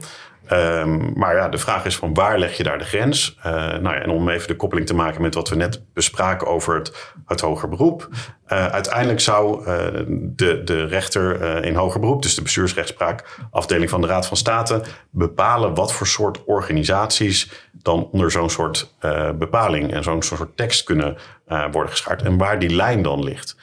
Ehm, 0.49 1.19
maar 1.19 1.35
ja, 1.35 1.49
de 1.49 1.59
vraag 1.59 1.85
is 1.85 1.97
van 1.97 2.15
waar 2.15 2.39
leg 2.39 2.57
je 2.57 2.63
daar 2.63 2.79
de 2.79 2.85
grens? 2.85 3.37
Eh, 3.43 3.53
nou 3.53 3.83
ja, 3.83 3.95
en 3.95 4.11
om 4.11 4.29
even 4.29 4.49
de 4.49 4.57
koppeling 4.57 4.87
te 4.87 4.95
maken 4.95 5.23
met 5.23 5.35
wat 5.35 5.49
we 5.49 5.57
net 5.57 5.83
bespraken 5.95 6.47
over 6.47 6.75
het, 6.75 7.13
het 7.27 7.41
hoger 7.41 7.69
beroep. 7.69 8.09
Eh, 8.47 8.67
uiteindelijk 8.67 9.21
zou 9.21 9.67
eh, 9.67 9.77
de, 10.19 10.63
de 10.65 10.85
rechter 10.85 11.65
in 11.65 11.75
hoger 11.75 12.01
beroep, 12.01 12.23
dus 12.23 12.35
de 12.35 12.43
bestuursrechtspraak, 12.43 13.39
afdeling 13.51 13.91
van 13.91 14.01
de 14.01 14.07
Raad 14.07 14.27
van 14.27 14.37
State, 14.37 14.83
bepalen 15.11 15.75
wat 15.75 15.93
voor 15.93 16.07
soort 16.07 16.45
organisaties 16.45 17.69
dan 17.73 18.09
onder 18.13 18.31
zo'n 18.31 18.51
soort 18.51 18.95
bepaling 19.39 19.93
en 19.93 20.03
zo'n 20.03 20.23
soort 20.23 20.57
tekst 20.57 20.85
kunnen 20.85 21.17
worden 21.47 21.91
geschaard. 21.91 22.23
En 22.23 22.39
waar 22.39 22.59
die 22.59 22.75
lijn 22.75 23.03
dan 23.03 23.25
ligt. 23.25 23.57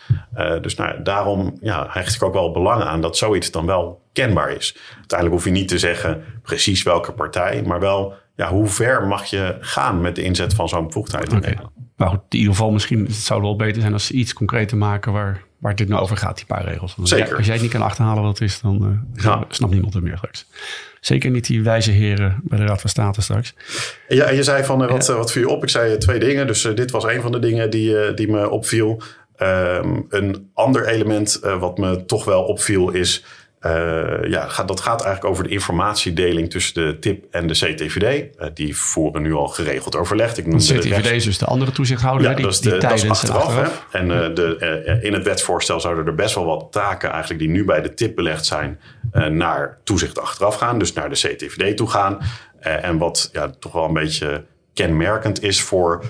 Dus 0.62 0.76
nou, 0.76 1.02
daarom 1.04 1.58
ja, 1.62 1.88
hecht 1.90 2.16
ik 2.16 2.24
ook 2.24 2.34
wel 2.34 2.52
belang 2.52 2.84
aan 2.84 3.02
dat 3.02 3.18
zoiets 3.18 3.52
dan 3.52 3.66
wel 3.66 4.05
kenbaar 4.16 4.52
is. 4.56 4.78
Uiteindelijk 4.98 5.40
hoef 5.42 5.54
je 5.54 5.60
niet 5.60 5.68
te 5.68 5.80
zeggen 5.80 6.24
precies 6.44 6.84
welke 6.84 7.12
partij, 7.12 7.62
maar 7.66 7.80
wel 7.80 8.14
ja, 8.36 8.50
hoe 8.50 8.68
ver 8.68 9.08
mag 9.08 9.26
je 9.26 9.58
gaan 9.60 10.02
met 10.02 10.16
de 10.16 10.22
inzet 10.24 10.54
van 10.54 10.70
zo'n 10.70 10.86
bevoegdheid. 10.88 11.30
in 11.32 11.38
Oké. 11.38 11.46
Nederland. 11.48 11.74
Maar 11.96 12.08
goed, 12.10 12.20
in 12.30 12.38
ieder 12.38 12.54
geval 12.54 12.72
misschien 12.72 13.06
het 13.06 13.14
zou 13.16 13.42
wel 13.42 13.56
beter 13.56 13.82
zijn 13.82 13.94
als 13.94 14.06
ze 14.06 14.14
iets 14.14 14.34
concreter 14.34 14.78
maken 14.78 15.12
waar, 15.12 15.44
waar 15.60 15.76
dit 15.76 15.88
nou 15.88 16.02
over 16.02 16.18
gaat, 16.18 16.36
die 16.36 16.46
paar 16.46 16.64
regels. 16.64 16.96
Want 16.96 17.00
als 17.00 17.10
Zeker. 17.10 17.28
jij- 17.28 17.36
Als 17.38 17.46
jij 17.46 17.54
het 17.54 17.64
niet 17.64 17.72
kan 17.72 17.82
achterhalen 17.82 18.24
wat 18.24 18.40
het 18.40 18.50
is, 18.50 18.62
dan 18.62 19.04
eh, 19.16 19.24
Ja. 19.24 19.44
snapt 19.50 19.72
niemand 19.74 19.94
het 19.94 20.04
meer 20.04 20.18
straks. 20.18 20.46
Zeker 21.00 21.32
niet 21.32 21.46
die 21.48 21.64
wijze 21.64 21.92
heren 21.92 22.40
bij 22.44 22.58
de 22.60 22.66
Raad 22.66 22.82
van 22.82 22.90
State 22.90 23.22
straks. 23.22 23.54
Ja, 24.08 24.30
je 24.30 24.44
zei 24.44 24.64
van 24.64 24.84
eh, 24.84 24.90
wat, 24.90 25.10
eh, 25.10 25.16
wat 25.16 25.32
viel 25.32 25.42
je 25.42 25.50
op? 25.50 25.64
Ik 25.64 25.70
zei 25.70 25.98
twee 25.98 26.20
dingen. 26.20 26.48
Dus 26.48 26.62
dit 26.76 26.92
was 26.92 27.04
een 27.04 27.22
van 27.22 27.32
de 27.32 27.40
dingen 27.40 27.70
die, 27.70 28.14
die 28.14 28.32
me 28.32 28.50
opviel. 28.50 29.02
Ehm, 29.36 30.00
een 30.10 30.50
ander 30.54 30.88
element 30.88 31.40
wat 31.60 31.78
me 31.78 32.06
toch 32.06 32.26
wel 32.26 32.44
opviel 32.44 32.90
is... 32.90 33.26
eh, 33.66 34.30
ja, 34.30 34.48
gaat, 34.48 34.68
dat 34.68 34.80
gaat 34.80 35.02
eigenlijk 35.04 35.34
over 35.34 35.44
de 35.44 35.50
informatiedeling 35.50 36.50
tussen 36.50 36.74
de 36.74 37.00
TIP 37.00 37.26
en 37.32 37.48
de 37.48 37.54
CTVD. 37.54 38.36
Eh, 38.38 38.48
die 38.54 38.78
voeren 38.78 39.22
nu 39.22 39.34
al 39.34 39.48
geregeld 39.48 39.96
overleg. 39.96 40.38
Ik 40.38 40.52
De 40.52 40.58
CTVD 40.58 41.12
is 41.12 41.24
dus 41.24 41.38
de 41.38 41.46
andere 41.46 41.72
toezichthouder, 41.72 42.30
ja, 42.30 42.34
die, 42.34 42.46
dat 42.46 42.54
is, 42.54 42.60
die 42.60 42.72
de, 42.72 42.78
dat 42.78 42.92
is 42.92 43.02
tijdens 43.02 43.22
en 43.24 43.30
achteraf. 43.30 43.58
achteraf. 43.58 43.86
Hè? 43.92 44.00
En 44.00 44.12
eh, 44.12 44.36
de, 44.36 45.00
in 45.02 45.14
het 45.14 45.24
wetsvoorstel 45.24 45.80
zouden 45.80 46.06
er 46.06 46.16
best 46.16 46.36
wel 46.36 46.46
wat 46.46 46.68
taken 46.72 47.10
eigenlijk 47.10 47.40
die 47.40 47.50
nu 47.50 47.66
bij 47.66 47.82
de 47.82 47.94
TIP 47.94 48.16
belegd 48.16 48.46
zijn, 48.46 48.80
naar 49.30 49.78
toezicht 49.84 50.20
achteraf 50.20 50.56
gaan. 50.56 50.80
Dus 50.80 50.94
naar 50.94 51.10
de 51.10 51.16
CTVD 51.16 51.78
toe 51.78 51.90
gaan. 51.90 52.18
En 52.60 52.98
wat 52.98 53.30
ja, 53.34 53.50
toch 53.60 53.72
wel 53.72 53.86
een 53.86 53.94
beetje 53.94 54.46
kenmerkend 54.74 55.44
is 55.44 55.62
voor, 55.62 56.06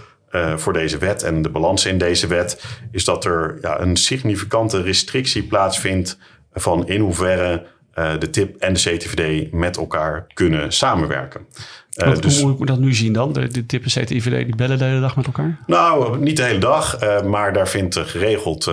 voor 0.56 0.74
deze 0.74 0.98
wet 0.98 1.24
en 1.24 1.42
de 1.42 1.50
balans 1.50 1.86
in 1.86 1.98
deze 1.98 2.28
wet, 2.28 2.64
is 2.92 3.06
dat 3.06 3.26
er 3.26 3.58
ja, 3.62 3.80
een 3.80 3.96
significante 3.96 4.82
restrictie 4.82 5.44
plaatsvindt 5.44 6.18
van 6.56 6.88
in 6.88 7.00
hoeverre 7.00 7.66
eh, 7.94 8.12
de 8.20 8.30
TIP 8.30 8.56
en 8.56 8.74
de 8.74 8.80
CTVD 8.80 9.52
met 9.52 9.78
elkaar 9.78 10.28
kunnen 10.34 10.72
samenwerken. 10.74 11.46
Wat, 11.94 12.22
dus- 12.22 12.42
Hoe 12.42 12.52
moet 12.52 12.60
ik 12.60 12.68
dat 12.68 12.80
nu 12.80 12.94
zien 12.94 13.14
dan? 13.14 13.34
De, 13.34 13.48
de 13.48 13.66
tippen 13.66 13.92
CTIVD 13.92 14.46
die 14.46 14.56
bellen 14.56 14.78
de 14.78 14.84
hele 14.84 15.00
dag 15.00 15.16
met 15.16 15.26
elkaar? 15.26 15.60
Nou, 15.68 16.20
niet 16.20 16.38
de 16.38 16.44
hele 16.44 16.60
dag, 16.60 16.98
eh, 16.98 17.22
maar 17.22 17.54
daar 17.54 17.68
vindt 17.68 17.98
geregeld 17.98 18.64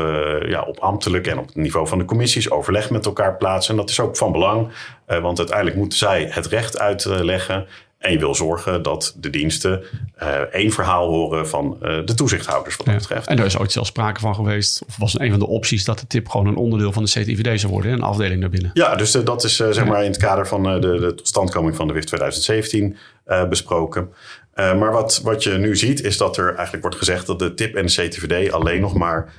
ja, 0.47 0.63
op 0.63 0.79
ambtelijk 0.79 1.27
en 1.27 1.39
op 1.39 1.47
het 1.47 1.57
niveau 1.57 1.89
van 1.89 1.99
de 1.99 2.05
commissies 2.05 2.51
overleg 2.51 2.91
met 2.91 3.07
elkaar 3.07 3.37
plaats. 3.37 3.69
En 3.69 3.77
dat 3.77 3.91
is 3.91 4.01
ook 4.01 4.17
van 4.17 4.33
belang, 4.33 4.69
want 5.07 5.39
uiteindelijk 5.39 5.77
moeten 5.77 5.99
zij 5.99 6.27
het 6.31 6.47
recht 6.47 6.79
uitleggen. 6.79 7.67
En 8.03 8.13
je 8.13 8.19
wil 8.19 8.35
zorgen 8.35 8.83
dat 8.83 9.15
de 9.17 9.31
diensten 9.31 9.83
eh, 10.15 10.29
één 10.41 10.71
verhaal 10.71 11.09
horen 11.09 11.49
van 11.49 11.77
eh, 11.83 11.99
de 12.05 12.15
toezichthouders 12.15 12.77
wat 12.77 12.87
dat 12.87 12.95
Ja. 12.95 13.01
betreft. 13.01 13.27
En 13.27 13.37
daar 13.37 13.47
is 13.47 13.59
ooit 13.59 13.73
zelfs 13.73 13.89
sprake 13.89 14.21
van 14.21 14.35
geweest, 14.35 14.83
of 14.89 14.97
was 14.97 15.19
een 15.19 15.31
van 15.31 15.39
de 15.39 15.47
opties 15.47 15.85
dat 15.85 15.99
de 15.99 16.07
tip 16.07 16.29
gewoon 16.29 16.47
een 16.47 16.57
onderdeel 16.57 16.93
van 16.93 17.05
de 17.05 17.11
CTIVD 17.11 17.61
zou 17.61 17.73
worden, 17.73 17.93
een 17.93 18.03
afdeling 18.03 18.41
daarbinnen. 18.41 18.71
Ja, 18.75 18.95
dus 18.97 19.15
eh, 19.15 19.25
dat 19.25 19.45
is 19.45 19.57
zeg 19.57 19.85
maar 19.85 20.05
in 20.05 20.11
het 20.11 20.21
kader 20.21 20.47
van 20.47 20.63
de, 20.63 20.79
de 20.79 21.15
totstandkoming 21.15 21.77
van 21.77 21.87
de 21.87 21.93
WIF 21.93 22.05
2017 22.05 22.97
eh, 23.25 23.49
besproken. 23.49 24.13
Maar 24.55 24.93
wat, 24.93 25.21
wat 25.25 25.43
je 25.43 25.51
nu 25.51 25.77
ziet 25.77 26.03
is 26.03 26.17
dat 26.17 26.37
er 26.37 26.49
eigenlijk 26.55 26.83
wordt 26.83 26.97
gezegd 26.97 27.27
dat 27.27 27.39
de 27.39 27.55
TIP 27.55 27.75
en 27.77 27.87
de 27.87 27.93
CTVD 27.93 28.53
alleen 28.53 28.81
nog 28.81 28.95
maar 28.95 29.33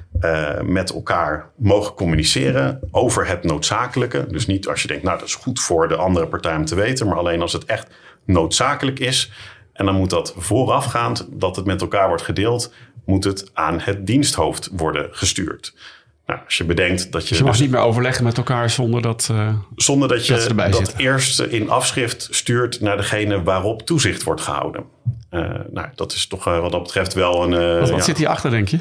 met 0.63 0.93
elkaar 0.93 1.49
mogen 1.55 1.93
communiceren 1.93 2.79
over 2.91 3.27
het 3.27 3.43
noodzakelijke. 3.43 4.25
Dus 4.29 4.45
niet 4.45 4.67
als 4.67 4.81
je 4.81 4.87
denkt, 4.87 5.03
nou 5.03 5.19
dat 5.19 5.27
is 5.27 5.35
goed 5.35 5.59
voor 5.59 5.87
de 5.87 5.95
andere 5.95 6.27
partij 6.27 6.55
om 6.55 6.65
te 6.65 6.75
weten, 6.75 7.07
maar 7.07 7.17
alleen 7.17 7.41
als 7.41 7.53
het 7.53 7.65
echt 7.65 7.87
noodzakelijk 8.25 8.99
is. 8.99 9.31
En 9.73 9.85
dan 9.85 9.95
moet 9.95 10.09
dat 10.09 10.33
voorafgaand 10.37 11.27
dat 11.31 11.55
het 11.55 11.65
met 11.65 11.81
elkaar 11.81 12.07
wordt 12.07 12.23
gedeeld, 12.23 12.73
moet 13.05 13.23
het 13.23 13.51
aan 13.53 13.79
het 13.79 14.07
diensthoofd 14.07 14.69
worden 14.71 15.07
gestuurd. 15.11 15.73
Nou, 16.25 16.39
als 16.45 16.57
je 16.57 16.63
bedenkt 16.63 17.11
dat 17.11 17.21
je, 17.23 17.29
Dus 17.29 17.37
je 17.37 17.43
mag 17.43 17.53
dus- 17.53 17.61
niet 17.61 17.71
meer 17.71 17.81
overleggen 17.81 18.23
met 18.23 18.37
elkaar 18.37 18.69
zonder 18.69 19.01
dat... 19.01 19.27
eh, 19.31 19.55
zonder 19.75 20.07
dat 20.07 20.27
je 20.27 20.53
Dat 20.55 20.93
eerst 20.97 21.39
in 21.39 21.69
afschrift 21.69 22.27
stuurt 22.31 22.81
naar 22.81 22.97
degene 22.97 23.43
waarop 23.43 23.81
toezicht 23.81 24.23
wordt 24.23 24.41
gehouden. 24.41 24.83
Eh, 25.29 25.39
nou, 25.71 25.87
dat 25.95 26.11
is 26.11 26.27
toch 26.27 26.47
eh, 26.47 26.59
wat 26.59 26.71
dat 26.71 26.83
betreft 26.83 27.13
wel 27.13 27.43
een. 27.43 27.79
wat 27.79 27.89
wat 27.89 27.97
ja, 27.97 28.03
zit 28.03 28.17
hierachter, 28.17 28.51
denk 28.51 28.67
je? 28.67 28.79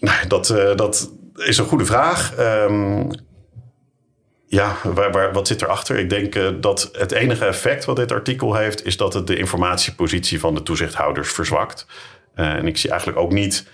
nou, 0.00 0.26
dat, 0.28 0.46
dat 0.76 1.12
is 1.34 1.58
een 1.58 1.64
goede 1.64 1.84
vraag. 1.84 2.34
Ehm, 2.34 3.04
ja, 4.48 4.76
waar, 4.84 5.12
waar, 5.12 5.32
wat 5.32 5.46
zit 5.46 5.62
erachter? 5.62 5.98
Ik 5.98 6.10
denk 6.10 6.34
eh, 6.34 6.48
dat 6.60 6.90
het 6.92 7.12
enige 7.12 7.44
effect 7.44 7.84
wat 7.84 7.96
dit 7.96 8.12
artikel 8.12 8.54
heeft, 8.54 8.86
is 8.86 8.96
dat 8.96 9.14
het 9.14 9.26
de 9.26 9.36
informatiepositie 9.36 10.40
van 10.40 10.54
de 10.54 10.62
toezichthouders 10.62 11.32
verzwakt. 11.32 11.86
Eh, 12.34 12.54
en 12.54 12.66
ik 12.66 12.76
zie 12.76 12.90
eigenlijk 12.90 13.20
ook 13.20 13.32
niet 13.32 13.68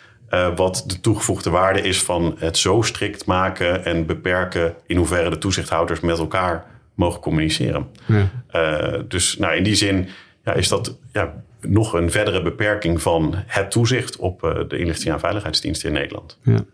wat 0.56 0.84
de 0.86 1.00
toegevoegde 1.00 1.50
waarde 1.50 1.80
is 1.80 2.02
van 2.02 2.36
het 2.38 2.58
zo 2.58 2.82
strikt 2.82 3.24
maken 3.24 3.84
en 3.84 4.06
beperken 4.06 4.74
in 4.86 4.96
hoeverre 4.96 5.30
de 5.30 5.38
toezichthouders 5.38 6.00
met 6.00 6.18
elkaar 6.18 6.64
mogen 6.94 7.20
communiceren. 7.20 7.88
Ja. 8.06 8.98
dus 9.08 9.36
nou, 9.38 9.56
in 9.56 9.62
die 9.62 9.74
zin 9.74 10.08
ja, 10.44 10.52
is 10.52 10.68
dat 10.68 10.98
ja, 11.12 11.34
nog 11.60 11.92
een 11.92 12.10
verdere 12.10 12.42
beperking 12.42 13.02
van 13.02 13.34
het 13.46 13.70
toezicht 13.70 14.16
op 14.16 14.64
de 14.68 14.78
inlichting 14.78 15.14
en 15.14 15.20
veiligheidsdiensten 15.20 15.88
in 15.88 15.94
Nederland. 15.94 16.38
Ja. 16.42 16.64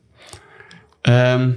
Ehm, 1.00 1.50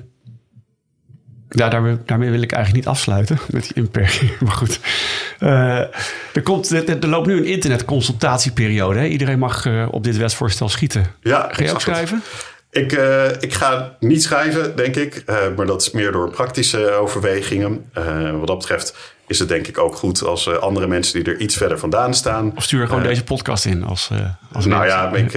ja, 1.52 1.70
daarmee, 1.70 1.98
daarmee, 2.06 2.30
wil 2.30 2.42
ik 2.42 2.52
eigenlijk 2.52 2.86
niet 2.86 2.94
afsluiten 2.96 3.40
met 3.50 3.64
die 3.64 3.74
inperking. 3.74 4.32
Maar 4.46 4.52
goed. 4.52 4.80
Uh, 5.40 5.80
er, 6.34 6.42
komt, 6.44 6.72
er, 6.72 7.08
loopt 7.08 7.28
nu 7.28 7.38
een 7.38 7.46
internetconsultatieperiode. 7.46 9.00
Hè? 9.00 9.06
Iedereen 9.06 9.40
mag 9.40 9.66
uh, 9.66 9.88
op 9.92 10.04
dit 10.04 10.18
wetsvoorstel 10.18 10.70
schieten. 10.70 11.06
Ja, 11.22 11.50
Ga 11.52 11.64
je 11.64 11.72
ook 11.72 11.82
schrijven? 11.82 12.22
Ik, 12.72 12.92
uh, 12.92 13.26
ik 13.40 13.54
ga 13.54 13.96
niet 14.00 14.24
schrijven, 14.24 14.76
denk 14.76 14.96
ik. 14.96 15.24
maar 15.56 15.66
dat 15.66 15.82
is 15.82 15.92
meer 15.92 16.12
door 16.12 16.30
praktische 16.30 16.92
overwegingen. 16.92 17.92
wat 18.40 18.48
dat 18.48 18.58
betreft 18.58 18.96
is 19.32 19.40
het 19.40 19.48
denk 19.48 19.68
ik 19.68 19.78
ook 19.78 19.96
goed 19.96 20.24
als 20.24 20.48
uh, 20.48 20.56
andere 20.56 20.88
mensen 20.88 21.24
die 21.24 21.34
er 21.34 21.40
iets 21.40 21.58
verder 21.58 21.80
vandaan 21.80 22.14
staan. 22.14 22.54
Of 22.56 22.64
stuur 22.64 22.88
gewoon 22.88 23.02
uh, 23.02 23.08
deze 23.08 23.24
podcast 23.24 23.66
in 23.66 23.84
als. 23.84 24.10
Uh, 24.12 24.20
als 24.52 24.66
nou 24.66 24.86
ja, 24.86 25.14
ik, 25.14 25.34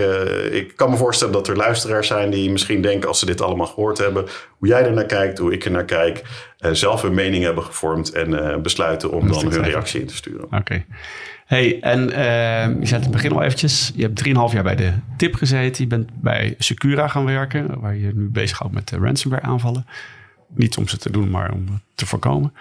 ik 0.52 0.76
kan 0.76 0.90
me 0.90 0.96
voorstellen 0.96 1.32
dat 1.32 1.48
er 1.48 1.56
luisteraars 1.56 2.06
zijn 2.06 2.30
die 2.30 2.50
misschien 2.50 2.82
denken 2.82 3.08
als 3.08 3.18
ze 3.18 3.26
dit 3.26 3.40
allemaal 3.40 3.66
gehoord 3.66 3.98
hebben, 3.98 4.24
hoe 4.58 4.68
jij 4.68 4.84
er 4.84 4.92
naar 4.92 5.06
kijkt, 5.06 5.38
hoe 5.38 5.52
ik 5.52 5.64
er 5.64 5.70
naar 5.70 5.84
kijk, 5.84 6.22
zelf 6.72 7.02
een 7.02 7.14
mening 7.14 7.44
hebben 7.44 7.64
gevormd 7.64 8.12
en 8.12 8.62
besluiten 8.62 9.10
om 9.10 9.28
dan 9.28 9.52
hun 9.52 9.62
reactie 9.62 10.00
in 10.00 10.06
te 10.06 10.14
sturen. 10.14 10.46
Oké. 10.50 10.84
Hey, 11.46 11.78
en 11.80 12.00
je 12.80 12.86
zei 12.86 13.02
het 13.02 13.10
begin 13.10 13.32
al 13.32 13.42
eventjes, 13.42 13.92
je 13.94 14.02
hebt 14.02 14.28
3,5 14.28 14.34
jaar 14.54 14.62
bij 14.62 14.76
de 14.76 14.92
TIP 15.16 15.34
gezeten. 15.34 15.82
Je 15.82 15.88
bent 15.88 16.08
bij 16.20 16.54
Secura 16.58 17.08
gaan 17.08 17.24
werken, 17.24 17.80
waar 17.80 17.96
je 17.96 18.10
nu 18.14 18.28
bezighoudt 18.28 18.74
met 18.74 18.90
ransomware 18.90 19.42
aanvallen. 19.42 19.86
Niet 20.54 20.76
om 20.76 20.88
ze 20.88 20.96
te 20.96 21.10
doen, 21.10 21.30
maar 21.30 21.52
om 21.52 21.80
te 21.94 22.06
voorkomen. 22.06 22.54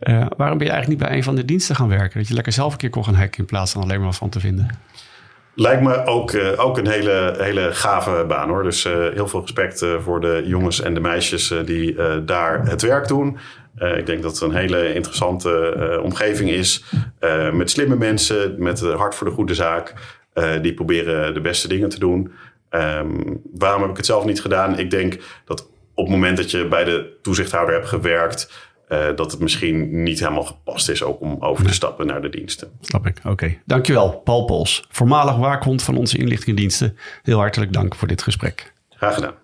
Uh, 0.00 0.26
waarom 0.36 0.58
ben 0.58 0.66
je 0.66 0.72
eigenlijk 0.72 0.88
niet 0.88 1.08
bij 1.08 1.16
een 1.16 1.24
van 1.24 1.34
de 1.34 1.44
diensten 1.44 1.76
gaan 1.76 1.88
werken? 1.88 2.18
Dat 2.18 2.28
je 2.28 2.34
lekker 2.34 2.52
zelf 2.52 2.72
een 2.72 2.78
keer 2.78 2.90
kon 2.90 3.04
gaan 3.04 3.14
hacken 3.14 3.38
in 3.38 3.44
plaats 3.44 3.72
van 3.72 3.82
alleen 3.82 4.00
maar 4.00 4.12
van 4.12 4.28
te 4.28 4.40
vinden. 4.40 4.68
Lijkt 5.54 5.82
me 5.82 6.04
ook, 6.04 6.32
uh, 6.32 6.64
ook 6.64 6.78
een 6.78 6.88
hele, 6.88 7.34
hele 7.38 7.72
gave 7.72 8.24
baan 8.28 8.48
hoor. 8.48 8.62
Dus 8.62 8.84
uh, 8.84 8.92
heel 8.92 9.28
veel 9.28 9.40
respect 9.40 9.86
voor 10.02 10.20
de 10.20 10.42
jongens 10.46 10.80
en 10.80 10.94
de 10.94 11.00
meisjes 11.00 11.54
die 11.64 11.96
daar 12.24 12.66
het 12.66 12.82
werk 12.82 13.08
doen. 13.08 13.38
ik 13.96 14.06
denk 14.06 14.22
dat 14.22 14.32
het 14.32 14.40
een 14.40 14.54
hele 14.54 14.94
interessante 14.94 16.00
omgeving 16.02 16.50
is. 16.50 16.84
met 17.52 17.70
slimme 17.70 17.96
mensen, 17.96 18.54
met 18.58 18.80
hart 18.80 19.14
voor 19.14 19.26
de 19.26 19.32
goede 19.32 19.54
zaak. 19.54 19.94
die 20.62 20.74
proberen 20.74 21.34
de 21.34 21.40
beste 21.40 21.68
dingen 21.68 21.88
te 21.88 21.98
doen. 21.98 22.32
Um, 22.74 23.40
waarom 23.52 23.80
heb 23.80 23.90
ik 23.90 23.96
het 23.96 24.06
zelf 24.06 24.24
niet 24.24 24.40
gedaan? 24.40 24.78
Ik 24.78 24.90
denk 24.90 25.18
dat 25.44 25.68
op 25.94 26.04
het 26.04 26.14
moment 26.14 26.36
dat 26.36 26.50
je 26.50 26.68
bij 26.68 26.84
de 26.84 27.18
toezichthouder 27.22 27.74
hebt 27.74 27.88
gewerkt, 27.88 28.52
uh, 28.88 29.06
dat 29.16 29.30
het 29.30 29.40
misschien 29.40 30.02
niet 30.02 30.20
helemaal 30.20 30.44
gepast 30.44 30.88
is 30.88 31.02
ook 31.02 31.20
om 31.20 31.36
over 31.40 31.66
te 31.66 31.74
stappen 31.74 32.06
naar 32.06 32.22
de 32.22 32.28
diensten. 32.28 32.70
Snap 32.80 33.06
ik. 33.06 33.20
Oké. 33.24 33.56
Dankjewel, 33.64 34.20
Paul 34.24 34.44
Pols, 34.44 34.84
voormalig 34.90 35.36
waakhond 35.36 35.82
van 35.82 35.96
onze 35.96 36.18
inlichtingendiensten. 36.18 36.96
Heel 37.22 37.38
hartelijk 37.38 37.72
dank 37.72 37.94
voor 37.94 38.08
dit 38.08 38.22
gesprek. 38.22 38.72
Graag 38.88 39.14
gedaan. 39.14 39.34